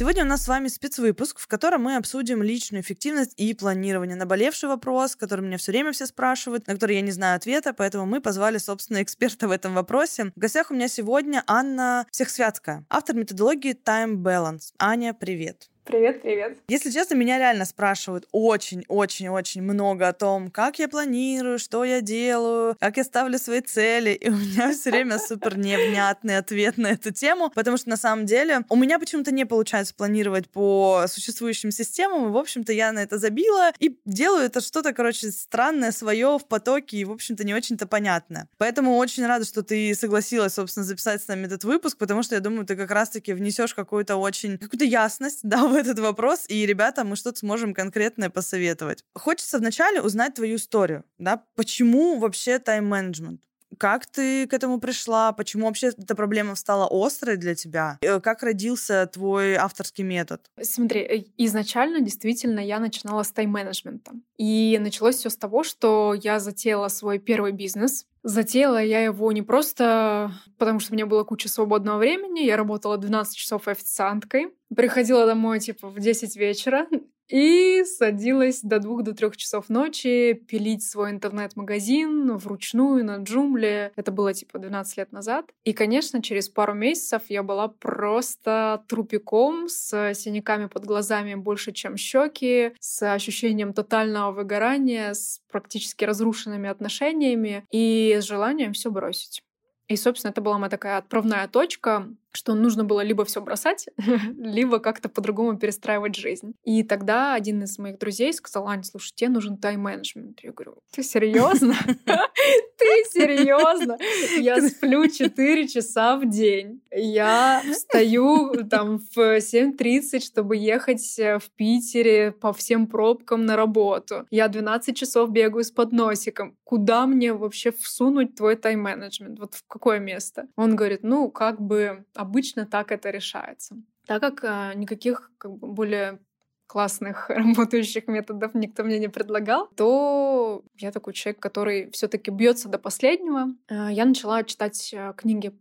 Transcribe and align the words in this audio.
Сегодня 0.00 0.24
у 0.24 0.26
нас 0.26 0.44
с 0.44 0.48
вами 0.48 0.68
спецвыпуск, 0.68 1.38
в 1.38 1.46
котором 1.46 1.82
мы 1.82 1.96
обсудим 1.96 2.42
личную 2.42 2.80
эффективность 2.80 3.34
и 3.36 3.52
планирование. 3.52 4.16
Наболевший 4.16 4.70
вопрос, 4.70 5.14
который 5.14 5.42
меня 5.42 5.58
все 5.58 5.72
время 5.72 5.92
все 5.92 6.06
спрашивают, 6.06 6.66
на 6.66 6.72
который 6.72 6.96
я 6.96 7.02
не 7.02 7.10
знаю 7.10 7.36
ответа, 7.36 7.74
поэтому 7.74 8.06
мы 8.06 8.22
позвали, 8.22 8.56
собственно, 8.56 9.02
эксперта 9.02 9.46
в 9.46 9.50
этом 9.50 9.74
вопросе. 9.74 10.32
В 10.34 10.40
гостях 10.40 10.70
у 10.70 10.74
меня 10.74 10.88
сегодня 10.88 11.44
Анна 11.46 12.06
Всехсвятская, 12.12 12.86
автор 12.88 13.14
методологии 13.14 13.74
Time 13.74 14.14
Balance. 14.14 14.72
Аня, 14.78 15.12
привет. 15.12 15.68
Привет, 15.90 16.22
привет. 16.22 16.56
Если 16.68 16.88
честно, 16.92 17.16
меня 17.16 17.36
реально 17.36 17.64
спрашивают 17.64 18.28
очень-очень-очень 18.30 19.60
много 19.60 20.06
о 20.06 20.12
том, 20.12 20.48
как 20.48 20.78
я 20.78 20.88
планирую, 20.88 21.58
что 21.58 21.84
я 21.84 22.00
делаю, 22.00 22.76
как 22.78 22.96
я 22.96 23.02
ставлю 23.02 23.40
свои 23.40 23.60
цели. 23.60 24.10
И 24.10 24.28
у 24.28 24.36
меня 24.36 24.72
все 24.72 24.92
время 24.92 25.18
супер 25.18 25.58
невнятный 25.58 26.38
ответ 26.38 26.78
на 26.78 26.92
эту 26.92 27.12
тему, 27.12 27.50
потому 27.52 27.76
что 27.76 27.88
на 27.88 27.96
самом 27.96 28.24
деле 28.24 28.60
у 28.68 28.76
меня 28.76 29.00
почему-то 29.00 29.32
не 29.32 29.44
получается 29.44 29.92
планировать 29.96 30.48
по 30.48 31.06
существующим 31.08 31.72
системам, 31.72 32.28
и, 32.28 32.30
в 32.30 32.36
общем-то, 32.36 32.72
я 32.72 32.92
на 32.92 33.00
это 33.00 33.18
забила 33.18 33.72
и 33.80 33.98
делаю 34.04 34.44
это 34.44 34.60
что-то, 34.60 34.92
короче, 34.92 35.32
странное 35.32 35.90
свое 35.90 36.38
в 36.38 36.46
потоке 36.46 36.98
и, 36.98 37.04
в 37.04 37.10
общем-то, 37.10 37.42
не 37.42 37.52
очень-то 37.52 37.88
понятное. 37.88 38.48
Поэтому 38.58 38.96
очень 38.96 39.26
рада, 39.26 39.44
что 39.44 39.64
ты 39.64 39.92
согласилась, 39.96 40.54
собственно, 40.54 40.86
записать 40.86 41.20
с 41.20 41.26
нами 41.26 41.46
этот 41.46 41.64
выпуск, 41.64 41.98
потому 41.98 42.22
что 42.22 42.36
я 42.36 42.40
думаю, 42.40 42.64
ты 42.64 42.76
как 42.76 42.92
раз-таки 42.92 43.32
внесешь 43.32 43.74
какую-то 43.74 44.14
очень, 44.14 44.56
какую-то 44.56 44.84
ясность, 44.84 45.40
да, 45.42 45.66
в 45.66 45.79
этот 45.80 45.98
вопрос, 45.98 46.44
и, 46.48 46.66
ребята, 46.66 47.04
мы 47.04 47.16
что-то 47.16 47.38
сможем 47.38 47.74
конкретное 47.74 48.30
посоветовать. 48.30 49.04
Хочется 49.14 49.58
вначале 49.58 50.00
узнать 50.02 50.34
твою 50.34 50.56
историю, 50.56 51.04
да, 51.18 51.44
почему 51.56 52.18
вообще 52.18 52.58
тайм-менеджмент? 52.58 53.40
Как 53.78 54.06
ты 54.06 54.46
к 54.46 54.52
этому 54.52 54.80
пришла? 54.80 55.32
Почему 55.32 55.66
вообще 55.66 55.88
эта 55.88 56.14
проблема 56.16 56.56
стала 56.56 56.88
острой 56.90 57.36
для 57.36 57.54
тебя? 57.54 57.98
Э, 58.02 58.20
Как 58.20 58.42
родился 58.42 59.08
твой 59.12 59.54
авторский 59.54 60.02
метод? 60.02 60.40
Смотри, 60.60 61.00
э, 61.00 61.24
изначально 61.36 62.00
действительно 62.00 62.60
я 62.60 62.80
начинала 62.80 63.22
с 63.22 63.30
тайм-менеджмента. 63.30 64.12
И 64.38 64.76
началось 64.80 65.16
все 65.16 65.30
с 65.30 65.36
того, 65.36 65.62
что 65.62 66.14
я 66.20 66.40
затеяла 66.40 66.88
свой 66.88 67.18
первый 67.18 67.52
бизнес. 67.52 68.06
Затеяла 68.22 68.82
я 68.82 69.00
его 69.04 69.30
не 69.32 69.42
просто 69.42 70.32
потому, 70.58 70.80
что 70.80 70.92
у 70.92 70.96
меня 70.96 71.06
было 71.06 71.24
куча 71.24 71.48
свободного 71.48 71.98
времени. 71.98 72.40
Я 72.40 72.56
работала 72.56 72.98
12 72.98 73.36
часов 73.36 73.68
официанткой. 73.68 74.48
Приходила 74.74 75.26
домой 75.26 75.60
типа 75.60 75.88
в 75.88 75.98
10 75.98 76.36
вечера 76.36 76.86
и 77.30 77.84
садилась 77.84 78.60
до 78.62 78.80
двух 78.80 79.02
до 79.02 79.14
трех 79.14 79.36
часов 79.36 79.68
ночи 79.68 80.32
пилить 80.32 80.82
свой 80.82 81.10
интернет-магазин 81.10 82.36
вручную 82.36 83.04
на 83.04 83.16
джумле. 83.18 83.92
Это 83.96 84.10
было 84.10 84.34
типа 84.34 84.58
12 84.58 84.96
лет 84.98 85.12
назад. 85.12 85.46
И, 85.64 85.72
конечно, 85.72 86.22
через 86.22 86.48
пару 86.48 86.74
месяцев 86.74 87.22
я 87.28 87.42
была 87.42 87.68
просто 87.68 88.82
трупиком 88.88 89.68
с 89.68 90.14
синяками 90.14 90.66
под 90.66 90.84
глазами 90.84 91.34
больше, 91.36 91.72
чем 91.72 91.96
щеки, 91.96 92.72
с 92.80 93.12
ощущением 93.12 93.72
тотального 93.72 94.32
выгорания, 94.32 95.14
с 95.14 95.40
практически 95.50 96.04
разрушенными 96.04 96.68
отношениями 96.68 97.64
и 97.70 98.16
с 98.20 98.24
желанием 98.24 98.72
все 98.72 98.90
бросить. 98.90 99.42
И, 99.86 99.96
собственно, 99.96 100.30
это 100.30 100.40
была 100.40 100.58
моя 100.58 100.70
такая 100.70 100.98
отправная 100.98 101.48
точка, 101.48 102.08
что 102.32 102.54
нужно 102.54 102.84
было 102.84 103.00
либо 103.00 103.24
все 103.24 103.40
бросать, 103.40 103.88
либо 104.38 104.78
как-то 104.78 105.08
по-другому 105.08 105.58
перестраивать 105.58 106.16
жизнь. 106.16 106.54
И 106.64 106.82
тогда 106.82 107.34
один 107.34 107.62
из 107.62 107.78
моих 107.78 107.98
друзей 107.98 108.32
сказал, 108.32 108.68
Ань, 108.68 108.84
слушай, 108.84 109.12
тебе 109.14 109.30
нужен 109.30 109.56
тайм-менеджмент. 109.56 110.40
Я 110.42 110.52
говорю, 110.52 110.78
ты 110.92 111.02
серьезно? 111.02 111.74
Ты 112.78 113.04
серьезно? 113.10 113.98
Я 114.38 114.60
сплю 114.60 115.06
4 115.08 115.68
часа 115.68 116.16
в 116.16 116.28
день. 116.28 116.82
Я 116.90 117.62
встаю 117.72 118.52
там 118.68 118.98
в 118.98 119.38
7.30, 119.38 120.20
чтобы 120.20 120.56
ехать 120.56 121.16
в 121.18 121.50
Питере 121.56 122.32
по 122.32 122.52
всем 122.52 122.86
пробкам 122.86 123.44
на 123.44 123.56
работу. 123.56 124.26
Я 124.30 124.48
12 124.48 124.96
часов 124.96 125.30
бегаю 125.30 125.64
с 125.64 125.70
подносиком. 125.70 126.56
Куда 126.64 127.06
мне 127.06 127.32
вообще 127.32 127.72
всунуть 127.72 128.34
твой 128.34 128.56
тайм-менеджмент? 128.56 129.38
Вот 129.38 129.54
в 129.54 129.64
какое 129.66 129.98
место? 129.98 130.46
Он 130.56 130.76
говорит, 130.76 131.00
ну, 131.02 131.30
как 131.30 131.60
бы 131.60 132.04
обычно 132.20 132.66
так 132.66 132.92
это 132.92 133.10
решается. 133.10 133.76
Так 134.06 134.20
как 134.20 134.44
а, 134.44 134.74
никаких 134.74 135.30
как 135.38 135.52
бы, 135.52 135.68
более 135.68 136.18
классных 136.66 137.28
работающих 137.30 138.06
методов 138.06 138.54
никто 138.54 138.84
мне 138.84 138.98
не 138.98 139.08
предлагал, 139.08 139.68
то 139.76 140.62
я 140.76 140.92
такой 140.92 141.12
человек, 141.12 141.40
который 141.40 141.90
все-таки 141.90 142.30
бьется 142.30 142.68
до 142.68 142.78
последнего. 142.78 143.48
А, 143.68 143.90
Я 143.90 144.04
начала 144.04 144.42
читать 144.44 144.94
а, 144.96 145.12
книги 145.14 145.52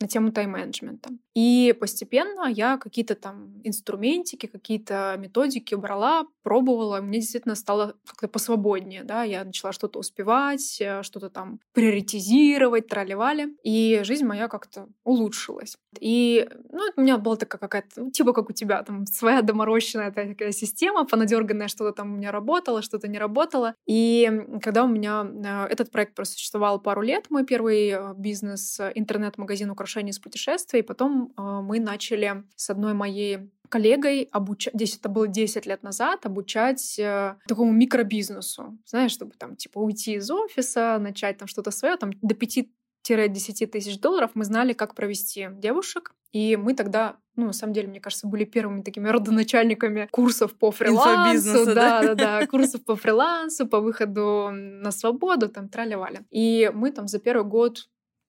на 0.00 0.08
тему 0.08 0.32
тайм-менеджмента. 0.32 1.10
И 1.38 1.72
постепенно 1.78 2.48
я 2.48 2.78
какие-то 2.78 3.14
там 3.14 3.60
инструментики, 3.62 4.46
какие-то 4.46 5.14
методики 5.18 5.76
брала, 5.76 6.26
пробовала. 6.42 7.00
Мне 7.00 7.20
действительно 7.20 7.54
стало 7.54 7.94
как-то 8.08 8.26
посвободнее, 8.26 9.04
да, 9.04 9.22
я 9.22 9.44
начала 9.44 9.72
что-то 9.72 10.00
успевать, 10.00 10.80
э, 10.80 11.04
что-то 11.04 11.30
там 11.30 11.60
приоритизировать, 11.74 12.88
тролливали, 12.88 13.56
и 13.62 14.00
жизнь 14.02 14.24
моя 14.24 14.48
как-то 14.48 14.88
улучшилась. 15.04 15.76
И, 16.00 16.48
ну, 16.72 16.80
у 16.96 17.00
меня 17.02 17.18
была 17.18 17.36
такая 17.36 17.60
какая-то, 17.60 18.02
ну, 18.02 18.10
типа 18.10 18.32
как 18.32 18.50
у 18.50 18.52
тебя, 18.52 18.82
там, 18.82 19.06
своя 19.06 19.40
доморощенная 19.40 20.10
такая 20.10 20.50
система, 20.50 21.04
понадерганная, 21.06 21.68
что-то 21.68 21.92
там 21.92 22.14
у 22.14 22.16
меня 22.16 22.32
работало, 22.32 22.82
что-то 22.82 23.06
не 23.06 23.18
работало. 23.18 23.74
И 23.86 24.28
когда 24.60 24.82
у 24.82 24.88
меня 24.88 25.24
э, 25.24 25.72
этот 25.72 25.92
проект 25.92 26.16
просуществовал 26.16 26.80
пару 26.80 27.02
лет, 27.02 27.26
мой 27.30 27.44
первый 27.44 27.90
э, 27.90 28.14
бизнес, 28.16 28.80
интернет-магазин 28.96 29.70
украшений 29.70 30.10
из 30.10 30.18
путешествий, 30.18 30.82
потом 30.82 31.27
э, 31.36 31.60
мы 31.62 31.80
начали 31.80 32.44
с 32.56 32.70
одной 32.70 32.94
моей 32.94 33.50
коллегой 33.68 34.28
обучать, 34.32 34.74
здесь 34.74 34.96
это 34.96 35.08
было 35.08 35.28
10 35.28 35.66
лет 35.66 35.82
назад, 35.82 36.24
обучать 36.26 36.98
э, 36.98 37.36
такому 37.46 37.72
микробизнесу, 37.72 38.78
знаешь, 38.86 39.12
чтобы 39.12 39.32
там 39.32 39.56
типа 39.56 39.78
уйти 39.78 40.14
из 40.14 40.30
офиса, 40.30 40.98
начать 40.98 41.38
там 41.38 41.48
что-то 41.48 41.70
свое, 41.70 41.96
там 41.96 42.12
до 42.22 42.34
5-10 42.34 43.66
тысяч 43.66 44.00
долларов 44.00 44.30
мы 44.34 44.44
знали, 44.44 44.72
как 44.72 44.94
провести 44.94 45.48
девушек, 45.52 46.14
и 46.32 46.56
мы 46.56 46.74
тогда, 46.74 47.16
ну, 47.36 47.46
на 47.46 47.52
самом 47.52 47.72
деле, 47.72 47.88
мне 47.88 48.00
кажется, 48.00 48.26
были 48.26 48.44
первыми 48.44 48.82
такими 48.82 49.08
родоначальниками 49.08 50.08
курсов 50.10 50.54
по 50.54 50.70
фрилансу. 50.70 51.64
Да, 51.66 52.02
да, 52.02 52.14
да, 52.14 52.46
курсов 52.46 52.84
по 52.84 52.96
фрилансу, 52.96 53.66
по 53.66 53.80
выходу 53.80 54.50
на 54.50 54.90
свободу, 54.90 55.48
там, 55.48 55.68
траливали. 55.68 56.26
И 56.30 56.70
мы 56.74 56.90
там 56.90 57.08
за 57.08 57.18
первый 57.18 57.44
год 57.44 57.88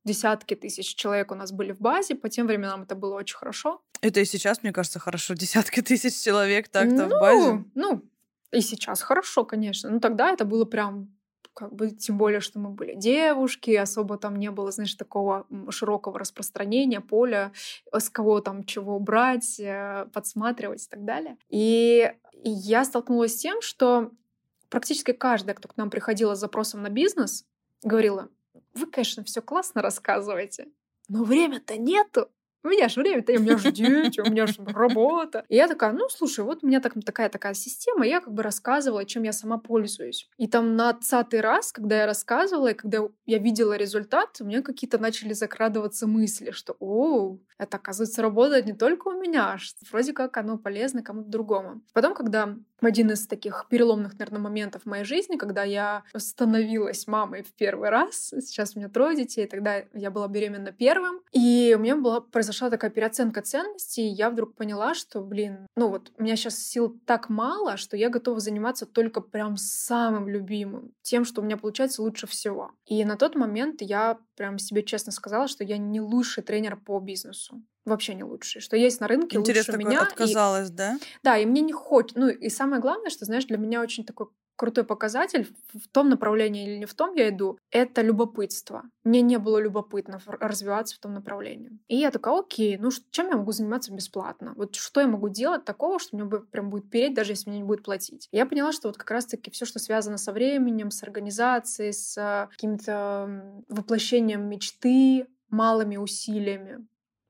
десятки 0.10 0.56
тысяч 0.56 0.96
человек 0.96 1.32
у 1.32 1.36
нас 1.36 1.52
были 1.52 1.72
в 1.72 1.80
базе. 1.80 2.16
По 2.16 2.30
тем 2.30 2.48
временам 2.48 2.84
это 2.84 2.96
было 2.96 3.16
очень 3.16 3.38
хорошо. 3.38 3.82
Это 4.02 4.20
и 4.20 4.26
сейчас, 4.26 4.64
мне 4.64 4.74
кажется, 4.74 5.00
хорошо. 5.00 5.36
Десятки 5.36 5.82
тысяч 5.82 6.24
человек 6.24 6.68
так-то 6.68 7.08
ну, 7.08 7.16
в 7.16 7.20
базе. 7.20 7.64
Ну, 7.76 8.02
и 8.52 8.62
сейчас 8.62 9.02
хорошо, 9.02 9.46
конечно. 9.46 9.90
Но 9.90 10.00
тогда 10.00 10.32
это 10.32 10.46
было 10.46 10.66
прям 10.66 11.16
как 11.54 11.74
бы, 11.74 11.90
тем 11.90 12.18
более, 12.18 12.40
что 12.40 12.58
мы 12.58 12.70
были 12.70 12.96
девушки, 12.96 13.72
особо 13.72 14.18
там 14.18 14.38
не 14.38 14.50
было, 14.50 14.72
знаешь, 14.72 14.96
такого 14.96 15.46
широкого 15.70 16.18
распространения 16.18 17.02
поля, 17.02 17.52
э, 17.92 18.00
с 18.00 18.10
кого 18.10 18.40
там 18.40 18.64
чего 18.64 18.98
брать, 19.00 19.60
э, 19.60 20.08
подсматривать 20.14 20.86
и 20.86 20.90
так 20.90 21.04
далее. 21.04 21.38
И 21.50 22.12
и 22.44 22.50
я 22.50 22.86
столкнулась 22.86 23.34
с 23.34 23.42
тем, 23.42 23.62
что 23.62 24.12
практически 24.70 25.12
каждая, 25.12 25.56
кто 25.56 25.68
к 25.68 25.76
нам 25.76 25.90
приходила 25.90 26.36
с 26.36 26.40
запросом 26.40 26.82
на 26.82 26.90
бизнес, 26.90 27.46
говорила, 27.84 28.30
вы, 28.74 28.86
конечно, 28.88 29.24
все 29.24 29.42
классно 29.42 29.82
рассказываете, 29.82 30.68
но 31.08 31.24
время-то 31.24 31.78
нету. 31.78 32.30
У 32.62 32.68
меня 32.68 32.90
же 32.90 33.00
время-то, 33.00 33.32
у 33.32 33.40
меня 33.40 33.58
же 33.58 33.72
дети, 33.72 34.20
у 34.20 34.30
меня 34.30 34.46
же 34.46 34.56
работа. 34.66 35.46
И 35.48 35.56
я 35.56 35.68
такая, 35.70 35.94
ну, 35.94 36.10
слушай, 36.10 36.44
вот 36.44 36.62
у 36.62 36.68
меня 36.68 36.82
так, 36.82 36.94
такая-такая 37.06 37.54
система, 37.54 38.06
я 38.06 38.20
как 38.20 38.34
бы 38.34 38.44
рассказывала, 38.44 39.06
чем 39.06 39.24
я 39.24 39.32
сама 39.32 39.58
пользуюсь. 39.58 40.30
И 40.38 40.48
там 40.48 40.76
на 40.76 40.90
отцатый 40.90 41.40
раз, 41.40 41.72
когда 41.72 42.00
я 42.00 42.06
рассказывала, 42.06 42.68
и 42.68 42.74
когда 42.74 43.08
я 43.26 43.38
видела 43.38 43.78
результат, 43.78 44.36
у 44.42 44.46
меня 44.46 44.62
какие-то 44.62 44.98
начали 44.98 45.32
закрадываться 45.32 46.06
мысли, 46.06 46.52
что, 46.52 46.76
о, 46.80 47.38
это, 47.58 47.78
оказывается, 47.78 48.22
работает 48.22 48.66
не 48.66 48.74
только 48.74 49.08
у 49.08 49.22
меня, 49.22 49.58
что 49.58 49.80
вроде 49.90 50.12
как 50.12 50.36
оно 50.36 50.58
полезно 50.58 51.02
кому-то 51.02 51.30
другому. 51.30 51.82
Потом, 51.94 52.14
когда 52.14 52.58
один 52.88 53.12
из 53.12 53.28
таких 53.28 53.66
переломных, 53.70 54.14
наверное, 54.14 54.42
моментов 54.42 54.84
в 54.84 54.86
моей 54.86 55.04
жизни, 55.04 55.38
когда 55.38 55.64
я 55.64 56.04
становилась 56.16 57.08
мамой 57.08 57.44
в 57.44 57.54
первый 57.54 57.90
раз. 57.90 58.34
Сейчас 58.40 58.76
у 58.76 58.80
меня 58.80 58.90
трое 58.90 59.16
детей, 59.16 59.48
тогда 59.48 59.84
я 59.94 60.12
была 60.12 60.28
беременна 60.28 60.72
первым. 60.72 61.22
И 61.32 61.76
у 61.78 61.80
меня 61.80 61.96
была, 61.96 62.22
произошла 62.22 62.70
такая 62.70 62.92
переоценка 62.92 63.42
ценностей, 63.42 64.10
и 64.10 64.14
я 64.14 64.30
вдруг 64.30 64.56
поняла, 64.56 64.94
что, 64.94 65.22
блин, 65.22 65.68
ну 65.76 65.90
вот, 65.90 66.12
у 66.18 66.24
меня 66.24 66.36
сейчас 66.36 66.60
сил 66.60 67.00
так 67.06 67.30
мало, 67.30 67.78
что 67.78 67.98
я 67.98 68.10
готова 68.10 68.40
заниматься 68.40 68.86
только 68.86 69.22
прям 69.22 69.58
самым 69.58 70.28
любимым, 70.28 70.94
тем, 71.02 71.26
что 71.26 71.42
у 71.42 71.44
меня 71.44 71.58
получается 71.58 72.02
лучше 72.02 72.28
всего. 72.28 72.72
И 72.86 73.04
на 73.06 73.18
тот 73.18 73.36
момент 73.36 73.82
я 73.82 74.20
прям 74.36 74.58
себе 74.58 74.84
честно 74.84 75.12
сказала, 75.12 75.48
что 75.48 75.64
я 75.64 75.78
не 75.78 76.02
лучший 76.02 76.44
тренер 76.44 76.78
по 76.78 77.00
бизнесу 77.00 77.62
вообще 77.90 78.14
не 78.14 78.24
лучший, 78.24 78.62
что 78.62 78.78
есть 78.78 79.02
на 79.02 79.08
рынке 79.08 79.38
Интерес 79.38 79.68
лучше 79.68 79.78
меня. 79.78 80.02
отказалась, 80.02 80.70
и... 80.70 80.74
да? 80.74 81.00
Да, 81.24 81.38
и 81.38 81.46
мне 81.46 81.62
не 81.62 81.74
хочет. 81.74 82.18
Ну 82.18 82.30
и 82.30 82.50
самое 82.50 82.82
главное, 82.82 83.10
что, 83.10 83.26
знаешь, 83.26 83.46
для 83.46 83.58
меня 83.58 83.82
очень 83.82 84.06
такой 84.06 84.28
крутой 84.60 84.84
показатель 84.84 85.48
в 85.74 85.88
том 85.88 86.10
направлении 86.10 86.68
или 86.68 86.78
не 86.80 86.86
в 86.86 86.94
том 86.94 87.16
я 87.16 87.30
иду, 87.30 87.58
это 87.72 88.02
любопытство. 88.02 88.84
Мне 89.06 89.22
не 89.22 89.40
было 89.40 89.58
любопытно 89.58 90.20
развиваться 90.26 90.98
в 90.98 91.00
том 91.00 91.14
направлении. 91.14 91.80
И 91.88 91.96
я 91.96 92.12
такая, 92.12 92.38
окей, 92.38 92.78
ну 92.78 92.90
чем 93.10 93.30
я 93.30 93.38
могу 93.38 93.54
заниматься 93.54 93.94
бесплатно? 93.94 94.54
Вот 94.58 94.76
что 94.76 95.00
я 95.00 95.08
могу 95.08 95.30
делать 95.30 95.64
такого, 95.64 95.98
что 95.98 96.18
мне 96.18 96.30
прям 96.52 96.70
будет 96.70 96.90
переть, 96.90 97.14
даже 97.14 97.32
если 97.32 97.50
мне 97.50 97.60
не 97.60 97.66
будет 97.66 97.84
платить? 97.84 98.28
Я 98.32 98.46
поняла, 98.46 98.74
что 98.74 98.90
вот 98.90 98.98
как 98.98 99.10
раз-таки 99.10 99.50
все, 99.50 99.64
что 99.64 99.80
связано 99.80 100.18
со 100.18 100.34
временем, 100.34 100.92
с 100.92 101.04
организацией, 101.04 101.94
с 101.94 102.50
каким-то 102.52 103.64
воплощением 103.70 104.50
мечты, 104.50 105.26
малыми 105.50 105.96
усилиями, 105.96 106.86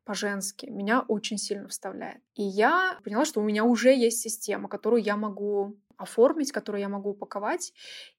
по-женски 0.09 0.65
меня 0.65 1.01
очень 1.07 1.38
сильно 1.38 1.67
вставляет. 1.67 2.23
И 2.33 2.41
я 2.41 2.97
поняла, 3.03 3.25
что 3.25 3.41
у 3.41 3.44
меня 3.44 3.63
уже 3.63 3.94
есть 3.94 4.21
система, 4.21 4.67
которую 4.67 5.03
я 5.03 5.15
могу 5.15 5.77
оформить, 5.97 6.51
которую 6.51 6.81
я 6.81 6.89
могу 6.89 7.11
упаковать. 7.11 7.73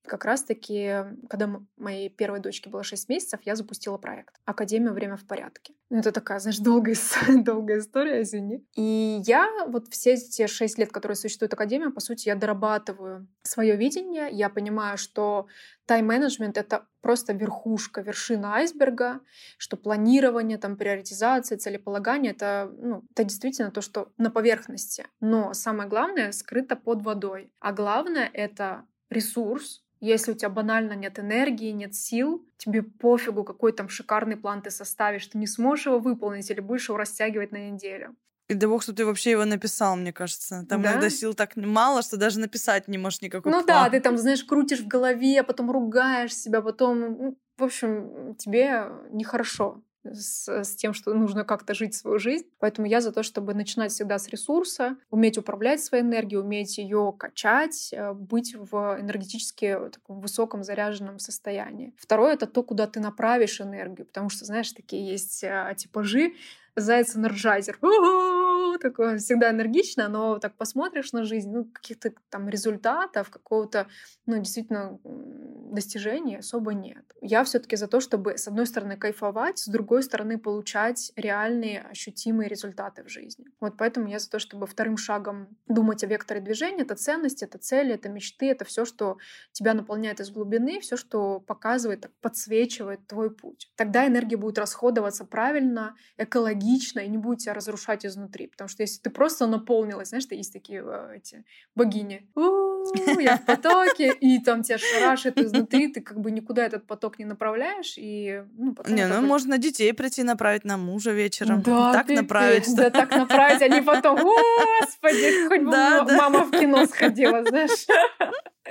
Как 0.06 0.25
раз-таки, 0.25 1.05
когда 1.29 1.61
моей 1.76 2.08
первой 2.08 2.41
дочке 2.41 2.70
было 2.70 2.82
6 2.82 3.08
месяцев, 3.08 3.41
я 3.44 3.55
запустила 3.55 3.97
проект 3.97 4.41
«Академия. 4.44 4.91
Время 4.91 5.17
в 5.17 5.25
порядке». 5.25 5.75
Ну, 5.91 5.99
это 5.99 6.11
такая, 6.11 6.41
знаешь, 6.41 6.58
долгая, 6.61 6.97
долгая 7.29 7.79
история, 7.79 8.23
извини. 8.23 8.64
И 8.75 9.20
я 9.25 9.49
вот 9.69 9.88
все 9.88 10.14
эти 10.14 10.47
6 10.47 10.79
лет, 10.79 10.91
которые 10.91 11.17
существует 11.17 11.52
Академия, 11.52 11.91
по 11.91 12.00
сути, 12.00 12.29
я 12.29 12.35
дорабатываю 12.35 13.29
свое 13.43 13.76
видение. 13.76 14.29
Я 14.31 14.49
понимаю, 14.49 14.97
что 14.99 15.47
тайм-менеджмент— 15.87 16.56
это 16.58 16.87
просто 17.02 17.32
верхушка, 17.32 18.00
вершина 18.00 18.55
айсберга, 18.55 19.20
что 19.58 19.76
планирование, 19.76 20.58
там, 20.58 20.76
приоритизация, 20.76 21.58
целеполагание— 21.58 22.32
это, 22.37 22.73
ну, 22.79 23.05
это 23.12 23.25
действительно 23.25 23.70
то, 23.70 23.81
что 23.81 24.12
на 24.17 24.31
поверхности. 24.31 25.06
Но 25.20 25.52
самое 25.55 25.88
главное— 25.88 26.32
скрыто 26.32 26.76
под 26.76 27.02
водой. 27.02 27.52
А 27.61 27.73
главное— 27.73 28.31
это 28.32 28.85
ресурс, 29.11 29.85
если 30.00 30.32
у 30.32 30.35
тебя 30.35 30.49
банально 30.49 30.94
нет 30.94 31.19
энергии, 31.19 31.70
нет 31.70 31.94
сил, 31.94 32.47
тебе 32.56 32.82
пофигу, 32.82 33.44
какой 33.44 33.73
там 33.73 33.88
шикарный 33.88 34.37
план 34.37 34.62
ты 34.62 34.70
составишь, 34.70 35.26
ты 35.26 35.38
не 35.38 35.47
сможешь 35.47 35.87
его 35.87 35.99
выполнить 35.99 36.50
или 36.50 36.61
будешь 36.61 36.88
его 36.88 36.99
растягивать 36.99 37.52
на 37.52 37.70
неделю. 37.70 38.17
И 38.49 38.55
дай 38.55 38.69
бог, 38.69 38.82
что 38.82 38.93
ты 38.93 39.06
вообще 39.06 39.31
его 39.31 39.44
написал, 39.44 39.94
мне 39.97 40.12
кажется. 40.12 40.67
Там 40.69 40.82
Да? 40.82 40.91
иногда 40.93 41.08
сил 41.11 41.35
так 41.35 41.55
мало, 41.56 42.02
что 42.02 42.17
даже 42.17 42.41
написать 42.41 42.88
не 42.88 42.99
можешь 42.99 43.23
никакой 43.23 43.52
Ну 43.52 43.62
план. 43.62 43.67
да, 43.85 43.91
ты 43.91 44.00
там, 44.00 44.19
знаешь, 44.19 44.43
крутишь 44.43 44.81
в 44.81 44.88
голове, 44.88 45.43
потом 45.44 45.70
ругаешь 45.70 46.35
себя, 46.35 46.61
потом, 46.61 47.00
ну, 47.00 47.38
в 47.58 47.62
общем, 47.62 48.35
тебе 48.37 48.87
нехорошо 49.12 49.82
с, 50.05 50.49
с 50.49 50.75
тем, 50.76 50.94
что 50.94 51.12
нужно 51.14 51.44
как-то 51.44 51.75
жить 51.75 51.94
свою 51.94 52.19
жизнь. 52.19 52.47
Поэтому 52.58 52.87
я 52.87 53.00
за 53.00 53.12
то, 53.12 53.23
чтобы 53.23 53.55
начинать 53.55 53.93
всегда 53.93 54.19
с 54.19 54.29
ресурса, 54.29 54.97
уметь 55.11 55.38
управлять 55.38 55.82
своей 55.82 56.02
энергией, 56.02 56.41
уметь 56.41 56.79
ее 56.79 57.14
качать, 57.19 57.91
э, 57.93 58.12
быть 58.12 58.55
в 58.55 58.99
энергетически 59.00 59.79
таком 59.93 60.20
высоком 60.20 60.62
заряженном 60.64 61.19
состоянии. 61.19 61.94
Второе— 61.99 62.32
это 62.35 62.47
то, 62.47 62.62
куда 62.62 62.87
ты 62.87 63.00
направишь 63.00 63.61
энергию, 63.61 64.06
потому 64.06 64.31
что, 64.31 64.44
знаешь, 64.44 64.73
такие 64.73 65.06
есть 65.06 65.44
э, 65.44 65.75
типажи, 65.76 66.35
заяц- 66.76 67.19
Energizer. 67.19 67.78
У-ху! 67.82 68.39
Такое 68.78 69.18
всегда 69.18 69.50
энергично, 69.50 70.08
но 70.08 70.38
так 70.38 70.56
посмотришь 70.56 71.12
на 71.12 71.24
жизнь, 71.24 71.50
ну, 71.50 71.64
каких-то 71.64 72.12
там 72.30 72.48
результатов, 72.48 73.30
какого-то, 73.30 73.86
ну, 74.26 74.38
действительно, 74.38 74.98
достижений 75.04 76.36
особо 76.36 76.74
нет. 76.74 77.04
Я 77.20 77.44
все 77.44 77.58
таки 77.58 77.76
за 77.76 77.86
то, 77.86 78.00
чтобы, 78.00 78.36
с 78.38 78.48
одной 78.48 78.66
стороны, 78.66 78.96
кайфовать, 78.96 79.58
с 79.58 79.68
другой 79.68 80.02
стороны, 80.02 80.38
получать 80.38 81.12
реальные, 81.16 81.82
ощутимые 81.82 82.48
результаты 82.48 83.04
в 83.04 83.08
жизни. 83.08 83.46
Вот 83.60 83.76
поэтому 83.76 84.08
я 84.08 84.18
за 84.18 84.30
то, 84.30 84.38
чтобы 84.38 84.66
вторым 84.66 84.96
шагом 84.96 85.48
думать 85.66 86.04
о 86.04 86.06
векторе 86.06 86.40
движения. 86.40 86.82
Это 86.82 86.94
ценности, 86.94 87.44
это 87.44 87.58
цели, 87.58 87.94
это 87.94 88.08
мечты, 88.08 88.50
это 88.50 88.64
все, 88.64 88.84
что 88.84 89.18
тебя 89.52 89.74
наполняет 89.74 90.20
из 90.20 90.30
глубины, 90.30 90.80
все, 90.80 90.96
что 90.96 91.40
показывает, 91.40 92.10
подсвечивает 92.20 93.06
твой 93.06 93.30
путь. 93.30 93.70
Тогда 93.76 94.06
энергия 94.06 94.36
будет 94.36 94.58
расходоваться 94.58 95.24
правильно, 95.24 95.94
экологично 96.16 97.00
и 97.00 97.08
не 97.08 97.18
будет 97.18 97.40
тебя 97.40 97.54
разрушать 97.54 98.04
изнутри. 98.06 98.50
Потому 98.50 98.69
что 98.69 98.82
если 98.82 99.00
ты 99.00 99.11
просто 99.11 99.47
наполнилась, 99.47 100.08
знаешь, 100.08 100.25
что 100.25 100.35
есть 100.35 100.52
такие 100.52 100.82
э, 100.85 101.17
эти 101.17 101.44
богини. 101.75 102.29
«У, 102.35 103.20
Я 103.20 103.37
в 103.37 103.44
потоке, 103.44 104.12
и 104.12 104.38
там 104.43 104.62
тебя 104.62 104.79
шарашит 104.79 105.38
изнутри, 105.38 105.88
ты 105.93 106.00
как 106.00 106.19
бы 106.20 106.31
никуда 106.31 106.64
этот 106.64 106.87
поток 106.87 107.19
не 107.19 107.25
направляешь, 107.26 107.94
и 107.99 108.43
ну, 108.56 108.75
потом 108.75 108.94
Не, 108.94 109.06
ну 109.06 109.20
вы- 109.20 109.26
можно 109.26 109.58
детей 109.58 109.93
прийти 109.93 110.23
направить 110.23 110.64
на 110.64 110.76
мужа 110.76 111.11
вечером. 111.12 111.62
Да, 111.62 111.93
так 111.93 112.06
пипец, 112.06 112.23
направить. 112.23 112.64
что- 112.64 112.76
Да, 112.76 112.91
так 112.91 113.11
направить, 113.11 113.62
они 113.62 113.81
потом, 113.82 114.17
господи, 114.81 115.49
хоть 115.49 115.61
бы 115.61 116.12
мама 116.17 116.44
в 116.44 116.50
кино 116.50 116.87
сходила, 116.87 117.44
знаешь. 117.49 117.87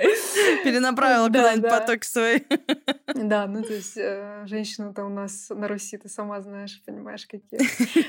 Перенаправила 0.64 1.28
Да, 1.28 1.40
куда-нибудь 1.40 1.70
да. 1.70 1.80
поток 1.80 2.04
свой. 2.04 2.46
Да, 3.14 3.46
ну 3.46 3.62
то 3.62 3.74
есть 3.74 3.96
э, 3.96 4.44
женщины-то 4.46 5.04
у 5.04 5.08
нас 5.08 5.48
на 5.50 5.68
Руси, 5.68 5.98
ты 5.98 6.08
сама 6.08 6.40
знаешь, 6.40 6.80
понимаешь, 6.86 7.26
какие. 7.26 7.60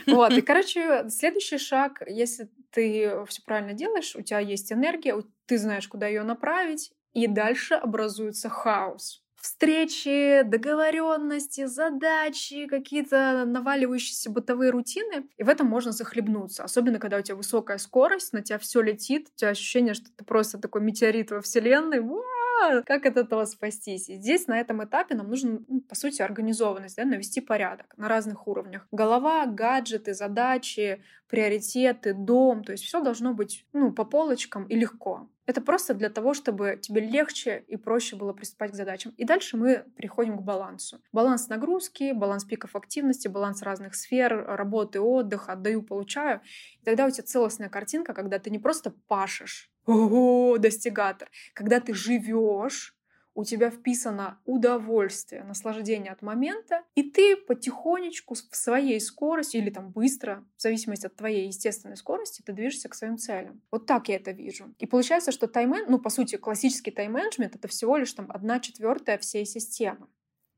Вот, 0.10 0.32
и, 0.32 0.42
короче, 0.42 1.10
следующий 1.10 1.58
шаг, 1.58 2.02
если 2.08 2.50
ты 2.72 3.26
все 3.28 3.42
правильно 3.44 3.74
делаешь, 3.74 4.16
у 4.16 4.22
тебя 4.22 4.40
есть 4.40 4.72
энергия, 4.72 5.16
ты 5.48 5.58
знаешь, 5.58 5.88
куда 5.88 6.08
ее 6.08 6.24
направить, 6.24 6.92
и 7.14 7.28
дальше 7.28 7.74
образуется 7.74 8.48
хаос. 8.48 9.21
Встречи, 9.42 10.44
договоренности, 10.44 11.66
задачи, 11.66 12.68
какие-то 12.68 13.44
наваливающиеся 13.48 14.30
бытовые 14.30 14.70
рутины. 14.70 15.28
И 15.38 15.44
в 15.44 15.50
этом 15.50 15.66
можно 15.66 15.92
захлебнуться. 15.92 16.64
Особенно, 16.64 17.00
когда 17.00 17.18
у 17.18 17.22
тебя 17.22 17.36
высокая 17.36 17.80
скорость, 17.80 18.34
на 18.34 18.44
тебя 18.44 18.60
все 18.60 18.82
летит, 18.82 19.30
у 19.34 19.40
тебя 19.40 19.50
ощущение, 19.50 19.96
что 19.96 20.12
ты 20.16 20.24
просто 20.24 20.60
такой 20.60 20.82
метеорит 20.82 21.32
во 21.32 21.42
Вселенной. 21.42 22.00
Уа! 22.00 22.84
Как 22.86 23.08
от 23.08 23.18
этого 23.18 23.46
спастись? 23.46 24.10
И 24.10 24.16
здесь, 24.16 24.46
на 24.46 24.60
этом 24.60 24.84
этапе, 24.84 25.16
нам 25.16 25.30
нужно, 25.30 25.60
ну, 25.68 25.82
по 25.82 25.96
сути, 25.96 26.22
организованность, 26.22 26.98
да, 26.98 27.06
навести 27.06 27.42
порядок 27.42 27.98
на 27.98 28.08
разных 28.08 28.48
уровнях. 28.48 28.88
Голова, 28.92 29.48
гаджеты, 29.48 30.14
задачи, 30.14 31.02
приоритеты, 31.28 32.14
дом. 32.14 32.64
То 32.64 32.74
есть 32.74 32.84
все 32.84 33.02
должно 33.02 33.34
быть 33.34 33.66
ну, 33.74 33.92
по 33.92 34.06
полочкам 34.06 34.66
и 34.66 34.76
легко. 34.76 35.28
Это 35.51 35.59
просто 35.59 35.94
для 35.94 36.09
того, 36.09 36.33
чтобы 36.33 36.80
тебе 36.81 37.01
легче 37.01 37.65
и 37.67 37.75
проще 37.75 38.15
было 38.15 38.31
приступать 38.31 38.72
к 38.72 38.74
задачам. 38.74 39.13
И 39.17 39.25
дальше 39.25 39.58
мы 39.58 39.84
переходим 39.98 40.38
к 40.38 40.43
балансу. 40.43 41.01
Баланс 41.12 41.50
нагрузки, 41.50 42.13
баланс 42.13 42.46
пиков 42.46 42.74
активности, 42.77 43.27
баланс 43.27 43.62
разных 43.62 43.96
сфер, 43.96 44.46
работы, 44.48 45.01
отдыха, 45.01 45.51
отдаю, 45.51 45.81
получаю. 45.81 46.39
И 46.79 46.86
тогда 46.86 47.05
у 47.05 47.10
тебя 47.12 47.25
целостная 47.25 47.67
картинка, 47.67 48.13
когда 48.13 48.39
ты 48.39 48.50
не 48.50 48.60
просто 48.60 48.93
пашешь, 49.10 49.70
ого, 49.86 50.58
достигатор, 50.58 51.29
когда 51.53 51.81
ты 51.81 51.93
живешь, 51.93 52.96
у 53.34 53.44
тебя 53.44 53.70
вписано 53.70 54.40
удовольствие, 54.46 55.44
наслаждение 55.44 56.12
от 56.12 56.22
момента, 56.22 56.84
и 56.96 57.04
ты 57.04 57.36
потихонечку 57.36 58.36
в 58.36 58.56
своей 58.56 59.00
скорости 59.00 59.58
или 59.58 59.70
там 59.70 59.92
быстро, 59.92 60.46
в 60.58 60.62
зависимости 60.62 61.06
от 61.06 61.16
твоей 61.16 61.48
естественной 61.48 61.98
скорости, 61.98 62.42
ты 62.42 62.54
движешься 62.54 62.90
к 62.90 62.96
своим 62.96 63.18
целям. 63.18 63.62
Вот 63.72 63.86
так 63.86 64.10
я 64.10 64.18
это 64.18 64.32
вижу. 64.32 64.74
И 64.80 64.86
получается, 64.86 65.32
что 65.32 65.48
тайм 65.48 65.72
ну, 65.88 66.00
по 66.00 66.10
сути, 66.10 66.36
классический 66.36 66.92
тайм-менеджмент— 66.92 67.56
это 67.56 67.68
всего 67.70 67.96
лишь 67.96 68.12
там 68.12 68.26
одна 68.30 68.60
четвертая 68.60 69.18
всей 69.18 69.46
системы. 69.46 70.08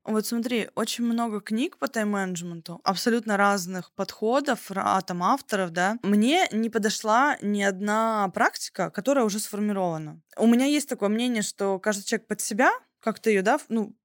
Вот 0.06 0.26
смотри, 0.26 0.70
очень 0.76 1.06
много 1.06 1.40
книг 1.40 1.78
по 1.78 1.88
тайм-менеджменту, 1.88 2.82
абсолютно 2.84 3.38
разных 3.38 3.94
подходов, 3.94 4.70
ра- 4.70 5.02
там 5.02 5.24
авторов, 5.24 5.72
да. 5.72 5.98
Мне 6.04 6.46
не 6.52 6.70
подошла 6.70 7.38
ни 7.42 7.62
одна 7.62 8.28
практика, 8.34 8.90
которая 8.90 9.24
уже 9.24 9.40
сформирована. 9.40 10.22
У 10.38 10.46
меня 10.46 10.66
есть 10.66 10.90
такое 10.90 11.08
мнение, 11.08 11.42
что 11.42 11.80
каждый 11.80 12.04
человек 12.04 12.28
под 12.28 12.42
себя 12.42 12.72
как-то 13.00 13.30
ее, 13.30 13.42
да, 13.44 13.60
ну, 13.70 13.96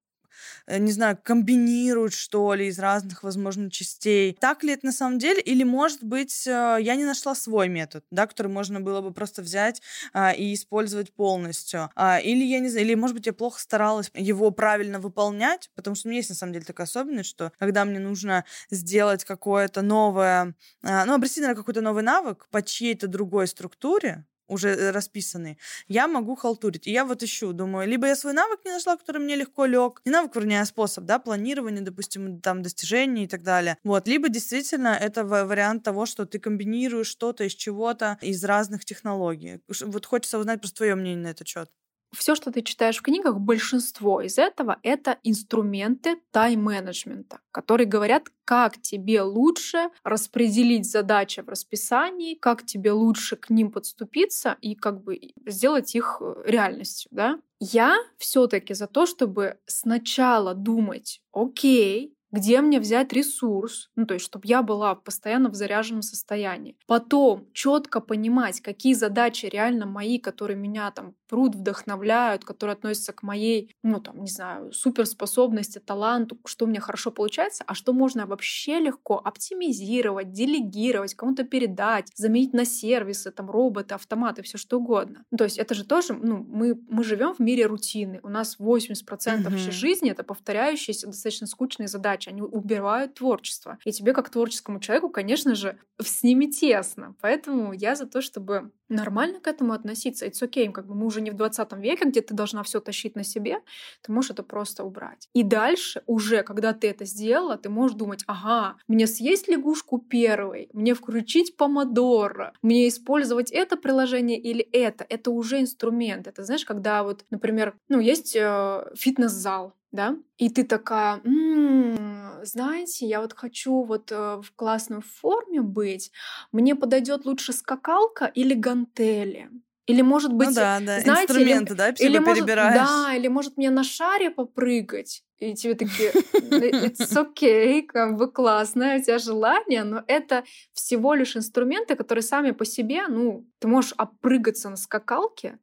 не 0.66 0.92
знаю, 0.92 1.18
комбинирует, 1.23 2.12
что 2.12 2.54
ли, 2.54 2.66
из 2.68 2.78
разных, 2.78 3.23
возможно, 3.23 3.71
частей. 3.71 4.37
Так 4.40 4.62
ли 4.62 4.73
это 4.73 4.87
на 4.87 4.92
самом 4.92 5.18
деле? 5.18 5.40
Или, 5.40 5.64
может 5.64 6.02
быть, 6.02 6.47
э, 6.47 6.78
я 6.80 6.95
не 6.95 7.04
нашла 7.04 7.35
свой 7.35 7.68
метод, 7.68 8.04
да, 8.11 8.26
который 8.26 8.49
можно 8.49 8.80
было 8.80 9.00
бы 9.00 9.12
просто 9.12 9.42
взять 9.42 9.83
а, 10.12 10.33
и 10.33 10.54
использовать 10.54 11.12
полностью. 11.12 11.90
А, 11.95 12.18
или, 12.18 12.45
я 12.45 12.61
не 12.61 12.68
знаю, 12.68 12.87
или, 12.87 12.95
может 12.95 13.16
быть, 13.16 13.26
я 13.26 13.33
плохо 13.33 13.61
старалась 13.61 14.11
его 14.14 14.50
правильно 14.50 15.00
выполнять, 15.00 15.71
потому 15.75 15.97
что 15.97 16.09
у 16.09 16.11
меня 16.11 16.18
есть, 16.18 16.30
на 16.30 16.37
самом 16.37 16.52
деле, 16.52 16.64
такая 16.64 16.87
особенность, 16.87 17.30
что 17.30 17.52
когда 17.59 17.85
мне 17.85 17.99
нужно 17.99 18.45
сделать 18.71 19.25
какое-то 19.25 19.83
новое, 19.83 20.54
а, 20.83 21.04
ну, 21.04 21.14
обрести, 21.14 21.40
наверное, 21.40 21.61
какой-то 21.61 21.80
новый 21.80 22.02
навык 22.02 22.47
по 22.50 22.62
чьей-то 22.62 23.09
другой 23.09 23.47
структуре, 23.47 24.25
уже 24.49 24.71
э, 24.71 24.90
расписанные, 24.90 25.59
я 25.88 26.09
могу 26.09 26.37
халтурить. 26.37 26.87
И 26.87 26.93
я 26.93 27.05
вот 27.05 27.23
ищу, 27.23 27.52
думаю, 27.52 27.88
либо 27.88 28.07
я 28.07 28.17
свой 28.17 28.33
навык 28.33 28.64
не 28.64 28.73
нашла, 28.73 28.97
который 28.97 29.19
мне 29.23 29.37
легко 29.37 29.67
лег, 29.67 30.00
не 30.05 30.12
навык, 30.12 30.35
вернее, 30.37 30.62
а 30.62 30.67
способ, 30.67 31.05
да, 31.05 31.19
планирования, 31.19 31.83
допустим, 31.83 32.40
там, 32.40 32.62
достижений 32.62 33.25
и 33.25 33.28
так 33.28 33.43
далее. 33.43 33.76
Вот, 33.85 34.09
либо 34.09 34.28
действительно 34.28 34.88
это 34.88 35.25
вариант 35.25 35.85
того, 35.85 36.07
что 36.07 36.26
ты 36.26 36.38
комбинируешь 36.38 37.09
что-то 37.09 37.45
из 37.45 37.55
чего-то, 37.55 38.19
из 38.21 38.45
разных 38.45 38.85
технологий. 38.85 39.61
Вот 39.81 40.07
хочется 40.07 40.38
узнать 40.38 40.61
просто 40.61 40.78
твое 40.78 40.95
мнение 40.95 41.25
на 41.25 41.28
этот 41.28 41.47
счет 41.49 41.71
все, 42.17 42.35
что 42.35 42.50
ты 42.50 42.62
читаешь 42.62 42.99
в 42.99 43.03
книгах, 43.03 43.38
большинство 43.38 44.21
из 44.21 44.38
этого— 44.38 44.79
это 44.83 45.19
инструменты 45.23 46.17
тайм-менеджмента, 46.31 47.41
которые 47.50 47.87
говорят, 47.87 48.29
как 48.45 48.81
тебе 48.81 49.23
лучше 49.23 49.91
распределить 50.05 50.91
задачи 50.91 51.41
в 51.41 51.49
расписании, 51.49 52.35
как 52.35 52.65
тебе 52.65 52.93
лучше 52.93 53.37
к 53.37 53.50
ним 53.50 53.71
подступиться 53.71 54.57
и 54.61 54.75
как 54.75 55.03
бы 55.03 55.33
сделать 55.47 55.95
их 55.95 56.19
э, 56.21 56.43
реальностью, 56.47 57.11
да? 57.12 57.38
Я 57.61 57.97
все 58.19 58.47
таки 58.47 58.73
за 58.73 58.87
то, 58.87 59.05
чтобы 59.07 59.59
сначала 59.67 60.55
думать, 60.55 61.21
окей, 61.33 62.15
где 62.30 62.61
мне 62.61 62.80
взять 62.80 63.12
ресурс, 63.12 63.90
ну 63.97 64.06
то 64.06 64.14
есть, 64.14 64.26
чтобы 64.26 64.47
я 64.47 64.62
была 64.62 64.94
постоянно 64.94 65.50
в 65.50 65.54
заряженном 65.54 66.02
состоянии. 66.02 66.76
Потом 66.87 67.49
четко 67.52 68.00
понимать, 68.00 68.61
какие 68.61 68.94
задачи 68.94 69.47
реально 69.47 69.87
мои, 69.87 70.18
которые 70.18 70.56
меня 70.56 70.90
там 70.90 71.14
прут, 71.28 71.54
вдохновляют, 71.54 72.44
которые 72.44 72.75
относятся 72.75 73.12
к 73.12 73.23
моей, 73.23 73.75
ну 73.82 74.00
там, 74.00 74.23
не 74.23 74.30
знаю, 74.30 74.73
суперспособности, 74.73 75.78
таланту, 75.78 76.38
что 76.47 76.64
у 76.64 76.68
меня 76.68 76.80
хорошо 76.80 77.11
получается, 77.11 77.64
а 77.66 77.75
что 77.75 77.92
можно 77.92 78.26
вообще 78.26 78.78
легко 78.80 79.20
оптимизировать, 79.23 80.32
делегировать, 80.32 81.14
кому-то 81.14 81.44
передать, 81.44 82.08
заменить 82.14 82.52
на 82.52 82.64
сервисы, 82.64 83.30
там, 83.30 83.50
роботы, 83.50 83.94
автоматы, 83.94 84.42
все 84.42 84.58
что 84.58 84.78
угодно. 84.78 85.25
Ну, 85.30 85.38
то 85.38 85.44
есть 85.44 85.58
это 85.58 85.75
же 85.75 85.85
тоже, 85.85 86.14
ну, 86.14 86.44
мы, 86.49 86.78
мы 86.88 87.04
живем 87.04 87.35
в 87.35 87.38
мире 87.40 87.66
рутины. 87.66 88.20
У 88.23 88.28
нас 88.28 88.56
80% 88.58 88.94
mm-hmm. 89.06 89.56
всей 89.56 89.73
жизни— 89.73 90.11
это 90.12 90.25
повторяющиеся, 90.25 91.06
достаточно 91.06 91.47
скучные 91.47 91.88
задачи. 91.88 92.18
Они 92.27 92.43
убивают 92.43 93.15
творчество. 93.15 93.79
И 93.85 93.93
тебе, 93.93 94.13
как 94.13 94.31
творческому 94.31 94.81
человеку, 94.81 95.11
конечно 95.11 95.55
же, 95.55 95.79
с 96.01 96.23
ними 96.23 96.47
тесно. 96.47 97.15
Поэтому 97.21 97.73
я 97.73 97.95
за 97.95 98.07
то, 98.07 98.21
чтобы 98.21 98.73
нормально 98.89 99.41
к 99.41 99.47
этому 99.47 99.73
относиться. 99.73 100.27
It's 100.27 100.43
okay, 100.43 100.71
как 100.71 100.87
бы 100.87 100.95
мы 100.95 101.07
уже 101.07 101.21
не 101.21 101.31
в 101.31 101.35
20 101.35 101.73
веке, 101.75 102.09
где 102.09 102.23
ты 102.23 102.35
должна 102.35 102.63
все 102.63 102.81
тащить 102.81 103.17
на 103.17 103.25
себе, 103.25 103.59
ты 104.03 104.13
можешь 104.13 104.31
это 104.31 104.43
просто 104.43 104.85
убрать. 104.85 105.29
И 105.35 105.43
дальше 105.43 106.03
уже, 106.07 106.43
когда 106.43 106.73
ты 106.73 106.89
это 106.89 107.05
сделала, 107.05 107.57
ты 107.57 107.69
можешь 107.69 107.97
думать, 107.97 108.25
ага, 108.27 108.77
мне 108.87 109.07
съесть 109.07 109.49
лягушку 109.49 109.99
первой, 109.99 110.69
мне 110.73 110.95
включить 110.95 111.57
помодоро, 111.57 112.55
мне 112.63 112.89
использовать 112.89 113.51
это 113.51 113.77
приложение 113.77 114.39
или 114.39 114.63
это. 114.63 115.05
Это 115.09 115.31
уже 115.31 115.61
инструмент. 115.61 116.27
Это 116.27 116.45
знаешь, 116.45 116.65
когда 116.65 117.03
вот, 117.03 117.25
например, 117.31 117.75
ну, 117.89 118.01
есть 118.01 118.35
э, 118.37 118.85
фитнес-зал, 118.97 119.75
да, 119.90 120.16
и 120.37 120.50
ты 120.50 120.64
такая, 120.64 121.21
м-м, 121.25 122.45
знаете, 122.45 123.07
я 123.07 123.21
вот 123.21 123.33
хочу 123.33 123.83
вот 123.83 124.12
э, 124.12 124.40
в 124.42 124.52
классной 124.54 125.00
форме 125.00 125.62
быть, 125.62 126.12
мне 126.52 126.75
подойдет 126.75 127.25
лучше 127.25 127.52
скакалка 127.52 128.26
или 128.26 128.54
гантели. 128.54 129.50
Или 129.87 130.02
может 130.02 130.33
ну 130.33 130.37
быть, 130.38 130.49
ну 130.49 130.54
да, 130.54 130.80
да. 130.80 131.00
знаете, 131.00 131.33
инструменты, 131.33 131.73
или, 131.73 131.78
да, 131.78 132.02
или 132.02 132.18
может, 132.18 132.47
да, 132.47 133.14
или 133.16 133.28
может 133.28 133.57
мне 133.57 133.71
на 133.71 133.83
шаре 133.83 134.30
попрыгать. 134.30 135.25
И 135.38 135.54
тебе 135.54 135.75
такие, 135.75 136.12
it's 136.35 137.16
okay, 137.16 137.83
как 137.83 138.18
бы 138.18 138.30
классно, 138.30 138.97
у 138.97 139.02
тебя 139.02 139.18
желание, 139.18 139.85
но 139.85 140.04
это 140.07 140.45
всего 140.75 141.14
лишь 141.14 141.37
инструменты, 141.37 141.97
которые 141.97 142.23
сами 142.23 142.50
по 142.50 142.66
себе, 142.66 143.07
ну, 143.09 143.47
ты 143.61 143.68
можешь 143.68 143.95
опрыгаться 143.97 144.68
на 144.68 144.76
скакалке, 144.76 145.59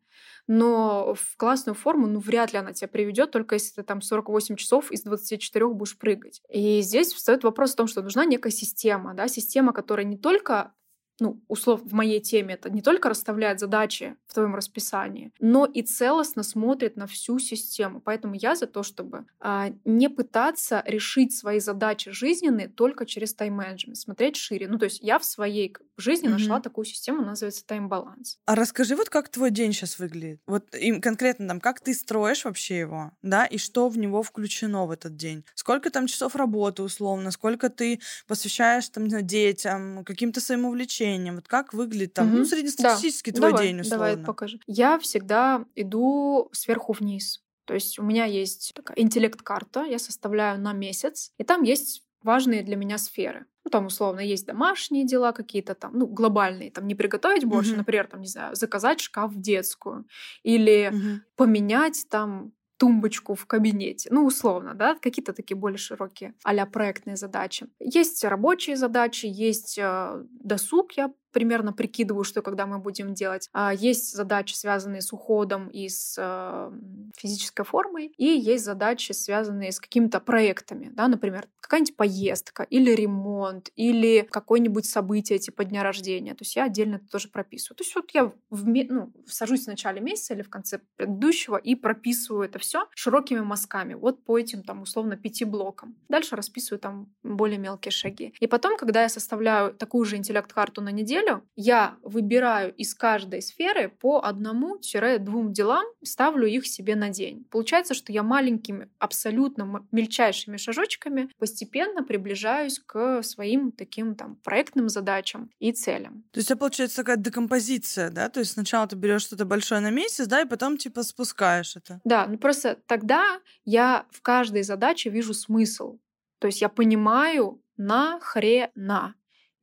но 0.48 1.16
в 1.16 1.38
классную 1.38 1.76
форму, 1.76 2.08
ну, 2.08 2.20
вряд 2.20 2.54
ли 2.54 2.60
она 2.60 2.74
тебя 2.74 2.88
приведет, 2.88 3.32
только 3.32 3.56
если 3.56 3.76
ты 3.76 3.84
там 3.84 4.02
48 4.02 4.56
часов 4.56 4.92
из 4.92 5.04
24 5.04 5.68
будешь 5.70 5.98
прыгать. 5.98 6.42
И 6.50 6.82
здесь 6.82 7.14
встает 7.14 7.44
вопрос 7.44 7.74
в 7.74 7.76
том, 7.76 7.88
что 7.88 8.02
нужна 8.02 8.26
некая 8.26 8.52
система, 8.52 9.14
да, 9.14 9.28
система, 9.28 9.74
которая 9.74 10.06
не 10.06 10.18
только 10.18 10.74
ну, 11.20 11.42
услов 11.48 11.82
в 11.84 11.94
моей 11.94 12.20
теме, 12.20 12.56
это 12.56 12.70
не 12.70 12.82
только 12.82 13.10
расставляет 13.10 13.60
задачи 13.60 14.18
в 14.28 14.34
твоем 14.34 14.56
расписании, 14.56 15.32
но 15.40 15.66
и 15.66 15.82
целостно 15.82 16.44
смотрит 16.44 16.98
на 16.98 17.08
всю 17.08 17.40
систему. 17.40 18.02
Поэтому 18.02 18.36
я 18.36 18.56
за 18.56 18.68
то, 18.68 18.84
чтобы 18.84 19.26
а, 19.40 19.72
не 19.86 20.10
пытаться 20.10 20.84
решить 20.86 21.36
свои 21.36 21.60
задачи 21.60 22.12
жизненные 22.12 22.68
только 22.68 23.06
через 23.06 23.34
тайм-менеджмент, 23.34 23.98
смотреть 23.98 24.36
шире. 24.36 24.68
Ну, 24.68 24.78
то 24.78 24.86
есть 24.86 25.02
я 25.02 25.20
в 25.20 25.26
своей 25.26 25.76
жизни 25.98 26.28
mm-hmm. 26.28 26.32
нашла 26.32 26.60
такую 26.60 26.86
систему, 26.86 27.24
называется 27.24 27.66
тайм-баланс. 27.66 28.40
А 28.46 28.56
расскажи, 28.56 28.96
вот 28.96 29.10
как 29.10 29.30
твой 29.30 29.52
день 29.52 29.74
сейчас 29.74 30.00
выглядит? 30.00 30.42
Вот 30.48 30.74
им 30.76 31.02
конкретно 31.02 31.48
там, 31.48 31.60
как 31.60 31.82
ты 31.82 31.94
строишь 31.94 32.46
вообще 32.46 32.80
его, 32.80 33.12
да, 33.22 33.46
и 33.46 33.58
что 33.58 33.90
в 33.90 33.98
него 33.98 34.24
включено 34.24 34.86
в 34.86 34.92
этот 34.92 35.16
день? 35.16 35.46
Сколько 35.56 35.90
там 35.90 36.08
часов 36.08 36.36
работы 36.36 36.84
условно, 36.84 37.32
сколько 37.32 37.70
ты 37.70 38.00
посвящаешь 38.28 38.90
там 38.90 39.08
детям, 39.08 40.04
каким-то 40.06 40.42
своим 40.42 40.66
увлечениям? 40.66 41.36
Вот 41.36 41.48
как 41.48 41.74
выглядит 41.74 42.14
там, 42.14 42.30
угу. 42.30 42.38
ну, 42.38 42.46
среднестатистический 42.46 43.32
да. 43.32 43.38
твой 43.38 43.52
давай, 43.52 43.68
день, 43.68 43.82
условно? 43.82 44.08
Давай 44.08 44.26
покажу. 44.26 44.60
Я 44.68 45.00
всегда 45.00 45.66
иду 45.76 46.50
сверху 46.52 46.94
вниз. 46.94 47.42
То 47.66 47.74
есть 47.74 47.98
у 48.00 48.04
меня 48.04 48.26
есть 48.26 48.74
такая 48.76 48.98
интеллект-карта, 48.98 49.86
я 49.86 50.00
составляю 50.00 50.60
на 50.60 50.74
месяц, 50.74 51.32
и 51.38 51.44
там 51.44 51.64
есть 51.64 52.04
важные 52.22 52.64
для 52.64 52.76
меня 52.76 52.98
сферы. 52.98 53.46
Ну, 53.66 53.72
там, 53.72 53.88
условно, 53.88 54.20
есть 54.20 54.46
домашние 54.46 55.06
дела 55.06 55.32
какие-то 55.32 55.74
там, 55.74 55.98
ну, 55.98 56.06
глобальные, 56.06 56.72
там, 56.72 56.86
не 56.86 56.94
приготовить 56.94 57.46
больше, 57.46 57.74
mm-hmm. 57.74 57.78
например, 57.78 58.08
там, 58.08 58.22
не 58.22 58.28
знаю, 58.28 58.56
заказать 58.56 59.02
шкаф 59.02 59.32
в 59.32 59.42
детскую 59.42 60.06
или 60.44 60.92
mm-hmm. 60.92 61.20
поменять 61.36 62.06
там 62.10 62.54
тумбочку 62.78 63.36
в 63.36 63.46
кабинете. 63.46 64.10
Ну, 64.12 64.26
условно, 64.26 64.74
да, 64.74 64.96
какие-то 64.96 65.34
такие 65.34 65.58
более 65.58 65.78
широкие 65.78 66.34
а 66.44 66.66
проектные 66.66 67.16
задачи. 67.16 67.68
Есть 67.80 68.24
рабочие 68.24 68.76
задачи, 68.76 69.26
есть 69.26 69.78
э, 69.78 70.24
досуг, 70.30 70.94
я 70.94 71.12
примерно 71.36 71.74
прикидываю, 71.74 72.24
что 72.24 72.42
когда 72.42 72.66
мы 72.66 72.80
будем 72.80 73.14
делать. 73.14 73.50
А, 73.52 73.74
есть 73.74 74.14
задачи, 74.14 74.54
связанные 74.54 75.02
с 75.02 75.12
уходом 75.12 75.68
и 75.68 75.90
с 75.90 76.16
э, 76.18 76.72
физической 77.18 77.66
формой, 77.66 78.14
и 78.16 78.24
есть 78.24 78.64
задачи, 78.64 79.12
связанные 79.12 79.74
с 79.74 79.82
какими-то 79.82 80.22
проектами, 80.22 80.90
да, 80.94 81.10
например, 81.10 81.50
какая-нибудь 81.60 81.98
поездка 81.98 82.64
или 82.64 82.92
ремонт, 82.92 83.70
или 83.76 84.26
какое-нибудь 84.32 84.86
событие 84.86 85.40
типа 85.40 85.66
дня 85.66 85.84
рождения. 85.84 86.36
То 86.36 86.44
есть 86.44 86.56
я 86.56 86.66
отдельно 86.66 86.96
это 86.96 87.08
тоже 87.08 87.28
прописываю. 87.28 87.76
То 87.76 87.84
есть 87.84 87.96
вот 87.96 88.12
я 88.14 88.32
в, 88.50 88.66
ну, 88.66 89.12
сажусь 89.28 89.66
в 89.66 89.68
начале 89.68 90.00
месяца 90.00 90.36
или 90.36 90.42
в 90.44 90.50
конце 90.50 90.80
предыдущего 90.96 91.58
и 91.58 91.76
прописываю 91.76 92.44
это 92.44 92.60
все 92.60 92.88
широкими 92.96 93.40
мазками, 93.40 93.96
вот 93.96 94.24
по 94.24 94.38
этим 94.38 94.64
там 94.64 94.84
условно 94.84 95.18
пяти 95.18 95.44
блокам. 95.44 95.96
Дальше 96.08 96.36
расписываю 96.36 96.80
там 96.80 97.14
более 97.24 97.58
мелкие 97.58 97.92
шаги. 97.92 98.34
И 98.40 98.48
потом, 98.48 98.78
когда 98.78 99.02
я 99.02 99.10
составляю 99.10 99.74
такую 99.74 100.06
же 100.06 100.18
интеллект-карту 100.18 100.82
на 100.82 100.90
неделю, 100.90 101.25
неделю 101.26 101.44
я 101.56 101.98
выбираю 102.02 102.74
из 102.74 102.94
каждой 102.94 103.42
сферы 103.42 103.90
по 103.90 104.24
одному-двум 104.24 105.54
делам, 105.54 105.86
ставлю 106.04 106.48
их 106.48 106.68
себе 106.68 106.96
на 106.96 107.10
день. 107.10 107.46
Получается, 107.50 107.94
что 107.94 108.12
я 108.12 108.24
маленькими, 108.24 108.90
абсолютно 109.00 109.86
мельчайшими 109.92 110.58
шажочками 110.58 111.30
постепенно 111.38 112.04
приближаюсь 112.04 112.80
к 112.80 113.24
своим 113.24 113.72
таким 113.72 114.16
там 114.16 114.36
проектным 114.44 114.90
задачам 114.90 115.50
и 115.60 115.72
целям. 115.72 116.24
То 116.32 116.40
есть 116.40 116.52
это 116.52 116.60
получается 116.60 116.98
такая 116.98 117.18
декомпозиция, 117.18 118.10
да? 118.10 118.30
То 118.30 118.40
есть 118.40 118.54
сначала 118.54 118.88
ты 118.88 118.96
берешь 118.96 119.24
что-то 119.24 119.46
большое 119.46 119.82
на 119.82 119.92
месяц, 119.92 120.28
да, 120.28 120.42
и 120.42 120.46
потом 120.46 120.78
типа 120.78 121.04
спускаешь 121.04 121.76
это. 121.76 122.02
Да, 122.04 122.28
ну 122.28 122.38
просто 122.38 122.78
тогда 122.88 123.40
я 123.64 124.06
в 124.12 124.22
каждой 124.22 124.64
задаче 124.64 125.10
вижу 125.10 125.34
смысл. 125.34 126.00
То 126.40 126.48
есть 126.48 126.62
я 126.62 126.70
понимаю 126.70 127.62
нахрена. 127.78 129.16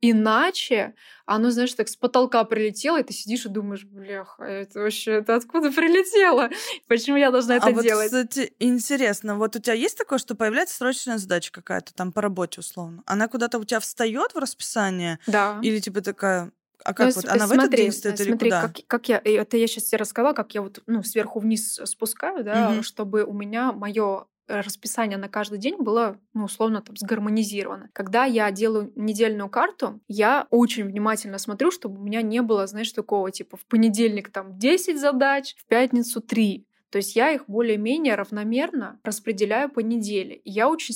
Иначе 0.05 0.95
оно, 1.25 1.49
знаешь, 1.49 1.73
так 1.73 1.87
с 1.87 1.95
потолка 1.95 2.43
прилетело, 2.43 2.99
и 2.99 3.03
ты 3.03 3.13
сидишь 3.13 3.45
и 3.45 3.49
думаешь, 3.49 3.85
бляха, 3.85 4.43
это 4.43 4.81
вообще, 4.81 5.13
это 5.13 5.35
откуда 5.35 5.71
прилетело? 5.71 6.49
Почему 6.89 7.15
я 7.15 7.31
должна 7.31 7.55
это 7.55 7.67
а 7.67 7.71
делать? 7.71 8.11
Вот, 8.11 8.27
кстати, 8.27 8.53
интересно, 8.59 9.37
вот 9.37 9.55
у 9.55 9.59
тебя 9.59 9.75
есть 9.75 9.97
такое, 9.97 10.19
что 10.19 10.35
появляется 10.35 10.75
срочная 10.75 11.17
задача 11.17 11.53
какая-то 11.53 11.93
там 11.93 12.11
по 12.11 12.21
работе 12.21 12.59
условно? 12.59 13.01
Она 13.05 13.29
куда-то 13.29 13.59
у 13.59 13.63
тебя 13.63 13.79
встает 13.79 14.33
в 14.33 14.37
расписание? 14.37 15.19
Да. 15.25 15.59
Или 15.61 15.79
типа 15.79 16.01
такая, 16.01 16.51
а 16.83 16.93
как 16.93 17.07
ну, 17.07 17.13
вот? 17.15 17.25
Она 17.29 17.47
смотри, 17.47 17.57
в 17.57 17.63
этот 17.63 17.77
день 17.77 17.91
стоит 17.93 18.17
смотри, 18.17 18.33
или 18.33 18.37
куда? 18.37 18.61
Как, 18.61 18.75
как 18.87 19.09
я, 19.09 19.21
это 19.23 19.55
я 19.55 19.67
сейчас 19.67 19.85
тебе 19.85 19.99
рассказала, 19.99 20.33
как 20.33 20.53
я 20.53 20.61
вот 20.61 20.83
ну, 20.85 21.01
сверху 21.03 21.39
вниз 21.39 21.79
спускаю, 21.85 22.43
да, 22.43 22.71
угу. 22.71 22.83
чтобы 22.83 23.23
у 23.23 23.31
меня 23.31 23.71
мое 23.71 24.25
расписание 24.61 25.17
на 25.17 25.29
каждый 25.29 25.59
день 25.59 25.77
было, 25.77 26.19
ну, 26.33 26.45
условно, 26.45 26.81
там, 26.81 26.95
сгармонизировано. 26.95 27.89
Когда 27.93 28.25
я 28.25 28.51
делаю 28.51 28.91
недельную 28.95 29.49
карту, 29.49 30.01
я 30.07 30.47
очень 30.49 30.85
внимательно 30.85 31.37
смотрю, 31.37 31.71
чтобы 31.71 31.99
у 31.99 32.03
меня 32.03 32.21
не 32.21 32.41
было, 32.41 32.67
знаешь, 32.67 32.91
такого, 32.91 33.31
типа, 33.31 33.57
в 33.57 33.65
понедельник 33.65 34.31
там 34.31 34.57
10 34.57 34.99
задач, 34.99 35.55
в 35.57 35.65
пятницу 35.65 36.21
3. 36.21 36.65
То 36.89 36.97
есть 36.97 37.15
я 37.15 37.31
их 37.31 37.45
более-менее 37.47 38.13
равномерно 38.13 38.99
распределяю 39.03 39.67
по 39.67 39.79
неделе. 39.79 40.41
Я 40.45 40.69
очень 40.69 40.93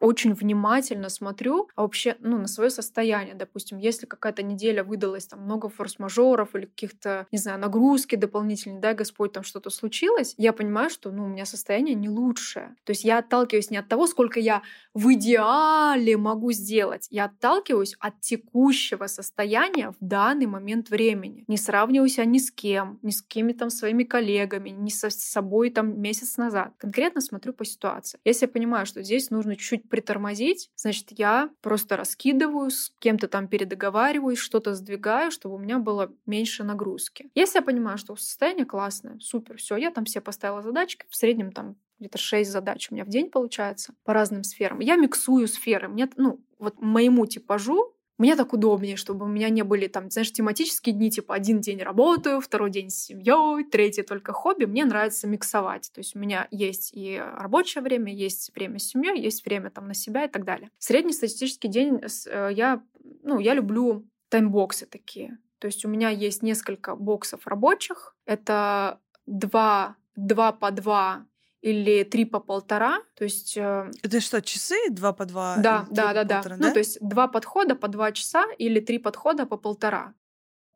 очень 0.00 0.34
внимательно 0.34 1.08
смотрю 1.08 1.68
а 1.74 1.82
вообще 1.82 2.16
ну, 2.20 2.38
на 2.38 2.48
свое 2.48 2.70
состояние. 2.70 3.34
Допустим, 3.34 3.78
если 3.78 4.06
какая-то 4.06 4.42
неделя 4.42 4.84
выдалась, 4.84 5.26
там 5.26 5.40
много 5.40 5.68
форс-мажоров 5.68 6.54
или 6.54 6.66
каких-то, 6.66 7.26
не 7.32 7.38
знаю, 7.38 7.58
нагрузки 7.58 8.16
дополнительные, 8.16 8.80
да, 8.80 8.94
Господь, 8.94 9.32
там 9.32 9.44
что-то 9.44 9.70
случилось, 9.70 10.34
я 10.36 10.52
понимаю, 10.52 10.90
что 10.90 11.10
ну, 11.10 11.24
у 11.24 11.28
меня 11.28 11.44
состояние 11.44 11.94
не 11.94 12.08
лучшее. 12.08 12.74
То 12.84 12.90
есть 12.90 13.04
я 13.04 13.18
отталкиваюсь 13.18 13.70
не 13.70 13.76
от 13.76 13.88
того, 13.88 14.06
сколько 14.06 14.40
я 14.40 14.62
в 14.94 15.12
идеале 15.14 16.16
могу 16.16 16.52
сделать, 16.52 17.06
я 17.10 17.26
отталкиваюсь 17.26 17.96
от 17.98 18.20
текущего 18.20 19.06
состояния 19.06 19.90
в 19.90 19.96
данный 20.00 20.46
момент 20.46 20.90
времени. 20.90 21.44
Не 21.48 21.56
сравниваю 21.56 22.08
себя 22.08 22.24
ни 22.24 22.38
с 22.38 22.50
кем, 22.50 22.98
ни 23.02 23.10
с 23.10 23.22
какими 23.22 23.52
там 23.52 23.70
своими 23.70 24.04
коллегами, 24.04 24.70
ни 24.70 24.90
со 24.90 25.10
собой 25.10 25.70
там 25.70 26.00
месяц 26.00 26.36
назад. 26.36 26.72
Конкретно 26.78 27.20
смотрю 27.20 27.52
по 27.52 27.64
ситуации. 27.64 28.18
Если 28.24 28.46
я 28.46 28.52
понимаю, 28.52 28.86
что 28.86 29.02
здесь 29.02 29.30
нужно 29.30 29.56
чуть-чуть 29.72 29.88
притормозить, 29.88 30.70
значит, 30.76 31.08
я 31.10 31.50
просто 31.60 31.96
раскидываю, 31.96 32.70
с 32.70 32.92
кем-то 32.98 33.28
там 33.28 33.48
передоговариваюсь, 33.48 34.38
что-то 34.38 34.74
сдвигаю, 34.74 35.30
чтобы 35.30 35.56
у 35.56 35.58
меня 35.58 35.78
было 35.78 36.12
меньше 36.26 36.64
нагрузки. 36.64 37.30
Если 37.34 37.58
я 37.58 37.62
понимаю, 37.62 37.98
что 37.98 38.16
состояние 38.16 38.66
классное, 38.66 39.18
супер, 39.20 39.56
все, 39.56 39.76
я 39.76 39.90
там 39.90 40.06
себе 40.06 40.20
поставила 40.20 40.62
задачки, 40.62 41.06
в 41.08 41.16
среднем 41.16 41.52
там 41.52 41.76
где-то 41.98 42.18
6 42.18 42.50
задач 42.50 42.88
у 42.90 42.94
меня 42.94 43.04
в 43.04 43.08
день 43.08 43.30
получается 43.30 43.94
по 44.04 44.12
разным 44.12 44.42
сферам. 44.42 44.80
Я 44.80 44.96
миксую 44.96 45.46
сферы. 45.46 45.88
Мне, 45.88 46.10
ну, 46.16 46.44
вот 46.58 46.80
моему 46.80 47.26
типажу 47.26 47.94
мне 48.22 48.36
так 48.36 48.52
удобнее, 48.52 48.94
чтобы 48.94 49.24
у 49.24 49.28
меня 49.28 49.48
не 49.48 49.62
были 49.62 49.88
там, 49.88 50.08
знаешь, 50.08 50.30
тематические 50.30 50.94
дни, 50.94 51.10
типа 51.10 51.34
один 51.34 51.60
день 51.60 51.82
работаю, 51.82 52.40
второй 52.40 52.70
день 52.70 52.88
с 52.88 52.94
семьей, 52.94 53.64
третий 53.64 54.02
только 54.02 54.32
хобби. 54.32 54.64
Мне 54.64 54.84
нравится 54.84 55.26
миксовать. 55.26 55.90
То 55.92 55.98
есть 55.98 56.14
у 56.14 56.20
меня 56.20 56.46
есть 56.52 56.92
и 56.94 57.20
рабочее 57.20 57.82
время, 57.82 58.14
есть 58.14 58.54
время 58.54 58.78
с 58.78 58.84
семьей, 58.84 59.20
есть 59.20 59.44
время 59.44 59.70
там 59.70 59.88
на 59.88 59.94
себя 59.94 60.24
и 60.24 60.28
так 60.28 60.44
далее. 60.44 60.70
Средний 60.78 61.12
статистический 61.12 61.66
день 61.66 62.00
э, 62.30 62.50
я, 62.52 62.84
ну, 63.24 63.40
я 63.40 63.54
люблю 63.54 64.06
таймбоксы 64.28 64.86
такие. 64.86 65.38
То 65.58 65.66
есть 65.66 65.84
у 65.84 65.88
меня 65.88 66.08
есть 66.10 66.44
несколько 66.44 66.94
боксов 66.94 67.48
рабочих. 67.48 68.14
Это 68.24 69.00
два, 69.26 69.96
два 70.14 70.52
по 70.52 70.70
два 70.70 71.26
или 71.62 72.02
три 72.02 72.24
по 72.24 72.40
полтора, 72.40 72.98
то 73.14 73.24
есть... 73.24 73.56
Э, 73.56 73.90
Это 74.02 74.20
что, 74.20 74.42
часы 74.42 74.76
два 74.90 75.12
по 75.12 75.24
два? 75.24 75.56
Да, 75.56 75.86
да, 75.90 76.12
да, 76.12 76.24
да. 76.24 76.42
Ну, 76.58 76.72
то 76.72 76.78
есть 76.78 76.98
два 77.00 77.28
подхода 77.28 77.76
по 77.76 77.88
два 77.88 78.12
часа 78.12 78.44
или 78.58 78.80
три 78.80 78.98
подхода 78.98 79.46
по 79.46 79.56
полтора. 79.56 80.14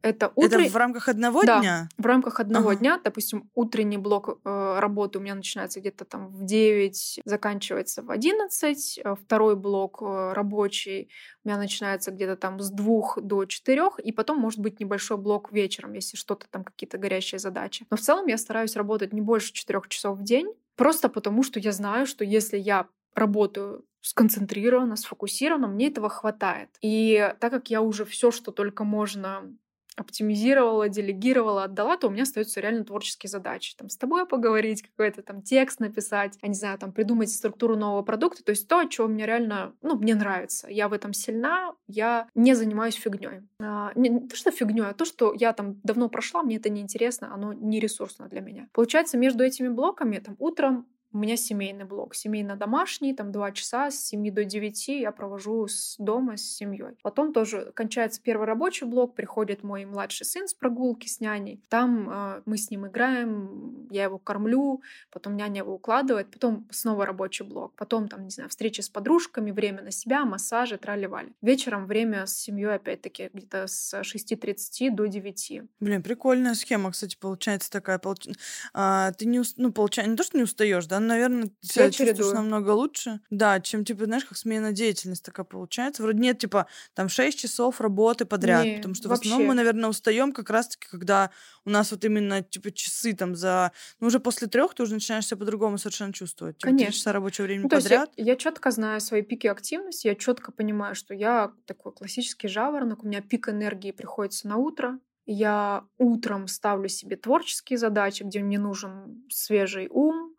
Это, 0.03 0.31
утро... 0.37 0.61
Это 0.61 0.71
в 0.71 0.77
рамках 0.77 1.09
одного 1.09 1.43
да, 1.43 1.61
дня? 1.61 1.89
в 1.99 2.07
рамках 2.07 2.39
одного 2.39 2.71
ага. 2.71 2.79
дня. 2.79 3.01
Допустим, 3.03 3.51
утренний 3.55 3.97
блок 3.97 4.39
э, 4.45 4.79
работы 4.79 5.19
у 5.19 5.23
меня 5.23 5.35
начинается 5.35 5.81
где-то 5.81 6.05
там 6.05 6.29
в 6.29 6.45
9, 6.45 7.23
заканчивается 7.25 8.03
в 8.03 8.11
11. 8.11 9.01
Э, 9.03 9.15
второй 9.17 9.57
блок 9.57 10.03
э, 10.03 10.33
рабочий 10.33 11.11
у 11.45 11.49
меня 11.49 11.59
начинается 11.59 12.13
где-то 12.13 12.37
там 12.37 12.61
с 12.61 12.71
2 12.71 13.17
до 13.23 13.47
4. 13.47 13.83
И 14.05 14.13
потом 14.13 14.39
может 14.39 14.61
быть 14.61 14.79
небольшой 14.79 15.17
блок 15.17 15.51
вечером, 15.51 15.95
если 15.95 16.17
что-то 16.17 16.47
там, 16.49 16.63
какие-то 16.63 16.99
горящие 16.99 17.41
задачи. 17.41 17.85
Но 17.91 17.97
в 17.97 18.01
целом 18.01 18.27
я 18.27 18.39
стараюсь 18.39 18.77
работать 18.77 19.13
не 19.13 19.21
больше 19.21 19.53
4 19.53 19.81
часов 19.89 20.19
в 20.19 20.23
день. 20.23 20.55
Просто 20.77 21.09
потому, 21.09 21.43
что 21.43 21.59
я 21.59 21.73
знаю, 21.73 22.07
что 22.07 22.25
если 22.25 22.59
я 22.59 22.89
работаю 23.15 23.85
сконцентрированно, 24.03 24.97
сфокусированно, 24.97 25.67
мне 25.67 25.89
этого 25.89 26.09
хватает. 26.09 26.71
И 26.81 27.35
так 27.41 27.51
как 27.51 27.71
я 27.71 27.81
уже 27.83 28.05
все, 28.05 28.31
что 28.31 28.53
только 28.53 28.85
можно 28.85 29.53
оптимизировала, 29.97 30.89
делегировала, 30.89 31.65
отдала, 31.65 31.97
то 31.97 32.09
у 32.09 32.11
меня 32.11 32.23
остаются 32.23 32.61
реально 32.61 32.85
творческие 32.85 33.31
задачи. 33.31 33.75
Там 33.77 33.89
с 33.89 33.97
тобой 33.97 34.27
поговорить, 34.27 34.83
какой-то 34.83 35.23
там 35.23 35.43
текст 35.43 35.81
написать, 35.81 36.39
я 36.43 36.49
не 36.49 36.55
знаю, 36.55 36.79
там 36.79 36.93
придумать 36.93 37.31
структуру 37.31 37.77
нового 37.77 38.03
продукта. 38.03 38.45
То 38.45 38.51
есть 38.51 38.69
то, 38.69 38.89
что 38.91 39.09
мне 39.09 39.27
реально, 39.27 39.75
ну, 39.83 39.97
мне 39.97 40.15
нравится. 40.15 40.69
Я 40.69 40.89
в 40.89 40.93
этом 40.93 41.13
сильна, 41.13 41.73
я 41.89 42.29
не 42.35 42.55
занимаюсь 42.55 42.95
фигней. 42.95 43.43
А, 43.61 43.93
не, 43.95 44.11
не 44.11 44.29
то, 44.29 44.37
что 44.37 44.51
фигней, 44.51 44.85
а 44.87 44.95
то, 44.95 45.05
что 45.05 45.33
я 45.35 45.53
там 45.53 45.81
давно 45.83 46.09
прошла, 46.09 46.43
мне 46.43 46.57
это 46.57 46.69
неинтересно, 46.69 47.33
оно 47.33 47.53
не 47.53 47.81
ресурсно 47.81 48.29
для 48.29 48.41
меня. 48.41 48.69
Получается, 48.73 49.17
между 49.17 49.43
этими 49.45 49.69
блоками, 49.69 50.19
там, 50.19 50.37
утром 50.39 50.87
у 51.13 51.19
меня 51.19 51.37
семейный 51.37 51.85
блок, 51.85 52.15
семейно-домашний, 52.15 53.15
там 53.15 53.33
два 53.33 53.53
часа 53.53 53.91
с 53.91 54.07
7 54.07 54.31
до 54.33 54.45
9 54.45 54.89
я 54.89 55.13
провожу 55.13 55.67
с 55.69 55.97
дома 55.99 56.37
с 56.37 56.43
семьей. 56.43 56.97
Потом 57.03 57.33
тоже 57.33 57.73
кончается 57.75 58.21
первый 58.23 58.47
рабочий 58.47 58.87
блок, 58.87 59.15
приходит 59.15 59.63
мой 59.63 59.85
младший 59.85 60.27
сын 60.27 60.49
с 60.49 60.55
прогулки 60.55 61.09
с 61.09 61.21
няней. 61.21 61.63
Там 61.69 62.11
э, 62.11 62.43
мы 62.45 62.59
с 62.59 62.71
ним 62.71 62.87
играем, 62.87 63.89
я 63.91 64.05
его 64.05 64.19
кормлю, 64.19 64.83
потом 65.11 65.37
няня 65.37 65.63
его 65.63 65.75
укладывает, 65.75 66.31
потом 66.31 66.67
снова 66.71 67.07
рабочий 67.07 67.45
блок, 67.45 67.73
потом 67.77 68.09
там, 68.09 68.25
не 68.25 68.31
знаю, 68.31 68.51
встречи 68.51 68.81
с 68.81 68.89
подружками, 68.89 69.51
время 69.51 69.83
на 69.83 69.91
себя, 69.91 70.25
массажи, 70.25 70.77
трали-вали. 70.77 71.33
Вечером 71.41 71.87
время 71.87 72.27
с 72.27 72.35
семьей 72.35 72.75
опять-таки 72.75 73.31
где-то 73.33 73.67
с 73.67 73.95
6.30 73.95 74.91
до 74.91 75.07
9. 75.07 75.63
Блин, 75.81 76.03
прикольная 76.03 76.55
схема, 76.55 76.91
кстати, 76.93 77.17
получается 77.19 77.71
такая. 77.71 77.99
Получ... 77.99 78.29
А, 78.73 79.13
ты 79.13 79.27
не, 79.27 79.43
ну, 79.57 79.73
получается, 79.73 80.11
не 80.11 80.17
то, 80.17 80.25
что 80.25 80.37
не 80.37 80.45
устаешь, 80.45 80.87
да, 80.87 80.96
наверное, 81.01 81.51
себя 81.61 81.91
чувствуешь 81.91 82.33
намного 82.33 82.71
лучше. 82.71 83.21
Да, 83.31 83.61
чем, 83.61 83.85
типа, 83.85 84.05
знаешь, 84.05 84.25
как 84.25 84.37
смена 84.37 84.73
деятельности 84.73 85.25
такая 85.25 85.45
получается. 85.45 86.03
Вроде 86.03 86.19
нет, 86.19 86.39
типа, 86.39 86.67
там 86.95 87.09
6 87.09 87.39
часов 87.39 87.81
работы 87.81 88.25
подряд. 88.25 88.65
Не, 88.65 88.77
потому 88.77 88.95
что 88.95 89.09
вообще. 89.09 89.29
в 89.29 89.33
основном 89.33 89.49
мы, 89.49 89.55
наверное, 89.55 89.91
устаем 89.91 90.33
как 90.33 90.51
раз-таки, 90.51 90.87
когда 90.89 91.31
у 91.65 91.71
нас 91.71 91.91
вот 91.91 92.05
именно, 92.05 92.43
типа, 92.43 92.71
часы 92.71 93.15
там 93.15 93.35
за... 93.35 93.73
Ну, 94.01 94.09
уже 94.09 94.21
после 94.21 94.47
трех 94.47 94.75
ты 94.75 94.83
уже 94.83 94.95
начинаешь 94.95 95.27
себя 95.27 95.39
по-другому 95.39 95.79
совершенно 95.79 96.13
чувствовать. 96.13 96.59
Типа, 96.59 96.69
Конечно. 96.69 96.93
часа 96.93 97.13
рабочего 97.13 97.45
времени 97.45 97.65
ну, 97.65 97.69
подряд. 97.69 98.11
я, 98.17 98.25
я 98.25 98.37
четко 98.37 98.71
знаю 98.71 99.01
свои 99.01 99.23
пики 99.23 99.47
активности, 99.47 100.07
я 100.07 100.15
четко 100.15 100.53
понимаю, 100.53 100.95
что 100.95 101.15
я 101.15 101.53
такой 101.67 101.93
классический 101.93 102.49
жаворонок, 102.49 103.05
у 103.05 103.07
меня 103.07 103.21
пик 103.21 103.49
энергии 103.49 103.91
приходится 103.91 104.49
на 104.49 104.57
утро, 104.57 104.99
я 105.27 105.85
утром 105.99 106.47
ставлю 106.47 106.89
себе 106.89 107.17
творческие 107.17 107.79
задачи, 107.79 108.23
где 108.23 108.41
мне 108.41 108.59
нужен 108.59 109.25
свежий 109.29 109.89
ум, 109.91 110.36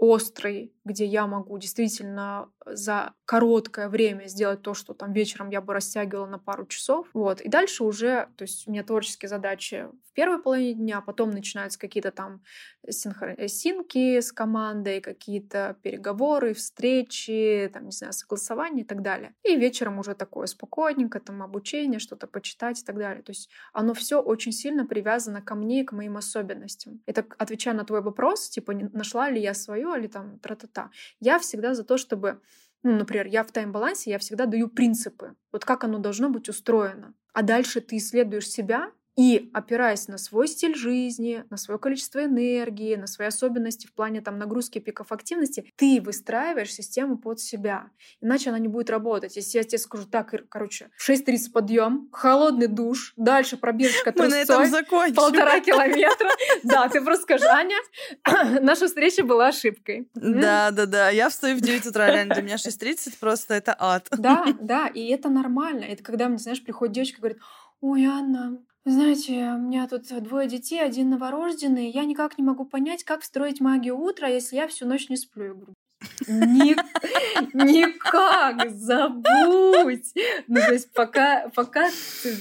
острый, 0.00 0.72
где 0.90 1.06
я 1.06 1.26
могу 1.26 1.58
действительно 1.58 2.50
за 2.66 3.14
короткое 3.24 3.88
время 3.88 4.26
сделать 4.26 4.62
то, 4.62 4.74
что 4.74 4.94
там 4.94 5.12
вечером 5.12 5.50
я 5.50 5.60
бы 5.60 5.72
растягивала 5.72 6.26
на 6.26 6.38
пару 6.38 6.66
часов. 6.66 7.08
Вот. 7.14 7.40
И 7.40 7.48
дальше 7.48 7.84
уже, 7.84 8.28
то 8.36 8.42
есть 8.42 8.66
у 8.66 8.70
меня 8.70 8.82
творческие 8.82 9.28
задачи 9.28 9.86
в 10.10 10.12
первой 10.12 10.42
половине 10.42 10.74
дня, 10.74 11.00
потом 11.00 11.30
начинаются 11.30 11.78
какие-то 11.78 12.10
там 12.10 12.42
синхро... 12.88 13.34
Э, 13.36 13.46
синки 13.46 14.20
с 14.20 14.32
командой, 14.32 15.00
какие-то 15.00 15.76
переговоры, 15.82 16.54
встречи, 16.54 17.70
там, 17.72 17.86
не 17.86 17.92
знаю, 17.92 18.12
согласования 18.12 18.82
и 18.82 18.84
так 18.84 19.02
далее. 19.02 19.34
И 19.44 19.56
вечером 19.56 19.98
уже 19.98 20.14
такое 20.14 20.46
спокойненько, 20.46 21.20
там, 21.20 21.42
обучение, 21.42 22.00
что-то 22.00 22.26
почитать 22.26 22.80
и 22.80 22.84
так 22.84 22.98
далее. 22.98 23.22
То 23.22 23.30
есть 23.30 23.48
оно 23.72 23.94
все 23.94 24.20
очень 24.20 24.52
сильно 24.52 24.84
привязано 24.84 25.42
ко 25.42 25.54
мне 25.54 25.82
и 25.82 25.84
к 25.84 25.92
моим 25.92 26.16
особенностям. 26.16 27.00
Это 27.06 27.24
отвечая 27.38 27.74
на 27.74 27.84
твой 27.84 28.02
вопрос, 28.02 28.48
типа, 28.48 28.72
нашла 28.92 29.30
ли 29.30 29.40
я 29.40 29.54
свое 29.54 29.94
или 29.96 30.08
там 30.08 30.40
тра-та-та. 30.40 30.79
Я 31.20 31.38
всегда 31.38 31.74
за 31.74 31.84
то, 31.84 31.98
чтобы 31.98 32.40
ну, 32.82 32.92
например, 32.92 33.26
я 33.26 33.44
в 33.44 33.52
тайм-балансе, 33.52 34.10
я 34.10 34.18
всегда 34.18 34.46
даю 34.46 34.68
принципы, 34.68 35.34
вот 35.52 35.64
как 35.66 35.84
оно 35.84 35.98
должно 35.98 36.30
быть 36.30 36.48
устроено. 36.48 37.14
А 37.34 37.42
дальше 37.42 37.82
ты 37.82 37.98
исследуешь 37.98 38.48
себя 38.48 38.90
и 39.20 39.50
опираясь 39.52 40.08
на 40.08 40.16
свой 40.16 40.48
стиль 40.48 40.74
жизни, 40.74 41.44
на 41.50 41.58
свое 41.58 41.78
количество 41.78 42.24
энергии, 42.24 42.96
на 42.96 43.06
свои 43.06 43.28
особенности 43.28 43.86
в 43.86 43.92
плане 43.92 44.22
там 44.22 44.38
нагрузки 44.38 44.78
пиков 44.78 45.12
активности, 45.12 45.70
ты 45.76 46.00
выстраиваешь 46.00 46.72
систему 46.72 47.18
под 47.18 47.38
себя. 47.38 47.90
Иначе 48.22 48.48
она 48.48 48.58
не 48.58 48.68
будет 48.68 48.88
работать. 48.88 49.36
Если 49.36 49.58
я 49.58 49.64
тебе 49.64 49.76
скажу, 49.76 50.06
так, 50.06 50.34
короче, 50.48 50.88
в 50.96 51.06
6.30 51.06 51.52
подъем, 51.52 52.08
холодный 52.12 52.66
душ, 52.66 53.12
дальше 53.18 53.58
пробежка 53.58 54.14
Мы 54.16 54.28
на 54.28 54.36
этом 54.36 54.64
закончим. 54.70 55.16
полтора 55.16 55.60
километра. 55.68 56.30
Да, 56.62 56.88
ты 56.88 57.02
просто 57.02 57.24
скажи, 57.24 57.44
Аня, 57.44 57.76
наша 58.62 58.86
встреча 58.86 59.22
была 59.22 59.48
ошибкой. 59.48 60.08
Да, 60.14 60.70
да, 60.70 60.86
да. 60.86 61.10
Я 61.10 61.28
встаю 61.28 61.58
в 61.58 61.60
9 61.60 61.84
утра, 61.84 62.10
реально. 62.10 62.36
Для 62.36 62.42
меня 62.42 62.56
6.30 62.56 63.18
просто 63.20 63.52
это 63.52 63.76
ад. 63.78 64.08
Да, 64.16 64.46
да, 64.62 64.86
и 64.86 65.08
это 65.08 65.28
нормально. 65.28 65.84
Это 65.84 66.02
когда 66.02 66.34
знаешь, 66.38 66.64
приходит 66.64 66.94
девочка 66.94 67.18
и 67.18 67.20
говорит, 67.20 67.38
ой, 67.82 68.04
Анна, 68.06 68.58
знаете, 68.90 69.32
у 69.54 69.58
меня 69.58 69.86
тут 69.88 70.06
двое 70.22 70.48
детей, 70.48 70.82
один 70.82 71.10
новорожденный. 71.10 71.90
Я 71.90 72.04
никак 72.04 72.38
не 72.38 72.44
могу 72.44 72.64
понять, 72.64 73.04
как 73.04 73.22
встроить 73.22 73.60
магию 73.60 73.98
утра, 73.98 74.28
если 74.28 74.56
я 74.56 74.68
всю 74.68 74.86
ночь 74.86 75.08
не 75.08 75.16
сплю. 75.16 75.54
Говорю, 75.54 75.74
Никак, 77.52 78.70
забудь. 78.70 80.14
Ну, 80.46 80.54
то 80.54 80.72
есть 80.72 80.92
пока, 80.92 81.48
пока 81.54 81.90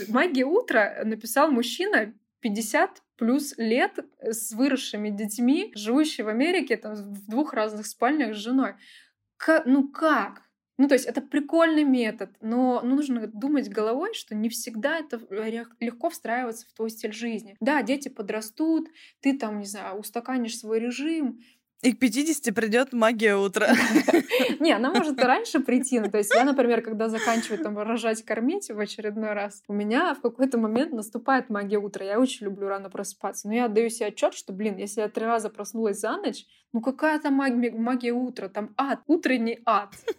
магия 0.08 0.46
утра 0.46 1.02
написал 1.04 1.52
мужчина 1.52 2.14
50 2.42 3.02
плюс 3.18 3.54
лет 3.58 4.00
с 4.22 4.54
выросшими 4.54 5.10
детьми, 5.10 5.72
живущий 5.76 6.24
в 6.24 6.30
Америке 6.30 6.78
там, 6.78 6.96
в 6.96 7.30
двух 7.30 7.54
разных 7.54 7.86
спальнях 7.86 8.34
с 8.34 8.38
женой. 8.38 8.76
К, 9.38 9.64
ну 9.66 9.90
как? 9.90 10.44
Ну, 10.80 10.88
то 10.88 10.94
есть 10.94 11.06
это 11.06 11.22
прикольный 11.22 11.84
метод, 11.84 12.30
но 12.40 12.80
нужно 12.82 13.28
думать 13.28 13.68
головой, 13.68 14.14
что 14.14 14.34
не 14.34 14.48
всегда 14.48 15.00
это 15.00 15.20
легко 15.82 16.10
встраиваться 16.10 16.66
в 16.68 16.74
твой 16.74 16.90
стиль 16.90 17.12
жизни. 17.12 17.58
Да, 17.60 17.84
дети 17.84 18.08
подрастут, 18.08 18.88
ты 19.20 19.38
там, 19.38 19.60
не 19.60 19.66
знаю, 19.66 20.00
устаканишь 20.00 20.58
свой 20.58 20.80
режим, 20.80 21.42
И 21.82 21.94
к 21.94 22.00
50 22.00 22.54
придет 22.54 22.94
магия 22.94 23.36
утра. 23.36 23.74
Не, 24.60 24.74
она 24.74 24.92
может 24.94 25.18
и 25.18 25.24
раньше 25.24 25.62
прийти. 25.62 26.00
Ну, 26.00 26.10
то 26.12 26.18
есть 26.18 26.34
я, 26.34 26.44
например, 26.44 26.82
когда 26.82 27.08
заканчиваю 27.08 27.64
там 27.64 27.78
рожать, 27.78 28.24
кормить 28.24 28.70
в 28.70 28.78
очередной 28.80 29.32
раз, 29.32 29.64
у 29.70 29.74
меня 29.74 30.14
в 30.14 30.22
какой-то 30.22 30.58
момент 30.58 30.92
наступает 30.92 31.50
магия 31.50 31.78
утра. 31.78 32.06
Я 32.06 32.20
очень 32.20 32.48
люблю 32.48 32.68
рано 32.68 32.90
просыпаться. 32.90 33.48
Но 33.48 33.54
я 33.54 33.66
отдаю 33.66 33.90
себе 33.90 34.08
отчет, 34.08 34.34
что, 34.34 34.52
блин, 34.52 34.76
если 34.76 35.00
я 35.00 35.08
три 35.08 35.26
раза 35.26 35.50
проснулась 35.50 36.00
за 36.00 36.18
ночь, 36.18 36.46
ну 36.74 36.82
какая 36.82 37.20
там 37.20 37.34
магия, 37.34 37.72
магия 37.72 38.14
утра? 38.14 38.48
Там 38.48 38.74
ад, 38.78 39.00
утренний 39.08 39.60
ад. 39.66 39.90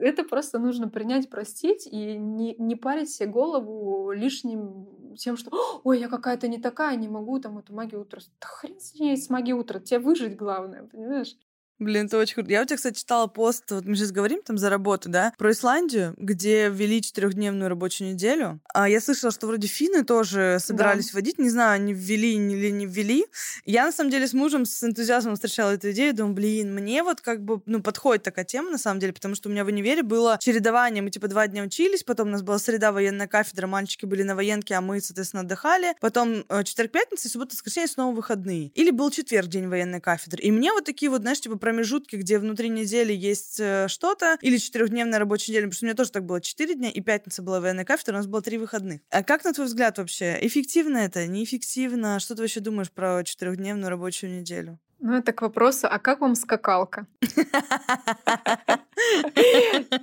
Это 0.00 0.24
просто 0.24 0.58
нужно 0.58 0.88
принять, 0.88 1.28
простить 1.28 1.86
и 1.86 2.16
не, 2.16 2.76
парить 2.76 3.10
себе 3.10 3.28
голову 3.28 4.12
лишним 4.12 5.14
тем, 5.16 5.36
что 5.36 5.50
ой, 5.84 6.00
я 6.00 6.08
какая-то 6.08 6.48
не 6.48 6.58
такая, 6.58 6.96
не 6.96 7.08
могу 7.08 7.38
там 7.38 7.58
эту 7.58 7.74
магию 7.74 8.02
утра. 8.02 8.20
Да 8.40 8.46
хрен 8.46 8.80
с 8.80 8.94
ней, 8.94 9.16
с 9.16 9.28
магией 9.30 9.58
утра. 9.58 9.80
Тебе 9.80 9.98
выжить 10.00 10.36
главное, 10.36 10.84
понимаешь? 10.84 11.36
Блин, 11.78 12.06
это 12.06 12.18
очень 12.18 12.34
круто. 12.34 12.50
Я 12.50 12.62
у 12.62 12.64
тебя, 12.64 12.76
кстати, 12.76 12.98
читала 12.98 13.28
пост, 13.28 13.70
вот 13.70 13.84
мы 13.84 13.94
сейчас 13.94 14.10
говорим 14.10 14.42
там 14.42 14.58
за 14.58 14.68
работу, 14.68 15.08
да, 15.08 15.32
про 15.38 15.52
Исландию, 15.52 16.14
где 16.16 16.68
ввели 16.68 17.00
четырехдневную 17.00 17.68
рабочую 17.68 18.12
неделю. 18.12 18.60
А 18.74 18.88
я 18.88 19.00
слышала, 19.00 19.30
что 19.30 19.46
вроде 19.46 19.68
финны 19.68 20.04
тоже 20.04 20.58
собирались 20.60 21.06
да. 21.06 21.12
вводить. 21.14 21.38
Не 21.38 21.50
знаю, 21.50 21.74
они 21.74 21.94
ввели 21.94 22.34
или 22.34 22.70
не 22.70 22.86
ввели. 22.86 23.26
Я, 23.64 23.86
на 23.86 23.92
самом 23.92 24.10
деле, 24.10 24.26
с 24.26 24.32
мужем 24.32 24.64
с 24.64 24.82
энтузиазмом 24.82 25.34
встречала 25.36 25.70
эту 25.70 25.92
идею. 25.92 26.14
Думаю, 26.14 26.34
блин, 26.34 26.74
мне 26.74 27.02
вот 27.02 27.20
как 27.20 27.44
бы, 27.44 27.62
ну, 27.66 27.80
подходит 27.80 28.24
такая 28.24 28.44
тема, 28.44 28.70
на 28.70 28.78
самом 28.78 28.98
деле, 28.98 29.12
потому 29.12 29.36
что 29.36 29.48
у 29.48 29.52
меня 29.52 29.64
в 29.64 29.68
универе 29.68 30.02
было 30.02 30.38
чередование. 30.40 31.02
Мы, 31.02 31.10
типа, 31.10 31.28
два 31.28 31.46
дня 31.46 31.62
учились, 31.62 32.02
потом 32.02 32.28
у 32.28 32.30
нас 32.32 32.42
была 32.42 32.58
среда 32.58 32.90
военная 32.90 33.28
кафедра, 33.28 33.66
мальчики 33.68 34.04
были 34.04 34.24
на 34.24 34.34
военке, 34.34 34.74
а 34.74 34.80
мы, 34.80 35.00
соответственно, 35.00 35.42
отдыхали. 35.42 35.94
Потом 36.00 36.44
э, 36.48 36.64
четверг, 36.64 36.90
пятница, 36.90 37.28
суббота, 37.28 37.54
воскресенье, 37.54 37.88
снова 37.88 38.14
выходные. 38.14 38.68
Или 38.74 38.90
был 38.90 39.10
четверг, 39.10 39.46
день 39.48 39.68
военной 39.68 40.00
кафедры. 40.00 40.42
И 40.42 40.50
мне 40.50 40.72
вот 40.72 40.84
такие 40.84 41.10
вот, 41.10 41.20
знаешь, 41.20 41.40
типа, 41.40 41.56
промежутки, 41.68 42.16
где 42.16 42.38
внутри 42.38 42.70
недели 42.70 43.12
есть 43.12 43.60
э, 43.60 43.88
что-то, 43.88 44.38
или 44.40 44.56
четырехдневная 44.56 45.18
рабочая 45.18 45.52
неделя, 45.52 45.64
потому 45.64 45.74
что 45.74 45.84
у 45.84 45.88
меня 45.88 45.94
тоже 45.94 46.10
так 46.12 46.24
было 46.24 46.40
четыре 46.40 46.74
дня, 46.74 46.88
и 46.88 47.02
пятница 47.02 47.42
была 47.42 47.60
военная 47.60 47.84
кафедра, 47.84 48.14
у 48.14 48.16
нас 48.16 48.26
было 48.26 48.40
три 48.40 48.56
выходных. 48.56 49.02
А 49.10 49.22
как, 49.22 49.44
на 49.44 49.52
твой 49.52 49.66
взгляд, 49.66 49.98
вообще, 49.98 50.38
эффективно 50.40 50.96
это, 50.96 51.26
неэффективно? 51.26 52.20
Что 52.20 52.34
ты 52.34 52.40
вообще 52.40 52.60
думаешь 52.60 52.90
про 52.90 53.22
четырехдневную 53.22 53.90
рабочую 53.90 54.32
неделю? 54.32 54.78
Ну, 54.98 55.12
это 55.12 55.34
к 55.34 55.42
вопросу, 55.42 55.88
а 55.90 55.98
как 55.98 56.20
вам 56.20 56.34
скакалка? 56.34 57.06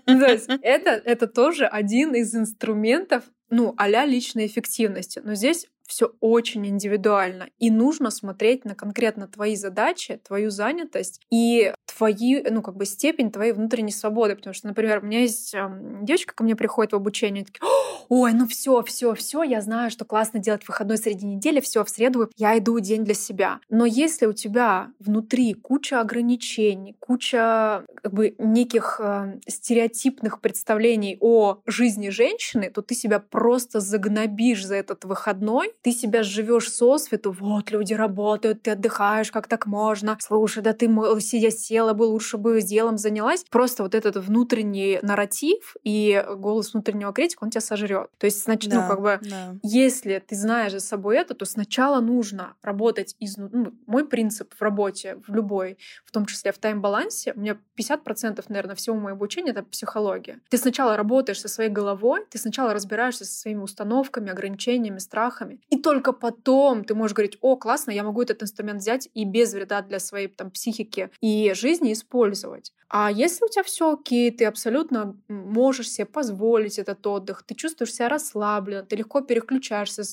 Ну, 0.08 0.22
это 0.24 1.28
тоже 1.28 1.66
один 1.66 2.16
из 2.16 2.34
инструментов, 2.34 3.24
ну, 3.50 3.74
а 3.76 3.88
личной 4.06 4.48
эффективности. 4.48 5.22
Но 5.24 5.36
здесь 5.36 5.68
все 5.88 6.12
очень 6.20 6.66
индивидуально. 6.68 7.48
И 7.60 7.70
нужно 7.70 8.12
смотреть 8.12 8.66
на 8.66 8.76
конкретно 8.76 9.28
твои 9.28 9.56
задачи, 9.56 10.20
твою 10.26 10.50
занятость 10.50 11.22
и 11.32 11.74
твои, 11.86 12.42
ну, 12.50 12.62
как 12.62 12.76
бы 12.76 12.86
степень 12.86 13.32
твоей 13.32 13.54
внутренней 13.54 13.92
свободы. 13.92 14.36
Потому 14.36 14.54
что, 14.54 14.68
например, 14.68 15.00
у 15.00 15.06
меня 15.06 15.22
есть 15.22 15.54
э, 15.54 15.70
девочка 16.02 16.34
ко 16.34 16.44
мне 16.44 16.56
приходит 16.56 16.94
в 16.94 16.96
обучение, 16.96 17.46
такие, 17.46 17.62
ой, 18.10 18.34
ну 18.34 18.48
все, 18.48 18.82
все, 18.84 19.14
все, 19.14 19.44
я 19.44 19.62
знаю, 19.62 19.92
что 19.92 20.06
классно 20.06 20.40
делать 20.40 20.68
выходной 20.68 20.98
среди 20.98 21.26
недели, 21.26 21.60
все, 21.60 21.84
в 21.84 21.90
среду 21.90 22.30
я 22.36 22.58
иду 22.58 22.80
день 22.80 23.04
для 23.04 23.14
себя. 23.14 23.60
Но 23.70 23.86
если 23.86 24.26
у 24.26 24.34
тебя 24.34 24.92
внутри 25.00 25.54
куча 25.54 26.02
ограничений, 26.02 26.96
куча 27.00 27.86
как 28.02 28.14
бы 28.14 28.36
неких 28.38 29.00
э, 29.00 29.40
стереотипных 29.48 30.42
представлений 30.42 31.18
о 31.20 31.62
жизни 31.66 32.10
женщины, 32.10 32.70
то 32.70 32.82
ты 32.82 32.96
себя 32.96 33.20
просто 33.20 33.80
загнобишь 33.80 34.66
за 34.66 34.76
этот 34.76 35.06
выходной, 35.06 35.74
ты 35.86 35.92
себя 35.92 36.24
живешь 36.24 36.72
со 36.72 36.98
свету, 36.98 37.32
вот 37.32 37.70
люди 37.70 37.94
работают, 37.94 38.64
ты 38.64 38.72
отдыхаешь, 38.72 39.30
как 39.30 39.48
так 39.48 39.68
можно? 39.68 40.18
Слушай, 40.20 40.64
да 40.64 40.74
ты 40.74 40.90
сидя 41.20 41.52
села 41.52 41.94
бы, 41.94 42.06
лучше 42.06 42.38
бы 42.38 42.60
делом 42.64 42.98
занялась. 42.98 43.46
Просто 43.52 43.84
вот 43.84 43.94
этот 43.94 44.16
внутренний 44.16 44.98
нарратив 45.04 45.76
и 45.84 46.26
голос 46.38 46.74
внутреннего 46.74 47.14
критика, 47.14 47.44
он 47.44 47.52
тебя 47.52 47.62
сожрет. 47.62 48.10
То 48.18 48.26
есть, 48.26 48.44
значит, 48.44 48.74
ну, 48.74 48.80
да, 48.80 48.82
ну, 48.82 48.90
как 48.90 49.02
бы, 49.02 49.20
да. 49.30 49.56
если 49.62 50.24
ты 50.28 50.36
знаешь 50.36 50.72
за 50.72 50.80
собой 50.80 51.18
это, 51.18 51.36
то 51.36 51.46
сначала 51.46 52.02
нужно 52.02 52.56
работать 52.64 53.16
из... 53.20 53.38
Ну, 53.38 53.72
мой 53.86 54.08
принцип 54.08 54.56
в 54.56 54.62
работе, 54.64 55.20
в 55.28 55.36
любой, 55.36 55.78
в 56.04 56.12
том 56.12 56.26
числе 56.26 56.52
в 56.52 56.58
тайм-балансе, 56.58 57.34
у 57.36 57.40
меня 57.40 57.60
50%, 57.78 58.44
наверное, 58.50 58.76
всего 58.76 58.96
моего 58.96 59.18
обучения— 59.18 59.52
это 59.52 59.62
психология. 59.62 60.40
Ты 60.50 60.58
сначала 60.58 60.98
работаешь 60.98 61.42
со 61.42 61.48
своей 61.48 61.70
головой, 61.70 62.26
ты 62.32 62.40
сначала 62.40 62.74
разбираешься 62.74 63.24
со 63.24 63.40
своими 63.40 63.62
установками, 63.62 64.32
ограничениями, 64.32 64.98
страхами, 64.98 65.60
и 65.76 65.82
только 65.82 66.14
потом 66.14 66.84
ты 66.84 66.96
можешь 66.96 67.16
говорить, 67.16 67.38
о, 67.42 67.56
классно, 67.58 67.92
я 67.92 68.04
могу 68.04 68.22
этот 68.22 68.44
инструмент 68.44 68.82
взять 68.82 69.10
и 69.14 69.26
без 69.26 69.54
вреда 69.54 69.82
для 69.82 70.00
своей 70.00 70.28
там, 70.28 70.52
психики 70.52 71.10
и 71.22 71.54
жизни 71.54 71.94
использовать. 71.94 72.72
А 72.90 73.12
если 73.12 73.46
у 73.46 73.50
тебя 73.50 73.64
все 73.64 73.94
окей, 73.94 74.32
ты 74.32 74.46
абсолютно 74.46 75.18
можешь 75.28 75.90
себе 75.92 76.06
позволить 76.06 76.80
этот 76.80 77.06
отдых, 77.08 77.44
ты 77.44 77.56
чувствуешь 77.56 77.94
себя 77.94 78.10
расслабленно, 78.10 78.84
ты 78.84 78.96
легко 78.96 79.22
переключаешься 79.22 80.04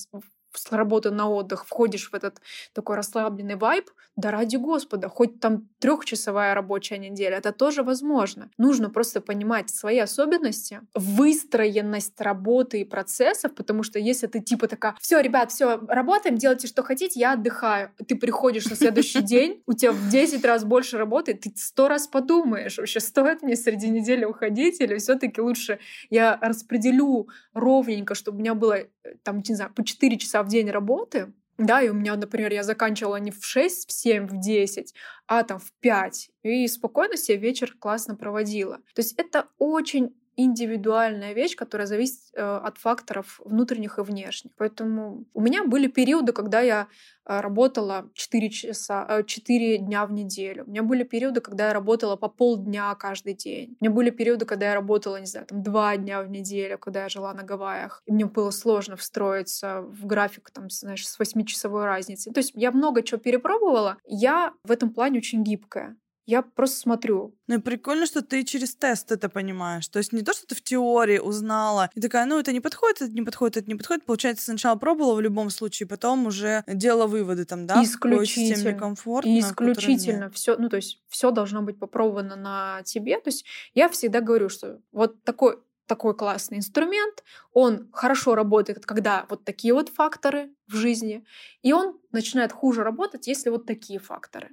с 0.53 0.71
работы 0.71 1.11
на 1.11 1.29
отдых, 1.29 1.65
входишь 1.65 2.09
в 2.11 2.13
этот 2.13 2.41
такой 2.73 2.95
расслабленный 2.95 3.55
вайб, 3.55 3.89
да 4.15 4.31
ради 4.31 4.57
Господа, 4.57 5.09
хоть 5.09 5.39
там 5.39 5.67
трехчасовая 5.79 6.53
рабочая 6.53 6.99
неделя, 6.99 7.37
это 7.37 7.51
тоже 7.51 7.81
возможно. 7.83 8.51
Нужно 8.57 8.89
просто 8.89 9.21
понимать 9.21 9.69
свои 9.69 9.97
особенности, 9.97 10.81
выстроенность 10.93 12.21
работы 12.21 12.81
и 12.81 12.85
процессов, 12.85 13.55
потому 13.55 13.81
что 13.81 13.97
если 13.97 14.27
ты 14.27 14.39
типа 14.39 14.67
такая, 14.67 14.95
все, 15.01 15.19
ребят, 15.19 15.51
все, 15.51 15.79
работаем, 15.87 16.37
делайте, 16.37 16.67
что 16.67 16.83
хотите, 16.83 17.19
я 17.19 17.33
отдыхаю. 17.33 17.91
Ты 18.07 18.15
приходишь 18.15 18.65
на 18.65 18.75
следующий 18.75 19.21
день, 19.21 19.63
у 19.65 19.73
тебя 19.73 19.91
в 19.91 20.09
10 20.09 20.45
раз 20.45 20.63
больше 20.63 20.97
работы, 20.97 21.33
ты 21.33 21.51
сто 21.55 21.87
раз 21.87 22.07
подумаешь, 22.07 22.77
вообще 22.77 22.99
стоит 22.99 23.41
мне 23.41 23.55
среди 23.55 23.89
недели 23.89 24.25
уходить 24.25 24.79
или 24.79 24.97
все-таки 24.97 25.41
лучше 25.41 25.79
я 26.09 26.37
распределю 26.41 27.27
ровненько, 27.53 28.13
чтобы 28.13 28.37
у 28.37 28.41
меня 28.41 28.53
было 28.53 28.77
э, 28.77 28.87
там, 29.23 29.41
не 29.47 29.55
знаю, 29.55 29.73
по 29.73 29.83
4 29.83 30.17
часа 30.17 30.42
в 30.43 30.47
день 30.47 30.69
работы, 30.69 31.33
да, 31.57 31.81
и 31.81 31.89
у 31.89 31.93
меня, 31.93 32.15
например, 32.15 32.51
я 32.51 32.63
заканчивала 32.63 33.17
не 33.17 33.31
в 33.31 33.45
6, 33.45 33.87
в 33.87 33.91
7, 33.91 34.27
в 34.27 34.39
10, 34.39 34.93
а 35.27 35.43
там 35.43 35.59
в 35.59 35.71
5. 35.81 36.31
И 36.43 36.67
спокойно 36.67 37.15
себе 37.15 37.37
вечер 37.37 37.75
классно 37.79 38.15
проводила. 38.15 38.77
То 38.95 39.01
есть 39.01 39.13
это 39.17 39.47
очень 39.59 40.15
индивидуальная 40.35 41.33
вещь, 41.33 41.55
которая 41.55 41.87
зависит 41.87 42.19
э, 42.33 42.41
от 42.41 42.77
факторов 42.77 43.39
внутренних 43.45 43.99
и 43.99 44.01
внешних. 44.01 44.51
Поэтому 44.57 45.25
у 45.33 45.41
меня 45.41 45.63
были 45.63 45.87
периоды, 45.87 46.33
когда 46.33 46.61
я 46.61 46.87
э, 47.25 47.39
работала 47.39 48.09
4, 48.13 48.49
часа, 48.49 49.05
э, 49.09 49.23
4 49.23 49.77
дня 49.77 50.05
в 50.05 50.11
неделю. 50.11 50.63
У 50.65 50.69
меня 50.69 50.83
были 50.83 51.03
периоды, 51.03 51.41
когда 51.41 51.67
я 51.67 51.73
работала 51.73 52.15
по 52.15 52.27
полдня 52.27 52.93
каждый 52.95 53.33
день. 53.33 53.77
У 53.79 53.85
меня 53.85 53.93
были 53.93 54.09
периоды, 54.09 54.45
когда 54.45 54.67
я 54.67 54.73
работала, 54.73 55.19
не 55.19 55.25
знаю, 55.25 55.45
там 55.45 55.61
2 55.61 55.97
дня 55.97 56.21
в 56.21 56.29
неделю, 56.29 56.77
когда 56.77 57.03
я 57.03 57.09
жила 57.09 57.33
на 57.33 57.43
Гавайях. 57.43 58.01
И 58.05 58.11
мне 58.11 58.25
было 58.25 58.51
сложно 58.51 58.95
встроиться 58.95 59.81
в 59.81 60.05
график, 60.05 60.49
там, 60.51 60.69
знаешь, 60.69 61.07
с 61.07 61.19
8-часовой 61.19 61.85
разницей. 61.85 62.33
То 62.33 62.39
есть 62.39 62.51
я 62.55 62.71
много 62.71 63.03
чего 63.03 63.19
перепробовала. 63.19 63.97
Я 64.05 64.53
в 64.63 64.71
этом 64.71 64.91
плане 64.91 65.19
очень 65.19 65.43
гибкая. 65.43 65.95
Я 66.25 66.41
просто 66.41 66.77
смотрю. 66.77 67.35
Ну 67.47 67.55
и 67.55 67.57
прикольно, 67.59 68.05
что 68.05 68.21
ты 68.21 68.43
через 68.43 68.75
тест 68.75 69.11
это 69.11 69.27
понимаешь. 69.27 69.87
То 69.87 69.99
есть 69.99 70.13
не 70.13 70.21
то, 70.21 70.33
что 70.33 70.47
ты 70.47 70.55
в 70.55 70.61
теории 70.61 71.19
узнала 71.19 71.89
и 71.93 72.01
такая, 72.01 72.25
ну 72.25 72.39
это 72.39 72.53
не 72.53 72.61
подходит, 72.61 73.01
это 73.01 73.11
не 73.11 73.23
подходит, 73.23 73.57
это 73.57 73.67
не 73.67 73.75
подходит. 73.75 74.05
Получается, 74.05 74.45
сначала 74.45 74.77
пробовала 74.77 75.15
в 75.15 75.21
любом 75.21 75.49
случае, 75.49 75.87
потом 75.87 76.25
уже 76.27 76.63
делала 76.67 77.07
выводы 77.07 77.45
там, 77.45 77.67
да? 77.67 77.83
Исключительно. 77.83 78.71
В 78.71 78.77
комфортно, 78.77 79.39
Исключительно. 79.39 80.29
Все, 80.29 80.55
ну 80.57 80.69
то 80.69 80.77
есть 80.77 81.01
все 81.09 81.31
должно 81.31 81.61
быть 81.61 81.77
попробовано 81.77 82.35
на 82.35 82.81
тебе. 82.83 83.19
То 83.19 83.29
есть 83.29 83.45
я 83.73 83.89
всегда 83.89 84.21
говорю, 84.21 84.49
что 84.49 84.79
вот 84.91 85.23
такой 85.23 85.57
такой 85.85 86.15
классный 86.15 86.57
инструмент, 86.57 87.23
он 87.51 87.89
хорошо 87.91 88.35
работает, 88.35 88.85
когда 88.85 89.25
вот 89.29 89.43
такие 89.43 89.73
вот 89.73 89.89
факторы 89.89 90.49
в 90.67 90.75
жизни, 90.75 91.25
и 91.61 91.73
он 91.73 91.99
начинает 92.11 92.53
хуже 92.53 92.83
работать, 92.83 93.27
если 93.27 93.49
вот 93.49 93.65
такие 93.65 93.99
факторы. 93.99 94.51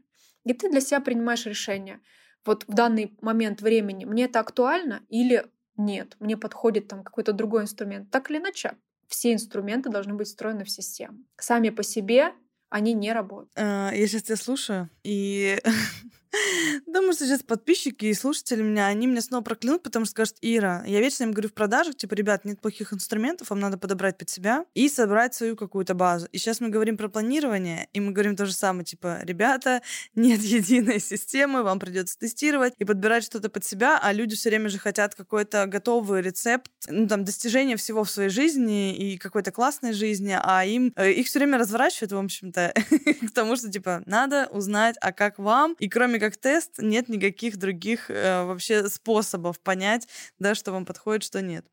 И 0.51 0.53
ты 0.53 0.69
для 0.69 0.81
себя 0.81 1.01
принимаешь 1.01 1.47
решение. 1.47 2.01
Вот 2.45 2.65
в 2.67 2.75
данный 2.75 3.17
момент 3.21 3.63
времени 3.63 4.05
мне 4.05 4.25
это 4.25 4.41
актуально 4.41 5.03
или 5.09 5.45
нет, 5.77 6.17
мне 6.19 6.37
подходит 6.37 6.89
там 6.89 7.05
какой-то 7.05 7.33
другой 7.33 7.63
инструмент. 7.63 8.11
Так 8.11 8.33
или 8.33 8.39
иначе, 8.39 8.73
все 9.07 9.33
инструменты 9.33 9.91
должны 9.91 10.15
быть 10.15 10.27
встроены 10.27 10.65
в 10.65 10.71
систему. 10.71 11.19
Сами 11.39 11.71
по 11.71 11.85
себе 11.85 12.33
они 12.69 12.95
не 12.95 13.13
работают. 13.13 13.53
А, 13.55 13.93
я 13.95 14.09
сейчас 14.09 14.25
тебя 14.25 14.37
слушаю, 14.37 14.91
и 15.05 15.61
Думаю, 16.87 17.13
что 17.13 17.27
сейчас 17.27 17.43
подписчики 17.43 18.07
и 18.07 18.15
слушатели 18.15 18.63
меня, 18.63 18.87
они 18.87 19.07
меня 19.07 19.21
снова 19.21 19.43
проклянут, 19.43 19.83
потому 19.83 20.05
что 20.05 20.13
скажут, 20.13 20.37
Ира, 20.41 20.85
я 20.87 21.01
вечно 21.01 21.25
им 21.25 21.33
говорю 21.33 21.49
в 21.49 21.53
продажах, 21.53 21.97
типа, 21.97 22.15
ребят, 22.15 22.45
нет 22.45 22.61
плохих 22.61 22.93
инструментов, 22.93 23.51
вам 23.51 23.61
надо 23.61 23.79
подобрать 23.79 24.17
под 24.17 24.29
себя 24.31 24.65
и 24.75 24.89
собрать 24.89 25.35
свою 25.35 25.57
какую-то 25.57 25.95
базу. 25.95 26.29
И 26.33 26.39
сейчас 26.39 26.61
мы 26.61 26.69
говорим 26.69 26.97
про 26.97 27.09
планирование, 27.09 27.89
и 27.93 28.01
мы 28.01 28.13
говорим 28.13 28.37
то 28.37 28.47
же 28.47 28.53
самое, 28.53 28.85
типа, 28.85 29.21
ребята, 29.23 29.83
нет 30.15 30.41
единой 30.41 31.01
системы, 31.01 31.63
вам 31.63 31.81
придется 31.81 32.19
тестировать 32.19 32.75
и 32.79 32.85
подбирать 32.85 33.25
что-то 33.25 33.49
под 33.49 33.65
себя, 33.65 33.99
а 34.01 34.13
люди 34.13 34.37
все 34.37 34.51
время 34.51 34.69
же 34.69 34.79
хотят 34.79 35.15
какой-то 35.15 35.67
готовый 35.67 36.23
рецепт, 36.23 36.71
ну, 36.89 37.09
там, 37.09 37.25
достижения 37.25 37.77
всего 37.77 38.05
в 38.05 38.11
своей 38.11 38.31
жизни 38.31 38.95
и 38.95 39.19
какой-то 39.19 39.51
классной 39.51 39.93
жизни, 39.93 40.37
а 40.41 40.65
им, 40.65 40.93
э, 40.97 41.11
их 41.11 41.27
все 41.27 41.41
время 41.41 41.59
разворачивают, 41.59 42.13
в 42.13 42.19
общем-то, 42.19 42.73
к 43.29 43.31
тому, 43.33 43.57
что, 43.57 43.71
типа, 43.71 44.03
надо 44.07 44.49
узнать, 44.53 44.97
а 45.01 45.13
как 45.13 45.39
вам, 45.39 45.75
и 45.79 45.89
кроме 45.89 46.20
как 46.21 46.37
тест, 46.37 46.75
нет 46.79 47.09
никаких 47.09 47.57
других 47.59 48.11
э, 48.11 48.45
вообще 48.45 48.89
способов 48.89 49.61
понять, 49.61 50.09
да, 50.39 50.55
что 50.55 50.73
вам 50.73 50.87
подходит, 50.87 51.25
что 51.25 51.43
нет. 51.43 51.67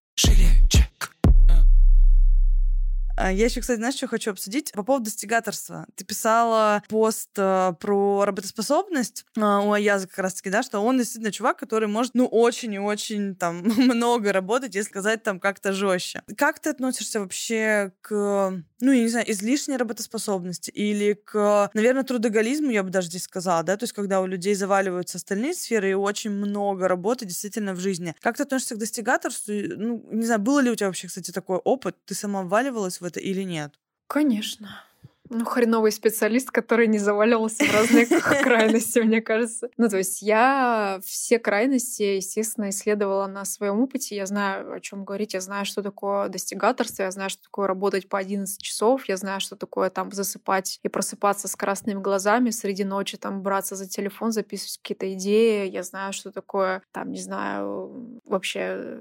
Я 3.18 3.46
еще, 3.46 3.62
кстати, 3.62 3.78
знаешь, 3.78 3.96
что 3.96 4.08
хочу 4.08 4.32
обсудить? 4.32 4.72
По 4.74 4.84
поводу 4.84 5.06
достигаторства. 5.06 5.88
Ты 5.96 6.06
писала 6.06 6.84
пост 6.88 7.32
э, 7.38 7.74
про 7.80 8.26
работоспособность 8.26 9.26
а, 9.38 9.62
у 9.62 9.72
Аяза 9.72 10.08
как 10.08 10.20
раз-таки, 10.20 10.50
да, 10.50 10.62
что 10.62 10.80
он 10.80 10.98
действительно 10.98 11.32
чувак, 11.32 11.58
который 11.58 11.88
может, 11.88 12.14
ну, 12.14 12.28
очень 12.28 12.74
и 12.74 12.80
очень 12.80 13.36
там 13.36 13.58
много 13.78 14.32
работать, 14.32 14.76
если 14.76 14.90
сказать 14.90 15.24
там 15.24 15.40
как-то 15.40 15.74
жестче. 15.74 16.22
Как 16.38 16.60
ты 16.60 16.70
относишься 16.70 17.20
вообще 17.20 17.92
к, 18.02 18.64
ну, 18.80 18.92
я 18.92 19.02
не 19.02 19.10
знаю, 19.10 19.30
излишней 19.32 19.78
работоспособности 19.78 20.70
или 20.70 21.14
к, 21.14 21.72
наверное, 21.74 22.04
трудоголизму, 22.04 22.70
я 22.70 22.84
бы 22.84 22.92
даже 22.92 23.08
здесь 23.08 23.24
сказала, 23.24 23.64
да, 23.64 23.78
то 23.78 23.84
есть 23.84 23.94
когда 23.94 24.22
у 24.22 24.28
людей 24.28 24.54
заваливаются 24.54 25.18
остальные 25.18 25.56
сферы 25.56 25.92
и 25.92 25.94
очень 25.96 26.32
много 26.32 26.88
работы 26.88 27.26
действительно 27.26 27.74
в 27.74 27.80
жизни. 27.80 28.16
Как 28.22 28.38
ты 28.38 28.44
относишься 28.44 28.76
к 28.76 28.80
достигаторству? 28.80 29.54
Ну, 29.54 30.06
не 30.12 30.26
знаю, 30.26 30.40
было 30.40 30.60
ли 30.60 30.70
у 30.70 30.76
тебя 30.76 30.88
вообще, 30.88 31.08
кстати, 31.08 31.32
такой 31.32 31.58
опыт? 31.58 31.96
Ты 32.06 32.14
сама 32.14 32.44
вваливалась 32.44 33.02
в 33.02 33.07
это 33.08 33.20
или 33.20 33.44
нет? 33.44 33.74
Конечно. 34.08 34.84
Ну, 35.30 35.44
хреновый 35.44 35.92
специалист, 35.92 36.52
который 36.52 36.88
не 36.88 37.00
заваливался 37.00 37.66
в 37.66 37.74
разные 37.74 38.06
крайности, 38.44 39.00
мне 39.00 39.22
кажется. 39.22 39.70
Ну, 39.76 39.90
то 39.90 39.98
есть 39.98 40.22
я 40.22 41.00
все 41.04 41.38
крайности, 41.38 42.04
естественно, 42.04 42.70
исследовала 42.70 43.28
на 43.28 43.44
своем 43.44 43.82
опыте. 43.82 44.16
Я 44.16 44.26
знаю, 44.26 44.74
о 44.74 44.80
чем 44.80 45.04
говорить, 45.04 45.34
я 45.34 45.42
знаю, 45.42 45.66
что 45.66 45.84
такое 45.84 46.30
достигаторство, 46.30 47.04
я 47.04 47.12
знаю, 47.12 47.30
что 47.30 47.44
такое 47.44 47.68
работать 47.68 48.08
по 48.08 48.18
11 48.18 48.62
часов, 48.62 49.08
я 49.10 49.18
знаю, 49.18 49.42
что 49.42 49.58
такое 49.58 49.90
там 49.90 50.12
засыпать 50.12 50.80
и 50.84 50.88
просыпаться 50.88 51.48
с 51.48 51.56
красными 51.56 52.00
глазами 52.00 52.50
среди 52.50 52.86
ночи, 52.86 53.18
там 53.18 53.42
браться 53.42 53.76
за 53.76 53.88
телефон, 53.88 54.32
записывать 54.32 54.78
какие-то 54.78 55.14
идеи. 55.14 55.70
Я 55.70 55.84
знаю, 55.84 56.14
что 56.14 56.32
такое, 56.32 56.84
там, 56.94 57.12
не 57.12 57.20
знаю, 57.20 58.22
вообще 58.26 59.00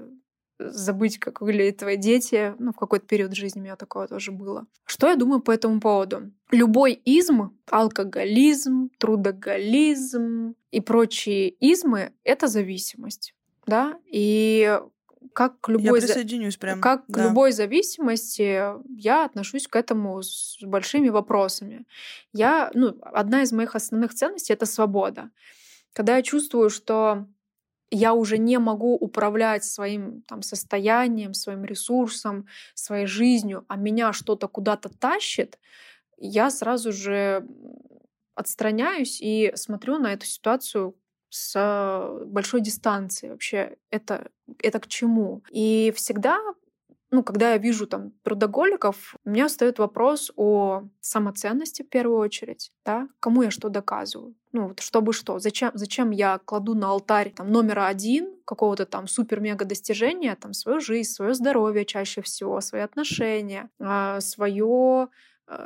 забыть, 0.59 1.19
как 1.19 1.41
выглядят 1.41 1.77
твои 1.77 1.97
дети. 1.97 2.53
Ну, 2.59 2.71
в 2.71 2.77
какой-то 2.77 3.05
период 3.05 3.35
жизни 3.35 3.59
у 3.59 3.63
меня 3.63 3.75
такое 3.75 4.07
тоже 4.07 4.31
было. 4.31 4.65
Что 4.85 5.07
я 5.07 5.15
думаю 5.15 5.41
по 5.41 5.51
этому 5.51 5.79
поводу? 5.79 6.31
Любой 6.51 6.93
изм, 6.93 7.51
алкоголизм, 7.69 8.89
трудоголизм 8.97 10.55
и 10.71 10.81
прочие 10.81 11.49
измы— 11.49 12.13
это 12.23 12.47
зависимость. 12.47 13.33
Да? 13.65 13.97
И 14.05 14.79
как 15.33 15.59
к 15.59 15.69
любой, 15.69 15.99
я 15.99 16.07
присоединюсь 16.07 16.57
прям. 16.57 16.81
как 16.81 17.05
к 17.05 17.09
да. 17.09 17.25
любой 17.25 17.51
зависимости, 17.51 18.59
я 18.99 19.25
отношусь 19.25 19.67
к 19.67 19.75
этому 19.75 20.21
с 20.23 20.57
большими 20.61 21.09
вопросами. 21.09 21.85
Я, 22.33 22.71
ну, 22.73 22.97
одна 23.01 23.43
из 23.43 23.51
моих 23.51 23.75
основных 23.75 24.13
ценностей— 24.13 24.53
это 24.53 24.65
свобода. 24.65 25.29
Когда 25.93 26.15
я 26.15 26.23
чувствую, 26.23 26.69
что 26.69 27.27
я 27.89 28.13
уже 28.13 28.37
не 28.37 28.59
могу 28.59 28.95
управлять 28.95 29.63
своим 29.63 30.21
там, 30.23 30.41
состоянием, 30.41 31.33
своим 31.33 31.63
ресурсом, 31.65 32.47
своей 32.73 33.05
жизнью, 33.05 33.65
а 33.67 33.77
меня 33.77 34.13
что-то 34.13 34.47
куда-то 34.47 34.89
тащит, 34.89 35.59
я 36.17 36.49
сразу 36.49 36.91
же 36.91 37.45
отстраняюсь 38.35 39.19
и 39.21 39.51
смотрю 39.55 39.97
на 39.99 40.13
эту 40.13 40.25
ситуацию 40.25 40.95
с 41.29 42.23
большой 42.25 42.61
дистанции. 42.61 43.29
Вообще, 43.29 43.77
это, 43.89 44.29
это 44.59 44.79
к 44.79 44.87
чему? 44.87 45.43
И 45.51 45.93
всегда 45.95 46.39
ну, 47.09 47.23
когда 47.23 47.51
я 47.51 47.57
вижу 47.57 47.87
там 47.87 48.11
трудоголиков, 48.23 49.15
у 49.23 49.29
меня 49.29 49.47
встает 49.47 49.79
вопрос 49.79 50.31
о 50.35 50.83
самоценности 50.99 51.83
в 51.83 51.89
первую 51.89 52.19
очередь, 52.19 52.71
да, 52.85 53.07
кому 53.19 53.43
я 53.43 53.51
что 53.51 53.69
доказываю. 53.69 54.35
Ну, 54.51 54.69
вот 54.69 54.79
чтобы 54.81 55.13
что, 55.13 55.39
зачем, 55.39 55.71
зачем 55.73 56.11
я 56.11 56.39
кладу 56.39 56.73
на 56.73 56.89
алтарь 56.89 57.31
там, 57.31 57.51
номера 57.51 57.87
один 57.87 58.35
какого-то 58.45 58.85
там 58.85 59.07
супер-мега 59.07 59.65
достижения, 59.65 60.35
там, 60.35 60.53
свою 60.53 60.79
жизнь, 60.79 61.09
свое 61.09 61.33
здоровье 61.33 61.85
чаще 61.85 62.21
всего, 62.21 62.59
свои 62.61 62.81
отношения, 62.81 63.69
свое 64.19 65.03
э, 65.03 65.07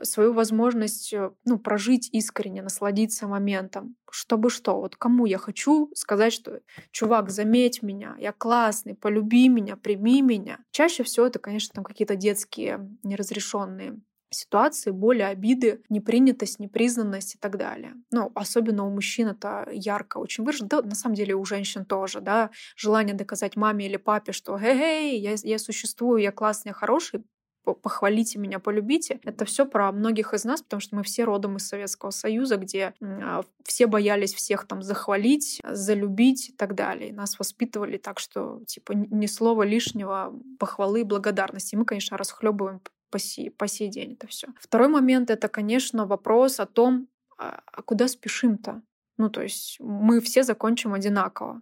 свою 0.03 0.33
возможность 0.33 1.13
э, 1.13 1.31
ну, 1.45 1.57
прожить 1.59 2.09
искренне, 2.11 2.61
насладиться 2.61 3.27
моментом. 3.27 3.95
Чтобы 4.09 4.49
что? 4.49 4.79
Вот 4.79 4.95
кому 4.95 5.25
я 5.25 5.37
хочу 5.37 5.89
сказать, 5.95 6.33
что 6.33 6.61
чувак, 6.91 7.29
заметь 7.29 7.81
меня, 7.81 8.15
я 8.19 8.31
классный, 8.31 8.93
полюби 8.95 9.49
меня, 9.49 9.77
прими 9.77 10.21
меня. 10.21 10.59
Чаще 10.71 11.03
всего 11.03 11.25
это, 11.25 11.39
конечно, 11.39 11.73
там 11.73 11.83
какие-то 11.83 12.15
детские 12.15 12.89
неразрешенные 13.03 14.01
ситуации, 14.33 14.91
боли, 14.91 15.21
обиды, 15.21 15.83
непринятость, 15.89 16.59
непризнанность 16.59 17.35
и 17.35 17.37
так 17.37 17.57
далее. 17.57 17.93
Ну, 18.11 18.31
особенно 18.33 18.85
у 18.85 18.89
мужчин 18.89 19.27
это 19.27 19.67
ярко 19.71 20.19
очень 20.19 20.45
выражено. 20.45 20.69
Да, 20.69 20.81
на 20.81 20.95
самом 20.95 21.15
деле 21.15 21.35
у 21.35 21.43
женщин 21.43 21.85
тоже, 21.85 22.21
да, 22.21 22.49
желание 22.77 23.13
доказать 23.13 23.57
маме 23.57 23.87
или 23.87 23.97
папе, 23.97 24.31
что 24.31 24.57
«Эй, 24.57 25.19
я, 25.19 25.35
я 25.43 25.59
существую, 25.59 26.21
я 26.21 26.31
классный, 26.31 26.71
хороший», 26.71 27.23
похвалите 27.63 28.39
меня, 28.39 28.59
полюбите. 28.59 29.19
Это 29.23 29.45
все 29.45 29.65
про 29.65 29.91
многих 29.91 30.33
из 30.33 30.43
нас, 30.43 30.61
потому 30.61 30.81
что 30.81 30.95
мы 30.95 31.03
все 31.03 31.23
родом 31.23 31.57
из 31.57 31.67
Советского 31.67 32.11
Союза, 32.11 32.57
где 32.57 32.93
э, 32.99 33.41
все 33.63 33.87
боялись 33.87 34.33
всех 34.33 34.67
там 34.67 34.81
захвалить, 34.81 35.61
залюбить 35.63 36.49
и 36.49 36.53
так 36.53 36.75
далее. 36.75 37.13
Нас 37.13 37.37
воспитывали 37.39 37.97
так, 37.97 38.19
что 38.19 38.61
типа 38.65 38.93
ни 38.93 39.27
слова 39.27 39.63
лишнего, 39.63 40.33
похвалы 40.59 41.01
и 41.01 41.05
благодарности. 41.05 41.75
Мы, 41.75 41.85
конечно, 41.85 42.17
расхлебываем 42.17 42.81
по 43.09 43.19
сей, 43.19 43.51
по 43.51 43.67
сей 43.67 43.89
день 43.89 44.13
это 44.13 44.27
все. 44.27 44.47
Второй 44.59 44.87
момент 44.87 45.29
это, 45.29 45.47
конечно, 45.47 46.05
вопрос 46.05 46.59
о 46.59 46.65
том, 46.65 47.07
а 47.37 47.81
куда 47.83 48.07
спешим-то? 48.07 48.81
Ну, 49.21 49.29
то 49.29 49.43
есть 49.43 49.77
мы 49.79 50.19
все 50.19 50.41
закончим 50.41 50.95
одинаково. 50.95 51.61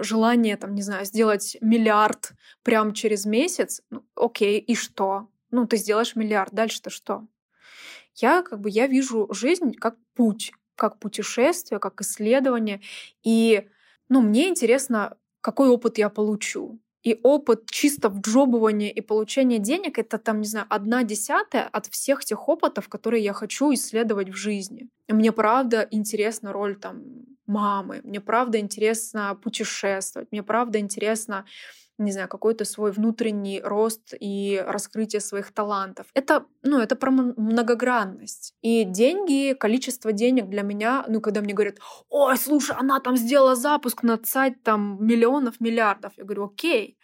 Желание, 0.00 0.58
там, 0.58 0.74
не 0.74 0.82
знаю, 0.82 1.06
сделать 1.06 1.56
миллиард 1.62 2.32
прямо 2.62 2.92
через 2.92 3.24
месяц, 3.24 3.80
ну, 3.88 4.04
окей, 4.14 4.58
и 4.58 4.74
что? 4.74 5.28
Ну, 5.50 5.66
ты 5.66 5.78
сделаешь 5.78 6.14
миллиард, 6.14 6.52
дальше-то 6.52 6.90
что? 6.90 7.26
Я 8.16 8.42
как 8.42 8.60
бы, 8.60 8.68
я 8.68 8.86
вижу 8.86 9.28
жизнь 9.32 9.72
как 9.72 9.96
путь, 10.14 10.52
как 10.76 10.98
путешествие, 10.98 11.78
как 11.78 12.02
исследование. 12.02 12.82
И, 13.22 13.66
ну, 14.10 14.20
мне 14.20 14.50
интересно, 14.50 15.16
какой 15.40 15.70
опыт 15.70 15.96
я 15.96 16.10
получу. 16.10 16.80
И 17.02 17.18
опыт 17.22 17.70
чисто 17.70 18.10
в 18.10 18.20
джобывании 18.20 18.90
и 18.90 19.00
получения 19.00 19.58
денег— 19.58 19.98
это, 19.98 20.18
там, 20.18 20.40
не 20.40 20.46
знаю, 20.46 20.66
одна 20.68 21.02
десятая 21.02 21.62
от 21.62 21.86
всех 21.86 22.24
тех 22.24 22.48
опытов, 22.48 22.88
которые 22.88 23.24
я 23.24 23.32
хочу 23.32 23.72
исследовать 23.72 24.28
в 24.28 24.34
жизни. 24.34 24.88
Мне 25.08 25.32
правда 25.32 25.88
интересна 25.90 26.52
роль 26.52 26.76
там 26.76 27.02
мамы, 27.46 28.00
мне 28.04 28.20
правда 28.20 28.58
интересно 28.58 29.38
путешествовать, 29.42 30.28
мне 30.30 30.42
правда 30.42 30.78
интересно 30.78 31.46
не 32.00 32.12
знаю, 32.12 32.28
какой-то 32.28 32.64
свой 32.64 32.92
внутренний 32.92 33.60
рост 33.60 34.14
и 34.18 34.62
раскрытие 34.66 35.20
своих 35.20 35.52
талантов. 35.52 36.06
Это, 36.14 36.46
ну, 36.62 36.78
это 36.78 36.96
про 36.96 37.10
многогранность. 37.10 38.54
И 38.62 38.84
деньги, 38.84 39.54
количество 39.54 40.12
денег 40.12 40.48
для 40.48 40.62
меня, 40.62 41.04
ну, 41.08 41.20
когда 41.20 41.40
мне 41.42 41.54
говорят, 41.54 41.76
ой, 42.08 42.36
слушай, 42.38 42.74
она 42.76 43.00
там 43.00 43.16
сделала 43.16 43.54
запуск 43.54 44.02
на 44.02 44.18
сайт 44.24 44.62
там 44.62 44.98
миллионов, 45.04 45.60
миллиардов. 45.60 46.12
Я 46.16 46.24
говорю, 46.24 46.46
окей, 46.46 46.98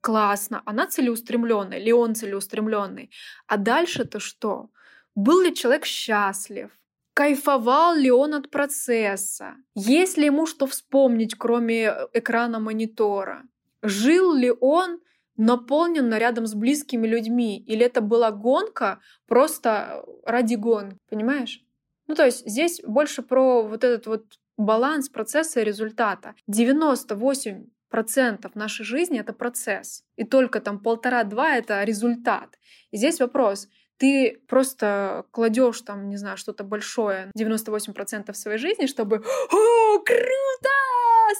классно, 0.00 0.62
она 0.66 0.86
целеустремленная, 0.86 1.78
или 1.78 1.92
он 1.92 2.14
целеустремленный. 2.14 3.10
А 3.46 3.56
дальше-то 3.56 4.20
что? 4.20 4.68
Был 5.14 5.40
ли 5.40 5.54
человек 5.54 5.86
счастлив? 5.86 6.70
Кайфовал 7.14 7.94
ли 7.94 8.10
он 8.10 8.34
от 8.34 8.50
процесса? 8.50 9.54
Есть 9.74 10.16
ли 10.16 10.26
ему 10.26 10.46
что 10.46 10.66
вспомнить, 10.66 11.34
кроме 11.34 11.92
экрана 12.14 12.58
монитора? 12.58 13.44
Жил 13.82 14.32
ли 14.32 14.52
он 14.60 15.00
наполненно 15.36 16.18
рядом 16.18 16.46
с 16.46 16.54
близкими 16.54 17.06
людьми? 17.06 17.58
Или 17.58 17.84
это 17.84 18.00
была 18.00 18.30
гонка 18.30 19.00
просто 19.26 20.04
ради 20.24 20.54
гон? 20.54 20.98
Понимаешь? 21.08 21.60
Ну, 22.06 22.14
то 22.14 22.24
есть 22.24 22.46
здесь 22.46 22.80
больше 22.86 23.22
про 23.22 23.62
вот 23.62 23.84
этот 23.84 24.06
вот 24.06 24.24
баланс 24.56 25.08
процесса 25.08 25.60
и 25.60 25.64
результата. 25.64 26.34
98 26.46 27.66
процентов 27.88 28.54
нашей 28.54 28.84
жизни— 28.84 29.20
это 29.20 29.32
процесс. 29.32 30.04
И 30.16 30.24
только 30.24 30.60
там 30.60 30.78
полтора-два— 30.78 31.56
это 31.56 31.84
результат. 31.84 32.58
И 32.90 32.96
здесь 32.96 33.20
вопрос, 33.20 33.68
ты 33.98 34.40
просто 34.48 35.26
кладешь 35.30 35.80
там, 35.82 36.08
не 36.08 36.16
знаю, 36.16 36.36
что-то 36.36 36.64
большое, 36.64 37.30
98% 37.38 38.34
своей 38.34 38.58
жизни, 38.58 38.86
чтобы 38.86 39.16
«О, 39.16 39.98
круто! 39.98 40.70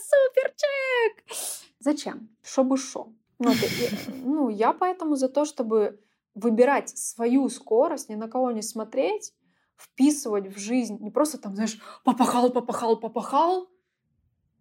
Суперчек!» 0.09 1.25
Зачем? 1.83 2.29
Чтобы 2.43 2.77
шо? 2.77 3.09
Ну, 3.39 3.53
ну, 4.25 4.49
я 4.49 4.73
поэтому 4.73 5.17
за 5.17 5.29
то, 5.29 5.45
чтобы 5.45 6.01
выбирать 6.35 6.97
свою 6.97 7.49
скорость, 7.49 8.09
ни 8.09 8.15
на 8.15 8.29
кого 8.29 8.53
не 8.53 8.63
смотреть, 8.63 9.35
вписывать 9.77 10.55
в 10.55 10.59
жизнь, 10.59 10.99
не 11.01 11.11
просто 11.11 11.39
там, 11.39 11.55
знаешь, 11.55 11.79
попахал, 12.05 12.51
попахал, 12.51 12.97
попахал, 12.97 13.69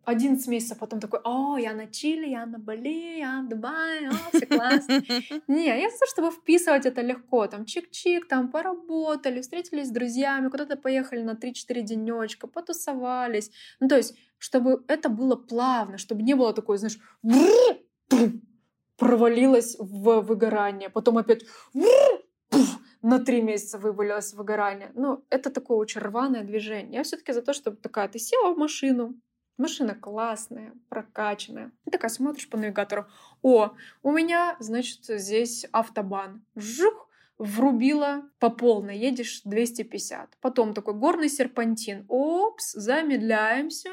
11 0.05 0.47
месяцев, 0.47 0.79
потом 0.79 0.99
такой, 0.99 1.19
о, 1.23 1.57
я 1.57 1.73
на 1.73 1.87
Чили, 1.87 2.27
я 2.29 2.45
на 2.45 2.57
Бали, 2.57 3.19
я 3.19 3.41
в 3.41 3.49
Дубае, 3.49 4.09
о, 4.09 4.13
все 4.35 4.45
классно. 4.45 5.03
Не, 5.47 5.65
я 5.67 5.89
за 5.89 5.97
то, 5.99 6.05
чтобы 6.07 6.31
вписывать 6.31 6.85
это 6.85 7.01
легко, 7.01 7.47
там 7.47 7.63
чик-чик, 7.63 8.25
там 8.27 8.49
поработали, 8.49 9.41
встретились 9.41 9.87
с 9.87 9.91
друзьями, 9.91 10.49
куда-то 10.49 10.75
поехали 10.75 11.21
на 11.21 11.33
3-4 11.33 11.81
денечка, 11.81 12.47
потусовались. 12.47 13.51
Ну, 13.79 13.87
то 13.87 13.97
есть, 13.97 14.15
чтобы 14.37 14.83
это 14.87 15.09
было 15.09 15.35
плавно, 15.35 15.97
чтобы 15.97 16.23
не 16.23 16.33
было 16.33 16.53
такой, 16.53 16.77
знаешь, 16.77 16.99
провалилась 18.97 19.75
в 19.79 20.21
выгорание, 20.21 20.89
потом 20.89 21.17
опять 21.17 21.43
на 23.01 23.19
три 23.19 23.41
месяца 23.41 23.77
вывалилось 23.77 24.33
в 24.33 24.37
выгорание. 24.37 24.91
Ну, 24.93 25.23
это 25.29 25.49
такое 25.49 25.77
очень 25.77 26.01
рваное 26.01 26.43
движение. 26.43 26.97
Я 26.97 27.03
все-таки 27.03 27.33
за 27.33 27.41
то, 27.41 27.53
чтобы 27.53 27.77
такая, 27.77 28.07
ты 28.07 28.19
села 28.19 28.53
в 28.53 28.57
машину, 28.57 29.15
Машина 29.61 29.93
классная, 29.93 30.73
прокачанная. 30.89 31.71
Ты 31.85 31.91
такая 31.91 32.09
смотришь 32.09 32.49
по 32.49 32.57
навигатору. 32.57 33.05
О, 33.43 33.73
у 34.01 34.11
меня, 34.11 34.55
значит, 34.59 35.01
здесь 35.05 35.67
автобан. 35.71 36.43
Жух, 36.55 37.07
врубила 37.37 38.27
по 38.39 38.49
полной, 38.49 38.97
едешь 38.97 39.43
250. 39.45 40.39
Потом 40.41 40.73
такой 40.73 40.95
горный 40.95 41.29
серпантин. 41.29 42.07
Опс, 42.09 42.71
замедляемся, 42.71 43.91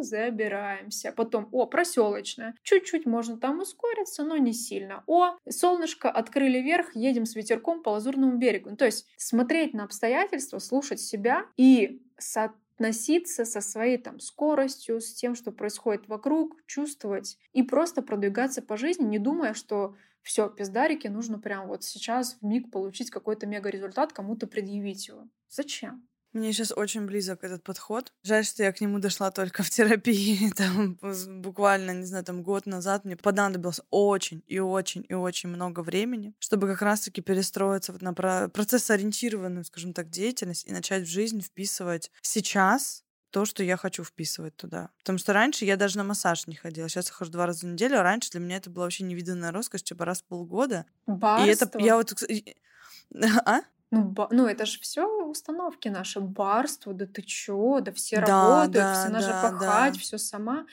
забираемся. 0.00 1.12
Потом, 1.12 1.48
о, 1.52 1.66
проселочная. 1.66 2.56
Чуть-чуть 2.64 3.06
можно 3.06 3.38
там 3.38 3.60
ускориться, 3.60 4.24
но 4.24 4.38
не 4.38 4.52
сильно. 4.52 5.04
О, 5.06 5.36
солнышко, 5.48 6.10
открыли 6.10 6.58
вверх, 6.58 6.96
едем 6.96 7.26
с 7.26 7.36
ветерком 7.36 7.84
по 7.84 7.90
лазурному 7.90 8.38
берегу. 8.38 8.74
То 8.74 8.86
есть 8.86 9.06
смотреть 9.16 9.72
на 9.72 9.84
обстоятельства, 9.84 10.58
слушать 10.58 11.00
себя 11.00 11.46
и 11.56 12.02
соответственно 12.18 12.58
носиться 12.80 13.44
со 13.44 13.60
своей 13.60 13.98
там 13.98 14.20
скоростью, 14.20 15.00
с 15.00 15.14
тем, 15.14 15.34
что 15.34 15.52
происходит 15.52 16.08
вокруг, 16.08 16.56
чувствовать 16.66 17.38
и 17.52 17.62
просто 17.62 18.02
продвигаться 18.02 18.62
по 18.62 18.76
жизни, 18.76 19.04
не 19.04 19.18
думая, 19.18 19.54
что 19.54 19.96
все, 20.22 20.50
пиздарики, 20.50 21.08
нужно 21.08 21.38
прям 21.38 21.68
вот 21.68 21.84
сейчас 21.84 22.36
в 22.40 22.44
миг 22.44 22.70
получить 22.70 23.10
какой-то 23.10 23.46
мега 23.46 23.70
результат, 23.70 24.12
кому-то 24.12 24.46
предъявить 24.46 25.08
его. 25.08 25.28
Зачем? 25.48 26.09
Мне 26.32 26.52
сейчас 26.52 26.72
очень 26.74 27.06
близок 27.06 27.42
этот 27.42 27.64
подход. 27.64 28.12
Жаль, 28.22 28.44
что 28.44 28.62
я 28.62 28.72
к 28.72 28.80
нему 28.80 29.00
дошла 29.00 29.30
только 29.30 29.62
в 29.62 29.70
терапии. 29.70 30.52
Там 30.56 30.98
буквально, 31.40 31.90
не 31.92 32.04
знаю, 32.04 32.24
там 32.24 32.42
год 32.42 32.66
назад 32.66 33.04
мне 33.04 33.16
понадобилось 33.16 33.80
очень 33.90 34.42
и 34.46 34.58
очень 34.60 35.04
и 35.08 35.14
очень 35.14 35.48
много 35.48 35.80
времени, 35.80 36.34
чтобы 36.38 36.68
как 36.68 36.82
раз-таки 36.82 37.20
перестроиться 37.20 37.92
вот 37.92 38.02
на 38.02 38.12
процесс-ориентированную, 38.12 39.64
скажем 39.64 39.92
так, 39.92 40.10
деятельность 40.10 40.66
и 40.66 40.72
начать 40.72 41.02
в 41.02 41.10
жизнь 41.10 41.40
вписывать 41.40 42.10
сейчас 42.22 43.04
то, 43.30 43.44
что 43.44 43.62
я 43.62 43.76
хочу 43.76 44.04
вписывать 44.04 44.56
туда. 44.56 44.90
Потому 44.98 45.18
что 45.18 45.32
раньше 45.32 45.64
я 45.64 45.76
даже 45.76 45.98
на 45.98 46.04
массаж 46.04 46.46
не 46.46 46.56
ходила. 46.56 46.88
Сейчас 46.88 47.08
я 47.08 47.14
хожу 47.14 47.30
два 47.30 47.46
раза 47.46 47.66
в 47.66 47.70
неделю, 47.70 47.98
а 47.98 48.02
раньше 48.02 48.30
для 48.30 48.40
меня 48.40 48.56
это 48.56 48.70
была 48.70 48.86
вообще 48.86 49.04
невиданная 49.04 49.52
роскошь, 49.52 49.82
типа 49.82 50.04
раз 50.04 50.22
в 50.22 50.24
полгода. 50.24 50.86
Барство. 51.06 51.46
И 51.46 51.52
это 51.52 51.78
я 51.78 51.96
вот... 51.96 52.12
А? 53.44 53.60
Ну, 53.92 54.04
ба... 54.04 54.28
ну 54.30 54.46
это 54.46 54.66
же 54.66 54.78
все 54.80 55.06
установки 55.24 55.88
наши, 55.88 56.20
барство, 56.20 56.92
да 56.92 57.06
ты 57.06 57.22
чё, 57.22 57.80
да 57.80 57.92
все 57.92 58.20
да, 58.20 58.26
работают, 58.26 58.72
да, 58.72 58.94
все 58.94 59.12
надо 59.12 59.26
да, 59.26 59.42
пахать, 59.42 59.94
да. 59.94 59.98
все 59.98 60.18
сама. 60.18 60.66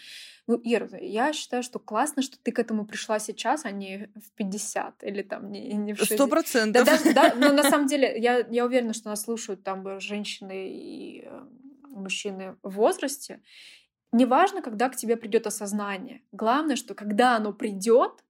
Ну, 0.46 0.62
Ира, 0.64 0.88
я 1.00 1.34
считаю, 1.34 1.64
что 1.64 1.80
классно, 1.80 2.22
что 2.22 2.38
ты 2.38 2.52
к 2.52 2.60
этому 2.60 2.86
пришла 2.86 3.20
сейчас, 3.20 3.66
а 3.66 3.72
не 3.72 4.10
в 4.16 4.32
50 4.36 5.04
или 5.04 5.24
там 5.24 5.52
не, 5.52 5.74
не 5.74 5.94
в 5.94 5.98
60. 5.98 6.18
Сто 6.18 6.28
процентов. 6.28 6.86
Да, 6.86 6.98
даже, 6.98 7.14
да, 7.14 7.34
но 7.36 7.52
на 7.52 7.64
самом 7.70 7.88
деле 7.88 8.18
я, 8.18 8.46
я 8.50 8.66
уверена, 8.66 8.94
что 8.94 9.10
нас 9.10 9.24
слушают 9.24 9.64
там 9.64 10.00
женщины 10.00 10.70
и 10.70 11.24
э, 11.26 11.46
мужчины 11.90 12.56
в 12.62 12.76
возрасте. 12.76 13.42
Неважно, 14.12 14.62
когда 14.62 14.90
к 14.90 14.96
тебе 14.96 15.18
придет 15.18 15.48
осознание. 15.48 16.22
Главное, 16.32 16.76
что 16.76 16.94
когда 16.94 17.36
оно 17.36 17.52
придет, 17.52 18.24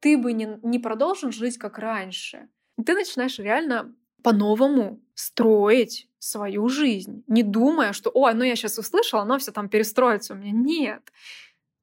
ты 0.00 0.16
бы 0.16 0.32
не, 0.32 0.58
не 0.62 0.78
продолжил 0.78 1.30
жить 1.30 1.58
как 1.58 1.78
раньше. 1.78 2.48
Ты 2.84 2.94
начинаешь 2.94 3.38
реально 3.38 3.94
по-новому 4.22 5.00
строить 5.14 6.08
свою 6.18 6.68
жизнь, 6.68 7.24
не 7.26 7.42
думая, 7.42 7.92
что, 7.92 8.10
ой, 8.12 8.34
ну 8.34 8.44
я 8.44 8.56
сейчас 8.56 8.78
услышала, 8.78 9.22
оно 9.22 9.38
все 9.38 9.52
там 9.52 9.68
перестроится 9.68 10.34
у 10.34 10.36
меня. 10.36 10.52
Нет. 10.52 11.12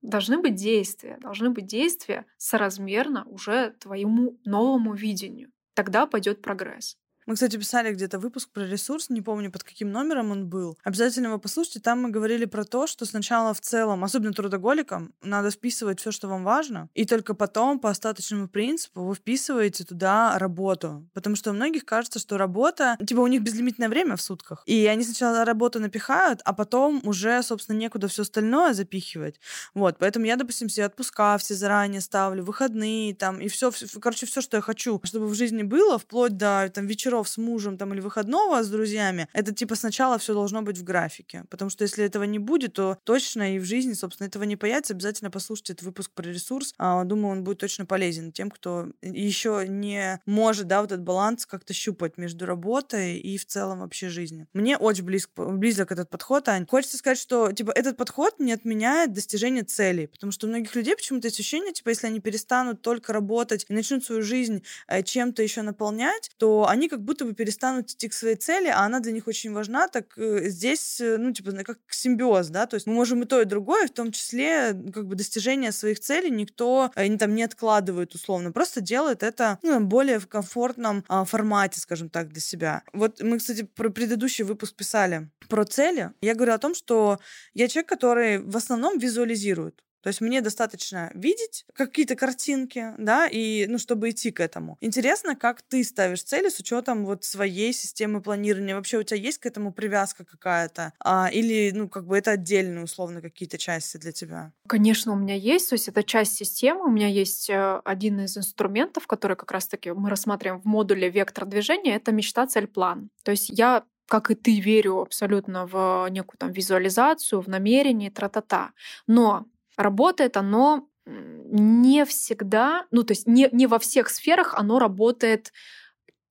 Должны 0.02 0.38
быть 0.38 0.56
действия, 0.56 1.18
должны 1.20 1.50
быть 1.50 1.66
действия 1.66 2.26
соразмерно 2.38 3.26
уже 3.26 3.72
твоему 3.80 4.38
новому 4.46 4.94
видению. 4.94 5.52
Тогда 5.74 6.06
пойдет 6.06 6.42
прогресс. 6.42 6.98
Мы, 7.28 7.34
кстати, 7.34 7.58
писали 7.58 7.94
где-то 7.94 8.20
выпуск 8.20 8.50
про 8.54 8.66
ресурс, 8.66 9.10
не 9.10 9.22
помню, 9.22 9.52
под 9.52 9.62
каким 9.62 9.92
номером 9.92 10.32
он 10.32 10.48
был. 10.48 10.78
Обязательно 10.86 11.28
его 11.28 11.38
послушайте. 11.38 11.82
Там 11.82 12.02
мы 12.02 12.10
говорили 12.10 12.46
про 12.46 12.64
то, 12.64 12.88
что 12.88 13.06
сначала 13.06 13.54
в 13.54 13.60
целом, 13.60 14.06
особенно 14.06 14.32
трудоголикам, 14.32 15.14
надо 15.22 15.52
вписывать 15.52 16.00
все, 16.00 16.12
что 16.12 16.30
вам 16.30 16.46
важно, 16.46 16.88
и 16.94 17.04
только 17.04 17.34
потом 17.34 17.80
по 17.80 17.90
остаточному 17.90 18.48
принципу 18.48 19.04
вы 19.04 19.14
вписываете 19.14 19.84
туда 19.84 20.40
работу. 20.40 21.06
Потому 21.14 21.36
что 21.36 21.52
у 21.52 21.54
многих 21.54 21.84
кажется, 21.84 22.18
что 22.18 22.38
работа, 22.38 22.98
типа 23.06 23.20
у 23.20 23.28
них 23.28 23.42
безлимитное 23.42 23.90
время 23.90 24.16
в 24.16 24.22
сутках. 24.22 24.64
И 24.66 24.86
они 24.86 25.04
сначала 25.04 25.44
работу 25.44 25.82
напихают, 25.82 26.40
а 26.46 26.54
потом 26.54 27.02
уже, 27.04 27.44
собственно, 27.44 27.76
некуда 27.76 28.08
все 28.08 28.22
остальное 28.22 28.74
запихивать. 28.74 29.42
Вот, 29.74 29.98
поэтому 30.00 30.26
я, 30.26 30.38
допустим, 30.38 30.70
все 30.70 30.86
отпуска 30.86 31.38
все 31.40 31.56
заранее 31.56 32.00
ставлю, 32.00 32.46
выходные 32.46 33.14
там, 33.14 33.42
и 33.42 33.50
все, 33.50 33.70
короче, 34.00 34.26
все, 34.26 34.40
что 34.40 34.56
я 34.56 34.62
хочу, 34.62 35.02
чтобы 35.04 35.28
в 35.28 35.34
жизни 35.34 35.64
было, 35.64 36.00
вплоть 36.00 36.38
до 36.38 36.72
там 36.74 36.88
вечеров 36.88 37.17
вечеров 37.18 37.28
с 37.28 37.38
мужем 37.38 37.78
там 37.78 37.94
или 37.94 38.02
выходного 38.02 38.64
с 38.64 38.70
друзьями, 38.70 39.28
это 39.34 39.54
типа 39.54 39.76
сначала 39.76 40.18
все 40.18 40.34
должно 40.34 40.62
быть 40.62 40.78
в 40.78 40.84
графике. 40.84 41.44
Потому 41.50 41.70
что 41.70 41.84
если 41.84 42.06
этого 42.06 42.24
не 42.24 42.40
будет, 42.40 42.74
то 42.74 42.98
точно 43.04 43.56
и 43.56 43.60
в 43.60 43.66
жизни, 43.66 43.94
собственно, 43.94 44.28
этого 44.28 44.44
не 44.44 44.56
появится. 44.56 44.94
Обязательно 44.94 45.32
послушайте 45.32 45.74
этот 45.74 45.86
выпуск 45.86 46.12
про 46.14 46.24
ресурс. 46.24 46.74
А, 46.78 47.04
думаю, 47.04 47.38
он 47.38 47.44
будет 47.44 47.60
точно 47.60 47.86
полезен 47.86 48.32
тем, 48.32 48.50
кто 48.50 48.88
еще 49.02 49.66
не 49.68 50.20
может, 50.26 50.68
да, 50.68 50.82
вот 50.82 50.92
этот 50.92 51.04
баланс 51.04 51.46
как-то 51.46 51.74
щупать 51.74 52.18
между 52.18 52.46
работой 52.46 53.18
и 53.18 53.38
в 53.38 53.46
целом 53.46 53.80
вообще 53.80 54.10
жизнью. 54.10 54.48
Мне 54.54 54.78
очень 54.78 55.04
близко, 55.04 55.46
близок 55.46 55.92
этот 55.92 56.10
подход, 56.10 56.48
Ань. 56.50 56.66
Хочется 56.68 56.98
сказать, 56.98 57.20
что, 57.20 57.52
типа, 57.52 57.72
этот 57.72 57.98
подход 57.98 58.40
не 58.40 58.54
отменяет 58.54 59.14
достижение 59.14 59.64
целей, 59.64 60.08
потому 60.08 60.32
что 60.32 60.48
у 60.48 60.50
многих 60.50 60.76
людей 60.76 60.96
почему-то 60.96 61.28
ощущение, 61.28 61.74
типа, 61.74 61.90
если 61.90 62.08
они 62.08 62.20
перестанут 62.20 62.82
только 62.82 63.14
работать 63.14 63.66
и 63.70 63.74
начнут 63.74 64.04
свою 64.04 64.22
жизнь 64.22 64.64
э, 64.88 65.04
чем-то 65.04 65.42
еще 65.44 65.62
наполнять, 65.62 66.32
то 66.38 66.68
они 66.68 66.90
как 66.90 67.02
будто 67.08 67.26
бы 67.26 67.34
перестанут 67.34 67.90
идти 67.90 68.10
к 68.10 68.14
своей 68.14 68.36
цели, 68.36 68.68
а 68.68 68.82
она 68.82 69.00
для 69.00 69.14
них 69.14 69.28
очень 69.28 69.54
важна, 69.54 69.88
так 69.88 70.18
э, 70.18 70.50
здесь, 70.50 71.00
э, 71.00 71.18
ну, 71.18 71.32
типа, 71.32 71.52
как 71.64 71.80
симбиоз, 71.90 72.50
да, 72.50 72.68
то 72.68 72.76
есть 72.76 72.86
мы 72.86 72.94
можем 72.94 73.24
и 73.24 73.26
то, 73.26 73.42
и 73.42 73.46
другое, 73.46 73.88
в 73.88 73.92
том 73.92 74.12
числе, 74.12 74.74
как 74.94 75.08
бы, 75.08 75.16
достижение 75.16 75.72
своих 75.72 76.02
целей 76.02 76.30
никто 76.30 76.92
э, 76.96 77.08
не, 77.08 77.18
там, 77.18 77.34
не 77.34 77.44
откладывает 77.44 78.14
условно, 78.14 78.52
просто 78.52 78.82
делает 78.82 79.24
это 79.24 79.58
ну, 79.64 79.80
более 79.80 80.20
в 80.20 80.28
комфортном 80.28 81.06
а, 81.08 81.24
формате, 81.24 81.80
скажем 81.80 82.10
так, 82.10 82.28
для 82.28 82.42
себя. 82.42 82.84
Вот 82.92 83.22
мы, 83.22 83.38
кстати, 83.38 83.64
про 83.64 83.90
предыдущий 83.90 84.44
выпуск 84.44 84.76
писали 84.76 85.30
про 85.48 85.64
цели. 85.64 86.12
Я 86.22 86.36
говорю 86.36 86.54
о 86.54 86.58
том, 86.58 86.76
что 86.76 87.20
я 87.54 87.70
человек, 87.70 87.88
который 87.88 88.40
в 88.40 88.58
основном 88.58 89.00
визуализирует. 89.00 89.82
То 90.02 90.08
есть 90.08 90.22
мне 90.22 90.42
достаточно 90.42 91.12
видеть 91.14 91.66
какие-то 91.74 92.16
картинки, 92.16 92.94
да, 92.98 93.28
и, 93.28 93.66
ну, 93.68 93.78
чтобы 93.78 94.10
идти 94.10 94.32
к 94.32 94.40
этому. 94.40 94.78
Интересно, 94.82 95.36
как 95.36 95.62
ты 95.62 95.84
ставишь 95.84 96.24
цели 96.24 96.50
с 96.50 96.60
учетом 96.60 97.06
вот 97.06 97.24
своей 97.24 97.74
системы 97.74 98.22
планирования. 98.22 98.76
Вообще 98.76 98.98
у 98.98 99.04
тебя 99.04 99.20
есть 99.20 99.40
к 99.40 99.46
этому 99.46 99.72
привязка 99.74 100.26
какая-то? 100.26 100.94
А, 101.00 101.30
или, 101.32 101.72
ну, 101.74 101.90
как 101.90 102.06
бы 102.06 102.18
это 102.18 102.32
отдельные, 102.32 102.84
условно, 102.84 103.22
какие-то 103.22 103.58
части 103.58 103.98
для 103.98 104.12
тебя? 104.12 104.54
Конечно, 104.68 105.14
у 105.14 105.16
меня 105.16 105.36
есть. 105.36 105.70
То 105.70 105.76
есть 105.76 105.88
это 105.88 106.04
часть 106.04 106.36
системы. 106.36 106.86
У 106.86 106.92
меня 106.92 107.08
есть 107.08 107.50
э, 107.50 107.82
один 107.84 108.20
из 108.22 108.38
инструментов, 108.38 109.08
который 109.08 109.36
как 109.36 109.52
раз-таки 109.52 109.92
мы 109.92 110.10
рассматриваем 110.10 110.62
в 110.62 110.66
модуле 110.66 111.10
«Вектор 111.10 111.46
движения». 111.46 111.96
Это 111.96 112.12
мечта, 112.12 112.48
цель, 112.48 112.68
план. 112.68 113.10
То 113.24 113.32
есть 113.32 113.50
я 113.50 113.84
как 114.08 114.32
и 114.32 114.36
ты, 114.36 114.60
верю 114.60 115.02
абсолютно 115.02 115.68
в 115.68 116.08
некую 116.10 116.38
там 116.38 116.52
визуализацию, 116.52 117.42
в 117.42 117.48
намерение, 117.48 118.10
тра-та-та. 118.10 118.72
Но 119.06 119.46
работает 119.78 120.38
оно 120.38 120.90
не 121.06 122.06
всегда, 122.06 122.86
ну 122.92 123.04
то 123.04 123.14
есть 123.14 123.28
не, 123.28 123.50
не 123.52 123.68
во 123.68 123.80
всех 123.80 124.10
сферах 124.10 124.54
оно 124.56 124.80
работает 124.80 125.54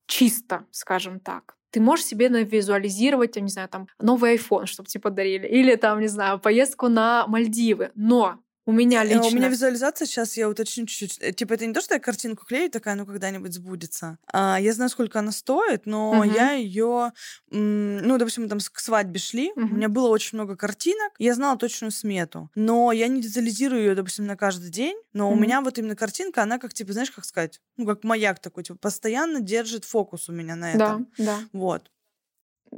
чисто, 0.07 0.67
скажем 0.71 1.21
так. 1.21 1.57
Ты 1.71 1.81
можешь 1.81 2.07
себе 2.07 2.29
визуализировать, 2.29 3.37
я 3.37 3.43
не 3.43 3.49
знаю, 3.49 3.69
там, 3.69 3.89
новый 3.99 4.37
iPhone, 4.37 4.67
чтобы 4.67 4.89
тебе 4.89 5.03
подарили, 5.03 5.47
или 5.47 5.75
там, 5.77 6.01
не 6.01 6.07
знаю, 6.07 6.39
поездку 6.39 6.89
на 6.89 7.27
Мальдивы. 7.27 7.91
Но 7.95 8.39
У 8.67 8.73
меня 8.73 9.05
Э, 9.09 9.15
лично. 9.15 9.27
У 9.29 9.31
меня 9.31 9.49
визуализация, 9.49 10.07
сейчас 10.07 10.37
я 10.37 10.49
уточню 10.49 10.87
чуть-чуть. 10.87 11.19
Э, 11.21 11.33
Типа, 11.33 11.55
это 11.55 11.67
не 11.67 11.73
то, 11.73 11.81
что 11.81 11.95
я 11.95 12.01
картинку 12.01 12.45
клею, 12.45 12.71
такая, 12.71 12.95
ну, 12.97 13.07
когда-нибудь 13.07 13.53
сбудется. 13.53 14.19
А, 14.33 14.59
я 14.61 14.73
знаю, 14.73 14.91
сколько 14.91 15.19
она 15.21 15.33
стоит, 15.33 15.87
но 15.87 16.25
Мгм. 16.25 16.25
я 16.25 16.53
ее, 16.53 17.13
ну, 17.51 18.19
допустим, 18.19 18.45
мы 18.45 18.49
там 18.49 18.59
к 18.59 18.79
свадьбе 18.81 19.19
шли, 19.21 19.53
у 19.71 19.75
Мгм. 19.75 19.77
меня 19.77 19.89
было 19.89 20.09
очень 20.09 20.37
много 20.37 20.57
картинок, 20.57 21.13
я 21.19 21.35
знала 21.35 21.57
точную 21.59 21.91
смету, 21.93 22.51
но 22.55 22.91
я 22.93 23.07
не 23.09 23.21
визуализирую 23.21 23.83
ее, 23.83 23.95
допустим, 23.95 24.27
на 24.27 24.37
каждый 24.37 24.71
день, 24.71 24.97
но 25.13 25.31
у 25.33 25.35
Мгм. 25.35 25.37
меня 25.37 25.61
вот 25.61 25.79
именно 25.79 25.95
картинка, 25.95 26.43
она 26.43 26.59
как, 26.59 26.75
типа, 26.75 26.93
знаешь, 26.93 27.11
как 27.13 27.25
сказать, 27.25 27.61
ну, 27.77 27.87
как 27.87 28.03
маяк 28.05 28.41
такой, 28.41 28.65
типа, 28.65 28.79
постоянно 28.79 29.41
держит 29.41 29.85
фокус 29.85 30.29
у 30.29 30.33
меня 30.33 30.57
на 30.57 30.75
Да, 30.83 30.91
этом. 30.95 31.07
да. 31.19 31.49
Вот. 31.53 31.91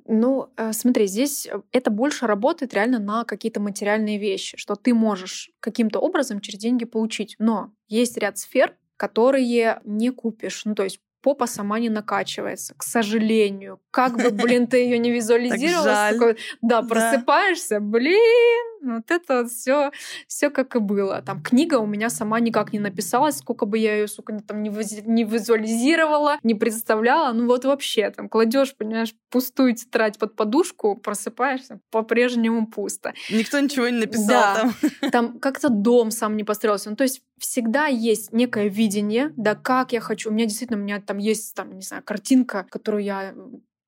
Ну, 0.06 0.48
э, 0.56 0.72
смотри, 0.72 1.06
здесь 1.06 1.46
э, 1.46 1.60
это 1.72 1.90
больше 1.90 2.26
работает 2.26 2.74
реально 2.74 2.98
на 2.98 3.24
какие-то 3.24 3.60
материальные 3.60 4.18
вещи, 4.18 4.56
что 4.56 4.74
ты 4.74 4.94
можешь 4.94 5.50
каким-то 5.60 5.98
образом 5.98 6.40
через 6.40 6.58
деньги 6.58 6.84
получить. 6.84 7.36
Но 7.38 7.72
есть 7.88 8.16
ряд 8.18 8.38
сфер, 8.38 8.76
которые 8.96 9.80
не 9.84 10.10
купишь. 10.10 10.64
Ну, 10.64 10.74
то 10.74 10.84
есть 10.84 11.00
попа 11.20 11.46
сама 11.46 11.78
не 11.80 11.88
накачивается, 11.88 12.74
к 12.76 12.82
сожалению. 12.82 13.80
Как 13.90 14.16
бы, 14.16 14.30
блин, 14.30 14.66
ты 14.66 14.78
ее 14.78 14.98
не 14.98 15.10
визуализировала, 15.18 16.34
Да. 16.62 16.82
просыпаешься, 16.82 17.80
блин, 17.80 18.77
вот 18.82 19.10
это 19.10 19.42
вот 19.42 19.50
все, 19.50 19.90
все 20.26 20.50
как 20.50 20.76
и 20.76 20.78
было. 20.78 21.22
Там 21.22 21.42
книга 21.42 21.76
у 21.78 21.86
меня 21.86 22.10
сама 22.10 22.40
никак 22.40 22.72
не 22.72 22.78
написалась, 22.78 23.38
сколько 23.38 23.66
бы 23.66 23.78
я 23.78 23.96
ее, 23.96 24.08
сука, 24.08 24.38
там 24.46 24.62
не, 24.62 24.70
виз- 24.70 25.02
не 25.06 25.24
визуализировала, 25.24 26.38
не 26.42 26.54
представляла. 26.54 27.32
Ну 27.32 27.46
вот 27.46 27.64
вообще, 27.64 28.10
там 28.10 28.28
кладешь, 28.28 28.74
понимаешь, 28.76 29.14
пустую 29.30 29.74
тетрадь 29.74 30.18
под 30.18 30.36
подушку, 30.36 30.96
просыпаешься, 30.96 31.80
по-прежнему 31.90 32.66
пусто. 32.66 33.12
Никто 33.30 33.58
ничего 33.60 33.88
не 33.88 33.98
написал 33.98 34.26
Да. 34.28 34.54
там. 34.56 34.74
Там 35.10 35.38
как-то 35.40 35.68
дом 35.68 36.10
сам 36.10 36.36
не 36.36 36.44
построился. 36.44 36.90
Ну, 36.90 36.96
то 36.96 37.04
есть 37.04 37.22
всегда 37.38 37.86
есть 37.86 38.32
некое 38.32 38.68
видение, 38.68 39.32
да, 39.36 39.54
как 39.54 39.92
я 39.92 40.00
хочу. 40.00 40.30
У 40.30 40.32
меня 40.32 40.44
действительно, 40.46 40.78
у 40.78 40.82
меня 40.82 41.00
там 41.00 41.18
есть, 41.18 41.54
там, 41.54 41.74
не 41.76 41.82
знаю, 41.82 42.02
картинка, 42.04 42.66
которую 42.70 43.04
я 43.04 43.34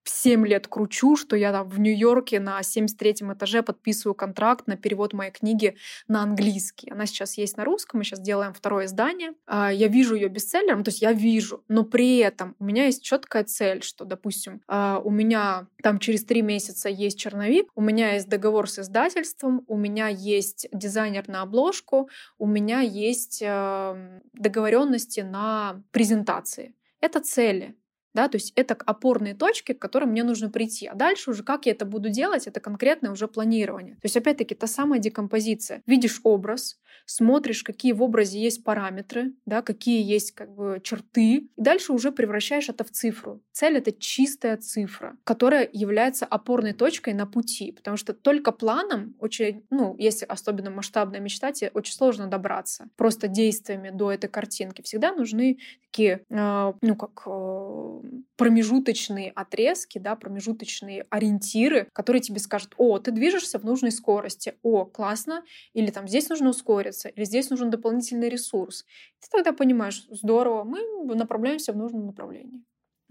7 0.08 0.46
лет 0.46 0.66
кручу, 0.66 1.16
что 1.16 1.36
я 1.36 1.52
там 1.52 1.68
в 1.68 1.78
Нью-Йорке 1.78 2.40
на 2.40 2.60
73-м 2.60 3.32
этаже 3.34 3.62
подписываю 3.62 4.14
контракт 4.14 4.66
на 4.66 4.76
перевод 4.76 5.12
моей 5.12 5.30
книги 5.30 5.76
на 6.08 6.22
английский. 6.22 6.90
Она 6.90 7.06
сейчас 7.06 7.36
есть 7.38 7.56
на 7.56 7.64
русском, 7.64 7.98
мы 7.98 8.04
сейчас 8.04 8.20
делаем 8.20 8.52
второе 8.52 8.86
издание. 8.86 9.32
А, 9.46 9.72
Я 9.72 9.88
вижу 9.88 10.14
ее 10.14 10.28
бестселлером, 10.28 10.84
то 10.84 10.88
есть 10.88 11.02
я 11.02 11.12
вижу, 11.12 11.64
но 11.68 11.84
при 11.84 12.18
этом 12.18 12.56
у 12.58 12.64
меня 12.64 12.86
есть 12.86 13.02
четкая 13.02 13.44
цель, 13.44 13.82
что, 13.82 14.04
допустим, 14.04 14.62
а, 14.66 15.00
у 15.04 15.10
меня 15.10 15.66
там 15.82 15.98
через 15.98 16.24
три 16.24 16.42
месяца 16.42 16.88
есть 16.88 17.18
черновик, 17.18 17.68
у 17.74 17.80
меня 17.80 18.14
есть 18.14 18.28
договор 18.28 18.68
с 18.68 18.78
издательством, 18.78 19.64
у 19.66 19.76
меня 19.76 20.08
есть 20.08 20.68
дизайнер 20.72 21.28
на 21.28 21.42
обложку, 21.42 22.08
у 22.38 22.46
меня 22.46 22.80
есть 22.80 23.40
эм, 23.42 24.22
договоренности 24.32 25.20
на 25.20 25.82
презентации. 25.90 26.74
Это 27.00 27.20
цели. 27.20 27.76
Да, 28.14 28.28
то 28.28 28.36
есть 28.36 28.52
это 28.56 28.74
опорные 28.74 29.34
точки, 29.34 29.72
к 29.72 29.78
которым 29.78 30.10
мне 30.10 30.24
нужно 30.24 30.50
прийти. 30.50 30.86
А 30.86 30.94
дальше 30.94 31.30
уже 31.30 31.42
как 31.42 31.66
я 31.66 31.72
это 31.72 31.84
буду 31.84 32.10
делать, 32.10 32.46
это 32.46 32.60
конкретное 32.60 33.10
уже 33.10 33.28
планирование. 33.28 33.94
То 33.94 34.04
есть 34.04 34.16
опять-таки 34.16 34.54
та 34.54 34.66
самая 34.66 35.00
декомпозиция. 35.00 35.82
Видишь 35.86 36.20
образ, 36.24 36.78
смотришь, 37.06 37.62
какие 37.62 37.92
в 37.92 38.02
образе 38.02 38.40
есть 38.40 38.64
параметры, 38.64 39.32
да, 39.46 39.62
какие 39.62 40.02
есть 40.02 40.32
как 40.32 40.54
бы 40.54 40.80
черты, 40.82 41.36
и 41.36 41.50
дальше 41.56 41.92
уже 41.92 42.12
превращаешь 42.12 42.68
это 42.68 42.84
в 42.84 42.90
цифру. 42.90 43.42
Цель— 43.52 43.76
это 43.78 43.92
чистая 43.92 44.56
цифра, 44.56 45.16
которая 45.24 45.68
является 45.72 46.24
опорной 46.24 46.72
точкой 46.72 47.14
на 47.14 47.26
пути, 47.26 47.72
потому 47.72 47.96
что 47.96 48.12
только 48.12 48.52
планом 48.52 49.14
очень, 49.18 49.64
ну, 49.70 49.96
если 49.98 50.24
особенно 50.24 50.70
масштабно 50.70 51.18
мечтать, 51.18 51.64
очень 51.74 51.94
сложно 51.94 52.26
добраться. 52.26 52.88
Просто 52.96 53.28
действиями 53.28 53.90
до 53.90 54.12
этой 54.12 54.28
картинки 54.28 54.82
всегда 54.82 55.12
нужны 55.12 55.58
такие, 55.82 56.24
э, 56.28 56.72
ну, 56.80 56.96
как 56.96 57.22
э, 57.26 57.99
промежуточные 58.36 59.30
отрезки, 59.30 59.98
да, 59.98 60.16
промежуточные 60.16 61.06
ориентиры, 61.10 61.88
которые 61.92 62.22
тебе 62.22 62.38
скажут, 62.38 62.74
о, 62.76 62.98
ты 62.98 63.10
движешься 63.10 63.58
в 63.58 63.64
нужной 63.64 63.92
скорости, 63.92 64.54
о, 64.62 64.84
классно, 64.84 65.44
или 65.72 65.90
там 65.90 66.08
здесь 66.08 66.28
нужно 66.28 66.50
ускориться, 66.50 67.08
или 67.08 67.24
здесь 67.24 67.50
нужен 67.50 67.70
дополнительный 67.70 68.28
ресурс. 68.28 68.84
Ты 69.20 69.28
тогда 69.30 69.52
понимаешь, 69.52 70.06
здорово, 70.10 70.64
мы 70.64 71.14
направляемся 71.14 71.72
в 71.72 71.76
нужном 71.76 72.06
направлении. 72.06 72.62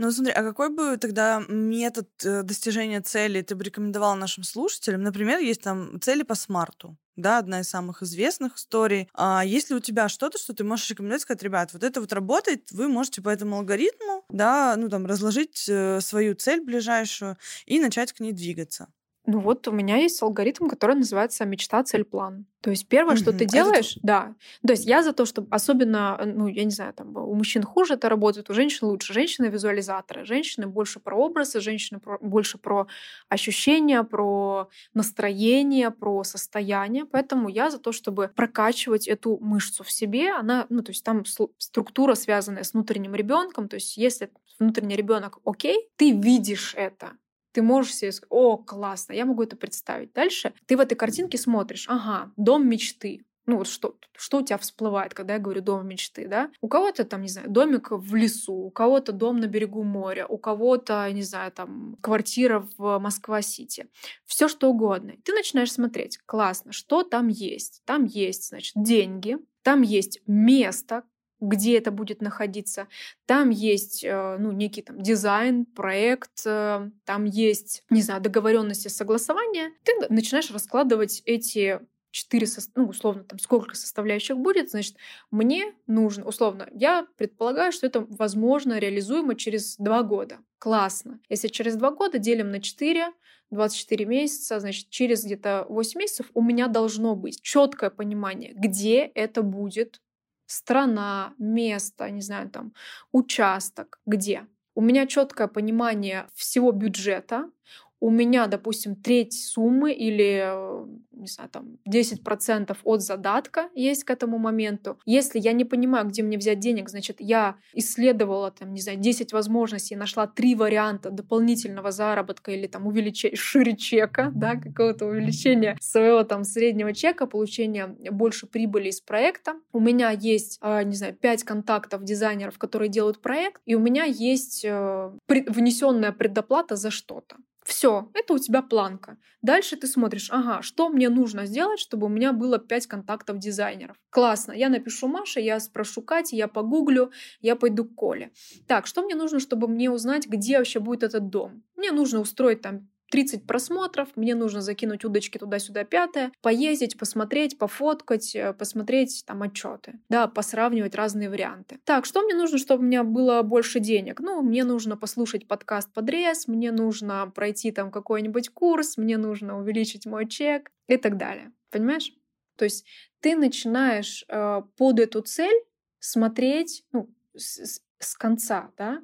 Ну, 0.01 0.11
смотри, 0.11 0.31
а 0.31 0.43
какой 0.43 0.69
бы 0.69 0.95
тогда 0.95 1.43
метод 1.49 2.07
э, 2.23 2.43
достижения 2.43 3.01
цели 3.01 3.41
ты 3.41 3.53
бы 3.53 3.65
рекомендовал 3.65 4.15
нашим 4.15 4.45
слушателям? 4.45 5.03
Например, 5.03 5.39
есть 5.39 5.61
там 5.61 5.99
цели 5.99 6.23
по 6.23 6.35
смарту, 6.35 6.95
да, 7.17 7.37
одна 7.39 7.59
из 7.59 7.69
самых 7.69 8.01
известных 8.01 8.55
историй. 8.55 9.09
А 9.13 9.43
есть 9.43 9.69
ли 9.69 9.75
у 9.75 9.81
тебя 9.81 10.07
что-то, 10.07 10.37
что 10.37 10.53
ты 10.53 10.63
можешь 10.63 10.89
рекомендовать, 10.89 11.23
сказать, 11.23 11.43
ребят, 11.43 11.73
вот 11.73 11.83
это 11.83 11.99
вот 11.99 12.13
работает, 12.13 12.71
вы 12.71 12.87
можете 12.87 13.21
по 13.21 13.27
этому 13.27 13.57
алгоритму, 13.57 14.23
да, 14.29 14.75
ну, 14.77 14.87
там, 14.87 15.05
разложить 15.05 15.67
э, 15.67 15.99
свою 15.99 16.33
цель 16.33 16.61
ближайшую 16.61 17.37
и 17.65 17.81
начать 17.81 18.13
к 18.13 18.21
ней 18.21 18.31
двигаться? 18.31 18.87
Ну 19.31 19.39
вот 19.41 19.67
у 19.67 19.71
меня 19.71 19.97
есть 19.97 20.21
алгоритм, 20.23 20.67
который 20.67 20.95
называется 20.95 21.45
мечта, 21.45 21.83
цель, 21.83 22.03
план. 22.03 22.47
То 22.61 22.71
есть 22.71 22.87
первое, 22.87 23.15
что 23.15 23.29
Мгм. 23.29 23.37
ты 23.39 23.45
Это 23.45 23.53
делаешь, 23.53 23.97
да. 24.01 24.33
То 24.65 24.73
есть 24.73 24.85
я 24.85 25.03
за 25.03 25.13
то, 25.13 25.25
чтобы 25.25 25.47
особенно, 25.51 26.17
э, 26.19 26.25
ну 26.25 26.47
я 26.47 26.63
не 26.63 26.71
знаю, 26.71 26.93
там 26.93 27.15
у 27.15 27.35
мужчин 27.35 27.61
хуже 27.63 27.93
это 27.93 28.09
работает, 28.09 28.49
у 28.49 28.53
женщин 28.53 28.87
лучше. 28.87 29.13
Женщины 29.13 29.45
визуализаторы, 29.45 30.25
женщины 30.25 30.65
больше 30.67 30.99
про 30.99 31.15
образы, 31.15 31.61
женщины 31.61 31.99
про- 31.99 32.17
больше 32.19 32.57
про 32.57 32.87
ощущения, 33.29 34.03
про 34.03 34.69
настроение, 34.93 35.91
про 35.91 36.23
состояние. 36.23 37.05
Поэтому 37.05 37.49
я 37.49 37.69
за 37.69 37.77
то, 37.77 37.91
чтобы 37.91 38.29
прокачивать 38.35 39.07
эту 39.07 39.37
мышцу 39.41 39.83
в 39.83 39.91
себе. 39.91 40.31
Она, 40.31 40.65
ну 40.69 40.81
то 40.81 40.91
есть 40.91 41.03
там 41.03 41.23
структура 41.59 42.15
связанная 42.15 42.63
с 42.63 42.73
внутренним 42.73 43.15
ребенком. 43.15 43.67
То 43.69 43.75
есть 43.75 43.95
если 43.97 44.31
внутренний 44.59 44.95
ребенок 44.95 45.37
окей, 45.45 45.89
ты 45.97 46.11
видишь 46.11 46.73
это, 46.75 47.11
ты 47.51 47.61
можешь 47.61 47.95
себе 47.95 48.11
сказать, 48.11 48.27
о, 48.29 48.57
классно, 48.57 49.13
я 49.13 49.25
могу 49.25 49.43
это 49.43 49.55
представить. 49.55 50.13
Дальше 50.13 50.53
ты 50.65 50.77
в 50.77 50.79
этой 50.79 50.95
картинке 50.95 51.37
смотришь, 51.37 51.85
ага, 51.87 52.31
дом 52.37 52.67
мечты. 52.67 53.25
Ну 53.45 53.57
вот 53.57 53.67
что, 53.67 53.97
что 54.15 54.37
у 54.37 54.41
тебя 54.43 54.59
всплывает, 54.59 55.15
когда 55.15 55.33
я 55.33 55.39
говорю 55.39 55.61
дом 55.61 55.87
мечты, 55.87 56.27
да? 56.27 56.51
У 56.61 56.67
кого-то 56.67 57.03
там, 57.03 57.23
не 57.23 57.29
знаю, 57.29 57.49
домик 57.49 57.87
в 57.89 58.13
лесу, 58.13 58.53
у 58.53 58.69
кого-то 58.69 59.11
дом 59.11 59.39
на 59.39 59.47
берегу 59.47 59.81
моря, 59.81 60.27
у 60.27 60.37
кого-то, 60.37 61.11
не 61.11 61.23
знаю, 61.23 61.51
там 61.51 61.97
квартира 61.99 62.67
в 62.77 62.99
Москва-Сити. 62.99 63.87
Все 64.27 64.47
что 64.49 64.69
угодно. 64.69 65.13
Ты 65.23 65.33
начинаешь 65.33 65.71
смотреть, 65.71 66.19
классно, 66.27 66.71
что 66.73 67.01
там 67.01 67.27
есть? 67.27 67.81
Там 67.85 68.05
есть, 68.05 68.49
значит, 68.49 68.73
деньги, 68.75 69.37
там 69.63 69.81
есть 69.81 70.21
место, 70.27 71.03
где 71.39 71.77
это 71.77 71.91
будет 71.91 72.21
находиться. 72.21 72.87
Там 73.25 73.49
есть 73.49 74.03
э, 74.03 74.37
ну, 74.39 74.51
некий 74.51 74.81
там, 74.81 75.01
дизайн, 75.01 75.65
проект, 75.65 76.45
э, 76.45 76.89
там 77.05 77.25
есть, 77.25 77.83
не 77.89 78.01
знаю, 78.01 78.21
договоренности, 78.21 78.87
согласования. 78.87 79.71
Ты 79.83 79.93
начинаешь 80.09 80.51
раскладывать 80.51 81.21
эти 81.25 81.79
четыре, 82.11 82.47
ну, 82.75 82.87
условно, 82.87 83.23
там, 83.23 83.39
сколько 83.39 83.75
составляющих 83.75 84.37
будет, 84.37 84.71
значит, 84.71 84.95
мне 85.31 85.73
нужно, 85.87 86.25
условно, 86.25 86.67
я 86.73 87.07
предполагаю, 87.17 87.71
что 87.71 87.85
это 87.85 88.05
возможно, 88.09 88.79
реализуемо 88.79 89.35
через 89.35 89.77
два 89.77 90.03
года. 90.03 90.39
Классно. 90.57 91.19
Если 91.29 91.47
через 91.47 91.75
два 91.75 91.91
года 91.91 92.17
делим 92.17 92.49
на 92.51 92.61
4, 92.61 93.13
24 93.51 94.05
месяца, 94.05 94.59
значит, 94.59 94.89
через 94.89 95.23
где-то 95.23 95.65
8 95.69 95.99
месяцев 95.99 96.29
у 96.33 96.41
меня 96.41 96.67
должно 96.67 97.15
быть 97.15 97.41
четкое 97.41 97.89
понимание, 97.89 98.53
где 98.55 98.99
это 98.99 99.41
будет, 99.41 100.01
страна, 100.49 101.33
место, 101.37 102.09
не 102.09 102.21
знаю, 102.21 102.49
там, 102.49 102.73
участок, 103.11 103.99
где. 104.05 104.47
У 104.75 104.81
меня 104.81 105.05
четкое 105.07 105.47
понимание 105.47 106.27
всего 106.33 106.71
бюджета, 106.71 107.51
у 107.99 108.09
меня, 108.09 108.47
допустим, 108.47 108.95
треть 108.95 109.33
суммы 109.33 109.91
или, 109.91 110.41
э, 110.43 110.85
не 111.11 111.27
знаю, 111.27 111.49
там, 111.49 111.77
10% 111.85 112.77
от 112.83 113.01
задатка 113.01 113.69
есть 113.75 114.03
к 114.03 114.09
этому 114.09 114.37
моменту. 114.37 114.97
Если 115.05 115.39
я 115.39 115.51
не 115.51 115.65
понимаю, 115.65 116.07
где 116.07 116.23
мне 116.23 116.37
взять 116.37 116.59
денег, 116.59 116.89
значит, 116.89 117.17
я 117.19 117.55
исследовала, 117.73 118.51
там, 118.51 118.73
не 118.73 118.81
знаю, 118.81 118.99
10 118.99 119.33
возможностей, 119.33 119.95
нашла 119.95 120.27
три 120.27 120.55
варианта 120.55 121.09
дополнительного 121.09 121.91
заработка 121.91 122.51
или 122.51 122.67
там 122.67 122.87
увеличения, 122.87 123.35
шире 123.35 123.75
чека, 123.75 124.31
да, 124.33 124.55
какого-то 124.55 125.05
увеличения 125.05 125.77
своего 125.81 126.23
там 126.23 126.43
среднего 126.43 126.93
чека, 126.93 127.27
получения 127.27 127.87
больше 128.11 128.47
прибыли 128.47 128.89
из 128.89 129.01
проекта. 129.01 129.55
У 129.73 129.79
меня 129.79 130.11
есть, 130.11 130.59
э, 130.61 130.83
не 130.83 130.95
знаю, 130.95 131.15
5 131.15 131.43
контактов 131.43 132.03
дизайнеров, 132.03 132.57
которые 132.57 132.89
делают 132.89 133.21
проект, 133.21 133.61
и 133.65 133.75
у 133.75 133.79
меня 133.79 134.05
есть 134.05 134.63
э, 134.63 135.11
внесенная 135.27 136.11
предоплата 136.13 136.75
за 136.75 136.91
что-то. 136.91 137.35
Все, 137.69 138.09
это 138.15 138.33
у 138.33 138.39
тебя 138.39 138.63
планка. 138.63 139.17
Дальше 139.43 139.75
ты 139.75 139.85
смотришь, 139.85 140.29
ага, 140.31 140.63
что 140.63 140.89
мне 140.89 141.07
нужно 141.07 141.45
сделать, 141.45 141.79
чтобы 141.79 142.07
у 142.07 142.09
меня 142.09 142.33
было 142.33 142.57
5 142.57 142.87
контактов 142.87 143.37
дизайнеров. 143.37 143.95
Классно, 144.09 144.53
я 144.53 144.69
напишу 144.69 145.07
Маше, 145.07 145.39
я 145.39 145.59
спрошу 145.59 146.01
Кати, 146.01 146.35
я 146.35 146.47
погуглю, 146.47 147.11
я 147.41 147.55
пойду 147.55 147.85
к 147.85 147.93
Коле. 147.93 148.31
Так, 148.67 148.87
что 148.87 149.03
мне 149.03 149.13
нужно, 149.13 149.39
чтобы 149.39 149.67
мне 149.67 149.91
узнать, 149.91 150.27
где 150.27 150.57
вообще 150.57 150.79
будет 150.79 151.03
этот 151.03 151.29
дом? 151.29 151.61
Мне 151.75 151.91
нужно 151.91 152.21
устроить 152.21 152.61
там 152.61 152.88
30 153.09 153.45
просмотров, 153.45 154.09
мне 154.15 154.35
нужно 154.35 154.61
закинуть 154.61 155.03
удочки 155.03 155.37
туда-сюда 155.37 155.83
пятое, 155.83 156.31
поездить, 156.41 156.97
посмотреть, 156.97 157.57
пофоткать, 157.57 158.35
э, 158.35 158.53
посмотреть 158.53 159.23
там 159.25 159.41
отчеты, 159.41 159.99
да, 160.09 160.27
посравнивать 160.27 160.95
разные 160.95 161.29
варианты. 161.29 161.79
Так, 161.85 162.05
что 162.05 162.21
мне 162.21 162.35
нужно, 162.35 162.57
чтобы 162.57 162.83
у 162.83 162.87
меня 162.87 163.03
было 163.03 163.41
больше 163.41 163.79
денег? 163.79 164.19
Ну, 164.19 164.41
мне 164.41 164.63
нужно 164.63 164.97
послушать 164.97 165.47
подкаст 165.47 165.91
подрез, 165.93 166.47
мне 166.47 166.71
нужно 166.71 167.31
пройти 167.33 167.71
там 167.71 167.91
какой-нибудь 167.91 168.49
курс, 168.49 168.97
мне 168.97 169.17
нужно 169.17 169.59
увеличить 169.59 170.05
мой 170.05 170.27
чек 170.27 170.71
и 170.87 170.97
так 170.97 171.17
далее. 171.17 171.51
Понимаешь? 171.71 172.13
То 172.55 172.65
есть 172.65 172.85
ты 173.21 173.35
начинаешь 173.35 174.25
э, 174.27 174.61
под 174.77 174.99
эту 174.99 175.21
цель 175.21 175.63
смотреть 175.99 176.83
ну, 176.91 177.09
с, 177.35 177.81
с 177.99 178.15
конца, 178.15 178.71
да? 178.77 179.01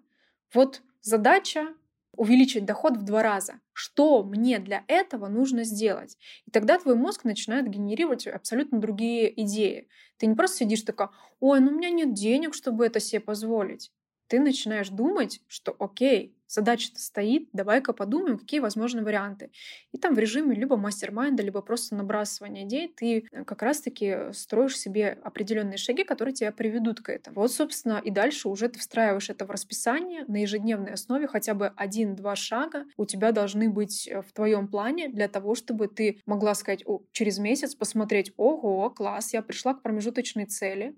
Вот 0.53 0.81
задача 1.01 1.73
увеличить 2.15 2.65
доход 2.65 2.97
в 2.97 3.03
два 3.03 3.23
раза. 3.23 3.59
Что 3.77 4.23
мне 4.23 4.59
для 4.59 4.85
этого 4.87 5.27
нужно 5.27 5.65
сделать? 5.65 6.17
И 6.45 6.51
тогда 6.51 6.79
твой 6.79 6.95
мозг 6.95 7.25
начинает 7.25 7.67
генерировать 7.69 8.25
абсолютно 8.25 8.79
другие 8.79 9.41
идеи. 9.43 9.89
Ты 10.17 10.27
не 10.27 10.35
просто 10.35 10.59
сидишь 10.59 10.83
такая, 10.83 11.09
ой, 11.41 11.59
ну 11.59 11.71
у 11.71 11.75
меня 11.75 11.89
нет 11.89 12.13
денег, 12.13 12.53
чтобы 12.53 12.85
это 12.85 13.01
себе 13.01 13.19
позволить. 13.19 13.91
Ты 14.27 14.39
начинаешь 14.39 14.87
думать, 14.87 15.41
что 15.47 15.75
окей, 15.77 16.34
задача-то 16.47 16.99
стоит, 16.99 17.49
давай-ка 17.53 17.93
подумаем, 17.93 18.37
какие 18.37 18.59
возможны 18.59 19.03
варианты. 19.03 19.51
И 19.91 19.97
там 19.97 20.15
в 20.15 20.19
режиме 20.19 20.55
либо 20.55 20.77
мастер-майнда, 20.77 21.43
либо 21.43 21.61
просто 21.61 21.95
набрасывания 21.95 22.65
идей 22.65 22.87
ты 22.87 23.27
э, 23.31 23.43
как 23.43 23.61
раз-таки 23.61 24.31
строишь 24.33 24.77
себе 24.77 25.17
определенные 25.23 25.77
шаги, 25.77 26.03
которые 26.03 26.33
тебя 26.33 26.51
приведут 26.51 27.01
к 27.01 27.09
этому. 27.09 27.35
Вот, 27.35 27.51
собственно, 27.51 28.01
и 28.03 28.11
дальше 28.11 28.49
уже 28.49 28.69
ты 28.69 28.79
встраиваешь 28.79 29.29
это 29.29 29.45
в 29.45 29.51
расписание 29.51 30.25
на 30.27 30.41
ежедневной 30.41 30.93
основе, 30.93 31.27
хотя 31.27 31.53
бы 31.53 31.71
один-два 31.75 32.35
шага 32.35 32.85
у 32.97 33.05
тебя 33.05 33.31
должны 33.31 33.69
быть 33.69 34.07
э, 34.07 34.21
в 34.21 34.31
твоем 34.33 34.67
плане 34.67 35.09
для 35.09 35.27
того, 35.27 35.55
чтобы 35.55 35.87
ты 35.87 36.21
могла 36.25 36.55
сказать 36.55 36.83
О, 36.85 37.01
через 37.11 37.37
месяц, 37.39 37.75
посмотреть, 37.75 38.31
ого, 38.37 38.89
класс, 38.89 39.33
я 39.33 39.41
пришла 39.41 39.73
к 39.73 39.81
промежуточной 39.81 40.45
цели, 40.45 40.95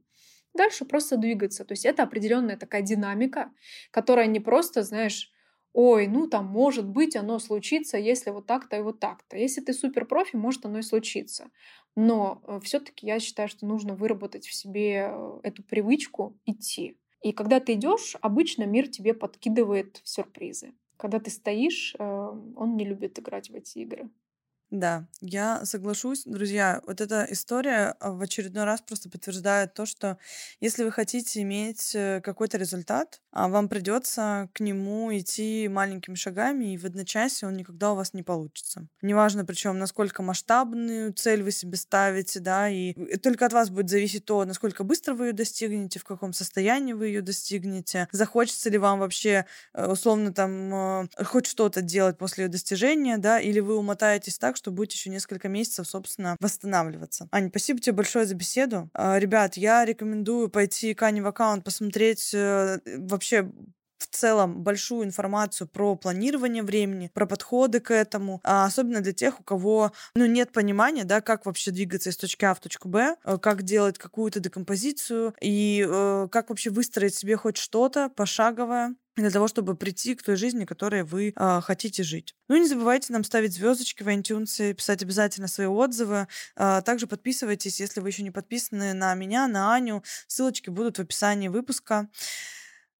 Дальше 0.57 0.85
просто 0.85 1.17
двигаться. 1.17 1.65
То 1.65 1.73
есть 1.73 1.85
это 1.85 2.01
определенная 2.03 2.57
такая 2.57 2.81
динамика, 2.81 3.51
которая 3.91 4.25
не 4.25 4.39
просто, 4.39 4.81
знаешь, 4.81 5.31
ой, 5.77 6.07
ну 6.07 6.25
там 6.27 6.47
может 6.47 6.87
быть 6.87 7.15
оно 7.15 7.37
случится, 7.37 7.99
если 7.99 8.31
вот 8.31 8.47
так-то 8.47 8.77
и 8.77 8.81
вот 8.81 8.99
так-то. 8.99 9.37
Если 9.37 9.61
ты 9.61 9.73
супер 9.73 10.05
профи, 10.05 10.35
может 10.35 10.65
оно 10.65 10.79
и 10.79 10.81
случится. 10.81 11.51
Но 11.95 12.41
э, 12.47 12.59
все-таки 12.63 13.05
я 13.05 13.19
считаю, 13.19 13.47
что 13.47 13.67
нужно 13.67 13.93
выработать 13.93 14.47
в 14.47 14.53
себе 14.55 15.11
э, 15.11 15.39
эту 15.43 15.61
привычку 15.61 16.35
идти. 16.47 16.97
И 17.21 17.31
когда 17.31 17.59
ты 17.59 17.73
идешь, 17.73 18.15
обычно 18.21 18.63
мир 18.63 18.87
тебе 18.87 19.13
подкидывает 19.13 20.01
сюрпризы. 20.03 20.73
Когда 20.97 21.19
ты 21.19 21.29
стоишь, 21.29 21.95
э, 21.99 22.03
он 22.03 22.75
не 22.75 22.83
любит 22.83 23.19
играть 23.19 23.51
в 23.51 23.53
эти 23.53 23.77
игры. 23.77 24.09
Да, 24.69 25.05
я 25.21 25.63
соглашусь. 25.63 26.23
Друзья, 26.25 26.81
вот 26.85 26.99
эта 26.99 27.25
история 27.29 27.95
а, 28.01 28.11
в 28.11 28.21
очередной 28.21 28.65
раз 28.65 28.81
просто 28.81 29.09
подтверждает 29.09 29.73
то, 29.73 29.85
что 29.85 30.17
если 30.59 30.83
вы 30.83 30.91
хотите 30.91 31.41
иметь 31.41 31.95
э, 31.95 32.19
какой-то 32.21 32.57
результат, 32.57 33.21
а, 33.31 33.47
вам 33.47 33.69
придется 33.69 34.49
к 34.53 34.59
нему 34.59 35.15
идти 35.17 35.69
маленькими 35.69 36.15
шагами, 36.15 36.73
и 36.73 36.77
в 36.77 36.83
одночасье 36.83 37.47
он 37.47 37.55
никогда 37.55 37.93
у 37.93 37.95
вас 37.95 38.13
не 38.13 38.23
получится. 38.23 38.87
Неважно, 39.01 39.45
причем, 39.45 39.77
насколько 39.79 40.21
масштабную 40.21 41.13
цель 41.13 41.43
вы 41.43 41.51
себе 41.51 41.77
ставите, 41.77 42.41
да, 42.41 42.67
и 42.67 42.93
только 43.19 43.45
от 43.45 43.53
вас 43.53 43.69
будет 43.69 43.89
зависеть 43.89 44.25
то, 44.25 44.43
насколько 44.43 44.83
быстро 44.83 45.13
вы 45.13 45.27
ее 45.27 45.33
достигнете, 45.33 45.99
в 45.99 46.03
каком 46.03 46.33
состоянии 46.33 46.91
вы 46.91 47.07
ее 47.07 47.21
достигнете, 47.21 48.09
захочется 48.11 48.69
ли 48.69 48.77
вам 48.77 48.99
вообще 48.99 49.45
э, 49.73 49.87
условно 49.87 50.33
там 50.33 51.05
э, 51.07 51.23
хоть 51.23 51.45
что-то 51.45 51.81
делать 51.81 52.17
после 52.17 52.45
ее 52.45 52.49
достижения, 52.49 53.17
да, 53.17 53.39
или 53.39 53.61
вы 53.61 53.77
умотаетесь 53.77 54.37
так, 54.37 54.56
что 54.57 54.71
будете 54.71 54.95
еще 54.95 55.09
несколько 55.09 55.47
месяцев, 55.47 55.87
собственно, 55.87 56.35
восстанавливаться. 56.39 57.27
Аня, 57.31 57.49
спасибо 57.49 57.79
тебе 57.79 57.93
большое 57.93 58.25
за 58.25 58.35
беседу. 58.35 58.89
А, 58.93 59.17
ребят, 59.19 59.55
я 59.55 59.85
рекомендую 59.85 60.49
пойти 60.49 60.93
к 60.93 61.03
Ане 61.03 61.21
в 61.21 61.27
аккаунт, 61.27 61.63
посмотреть 61.63 62.33
э, 62.33 62.79
вообще 62.97 63.51
в 63.97 64.07
целом 64.07 64.61
большую 64.61 65.05
информацию 65.05 65.67
про 65.67 65.95
планирование 65.95 66.63
времени, 66.63 67.11
про 67.13 67.25
подходы 67.25 67.79
к 67.79 67.91
этому, 67.91 68.39
а 68.43 68.65
особенно 68.65 69.01
для 69.01 69.13
тех, 69.13 69.39
у 69.39 69.43
кого 69.43 69.91
ну, 70.15 70.25
нет 70.25 70.51
понимания, 70.51 71.03
да, 71.03 71.21
как 71.21 71.45
вообще 71.45 71.71
двигаться 71.71 72.09
из 72.09 72.17
точки 72.17 72.45
А 72.45 72.53
в 72.53 72.59
точку 72.59 72.89
Б, 72.89 73.15
э, 73.23 73.37
как 73.37 73.63
делать 73.63 73.97
какую-то 73.97 74.39
декомпозицию 74.39 75.33
и 75.41 75.85
э, 75.87 76.27
как 76.31 76.49
вообще 76.49 76.69
выстроить 76.69 77.15
себе 77.15 77.37
хоть 77.37 77.57
что-то 77.57 78.09
пошаговое, 78.09 78.95
для 79.21 79.31
того, 79.31 79.47
чтобы 79.47 79.75
прийти 79.75 80.15
к 80.15 80.23
той 80.23 80.35
жизни, 80.35 80.65
которой 80.65 81.03
вы 81.03 81.33
э, 81.35 81.61
хотите 81.61 82.03
жить. 82.03 82.35
Ну 82.47 82.55
и 82.55 82.59
не 82.59 82.67
забывайте 82.67 83.11
нам 83.11 83.23
ставить 83.23 83.53
звездочки 83.53 84.03
в 84.03 84.07
iTunes, 84.07 84.73
писать 84.73 85.01
обязательно 85.03 85.47
свои 85.47 85.67
отзывы. 85.67 86.27
Э, 86.55 86.81
также 86.85 87.07
подписывайтесь, 87.07 87.79
если 87.79 87.99
вы 87.99 88.09
еще 88.09 88.23
не 88.23 88.31
подписаны 88.31 88.93
на 88.93 89.13
меня, 89.15 89.47
на 89.47 89.73
Аню. 89.73 90.03
Ссылочки 90.27 90.69
будут 90.69 90.97
в 90.97 91.01
описании 91.01 91.47
выпуска. 91.47 92.07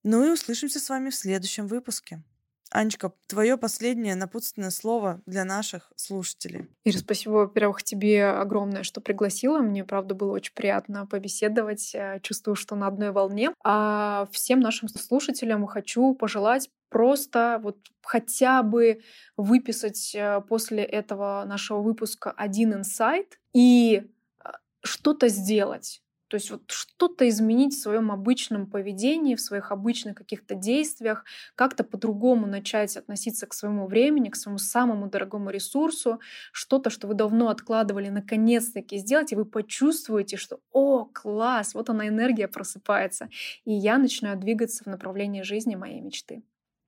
Ну 0.03 0.26
и 0.26 0.30
услышимся 0.30 0.80
с 0.80 0.89
вами 0.89 1.09
в 1.09 1.15
следующем 1.15 1.68
выпуске. 1.68 2.24
Анечка, 2.72 3.13
твое 3.28 3.57
последнее 3.57 4.15
напутственное 4.15 4.70
слово 4.70 5.22
для 5.26 5.45
наших 5.45 5.91
слушателей. 5.95 6.68
Ира, 6.84 6.97
спасибо, 6.99 7.34
во-первых, 7.34 7.84
тебе 7.84 8.26
огромное, 8.26 8.84
что 8.84 9.01
пригласила. 9.01 9.59
Мне, 9.59 9.84
правда, 9.84 10.15
было 10.15 10.32
очень 10.34 10.53
приятно 10.53 11.05
побеседовать. 11.05 11.95
Э, 11.95 12.20
чувствую, 12.22 12.55
что 12.55 12.76
на 12.76 12.88
одной 12.88 13.11
волне. 13.11 13.51
А 13.63 14.28
всем 14.32 14.59
нашим 14.59 14.89
слушателям 14.89 15.65
хочу 15.68 16.13
пожелать 16.13 16.70
просто 16.89 17.59
вот 17.63 17.78
хотя 18.01 18.63
бы 18.63 19.01
выписать 19.36 20.13
э, 20.15 20.41
после 20.47 20.84
этого 20.84 21.43
нашего 21.45 21.82
выпуска 21.82 22.32
один 22.32 22.74
инсайт 22.74 23.39
и 23.53 24.03
э, 24.43 24.49
что-то 24.84 25.28
сделать 25.28 26.01
то 26.28 26.36
есть 26.36 26.51
вот 26.51 26.69
что-то 26.71 27.28
изменить 27.30 27.73
в 27.73 27.82
своем 27.82 28.11
обычном 28.11 28.67
поведении, 28.67 29.36
в 29.36 29.41
своих 29.41 29.71
обычных 29.71 30.15
каких-то 30.15 30.55
действиях, 30.55 31.23
как-то 31.55 31.84
по-другому 31.84 32.47
начать 32.47 32.97
относиться 32.97 33.47
к 33.47 33.53
своему 33.53 33.88
времени, 33.88 34.30
к 34.30 34.36
своему 34.36 34.57
самому 34.57 35.09
дорогому 35.09 35.49
ресурсу, 35.49 36.19
что-то, 36.51 36.89
что 36.89 37.07
вы 37.07 37.13
давно 37.13 37.49
откладывали, 37.49 38.09
наконец-таки 38.09 38.97
сделать, 38.97 39.32
и 39.32 39.36
вы 39.36 39.45
почувствуете, 39.45 40.38
что 40.38 40.59
«О, 40.71 41.05
класс!» 41.05 41.73
Вот 41.73 41.89
она 41.89 42.07
энергия 42.07 42.47
просыпается. 42.47 43.30
И 43.65 43.73
я 43.73 43.97
начинаю 43.97 44.38
двигаться 44.38 44.84
в 44.84 44.88
направлении 44.88 45.41
жизни 45.41 45.75
моей 45.75 46.01
мечты. 46.01 46.43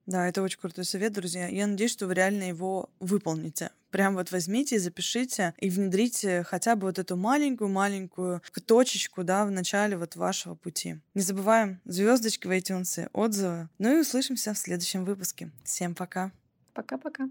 Да, 0.05 0.27
это 0.27 0.41
очень 0.41 0.59
крутой 0.59 0.85
совет, 0.85 1.13
друзья. 1.13 1.47
Я 1.47 1.67
надеюсь, 1.67 1.91
что 1.91 2.07
вы 2.07 2.15
реально 2.15 2.43
его 2.43 2.89
выполните. 2.99 3.71
Прям 3.91 4.15
вот 4.15 4.31
возьмите, 4.31 4.79
запишите 4.79 5.53
и 5.57 5.69
внедрите 5.69 6.43
хотя 6.43 6.75
бы 6.75 6.87
вот 6.87 6.99
эту 6.99 7.15
маленькую-маленькую 7.15 8.41
точечку, 8.65 9.23
да, 9.23 9.45
в 9.45 9.51
начале 9.51 9.97
вот 9.97 10.15
вашего 10.15 10.55
пути. 10.55 10.99
Не 11.13 11.21
забываем 11.21 11.79
звездочки 11.85 12.47
в 12.47 12.51
iTunes, 12.51 13.09
отзывы. 13.13 13.69
Ну 13.79 13.97
и 13.97 14.01
услышимся 14.01 14.53
в 14.53 14.57
следующем 14.57 15.05
выпуске. 15.05 15.49
Всем 15.63 15.95
пока. 15.95 16.31
Пока-пока. 16.73 17.29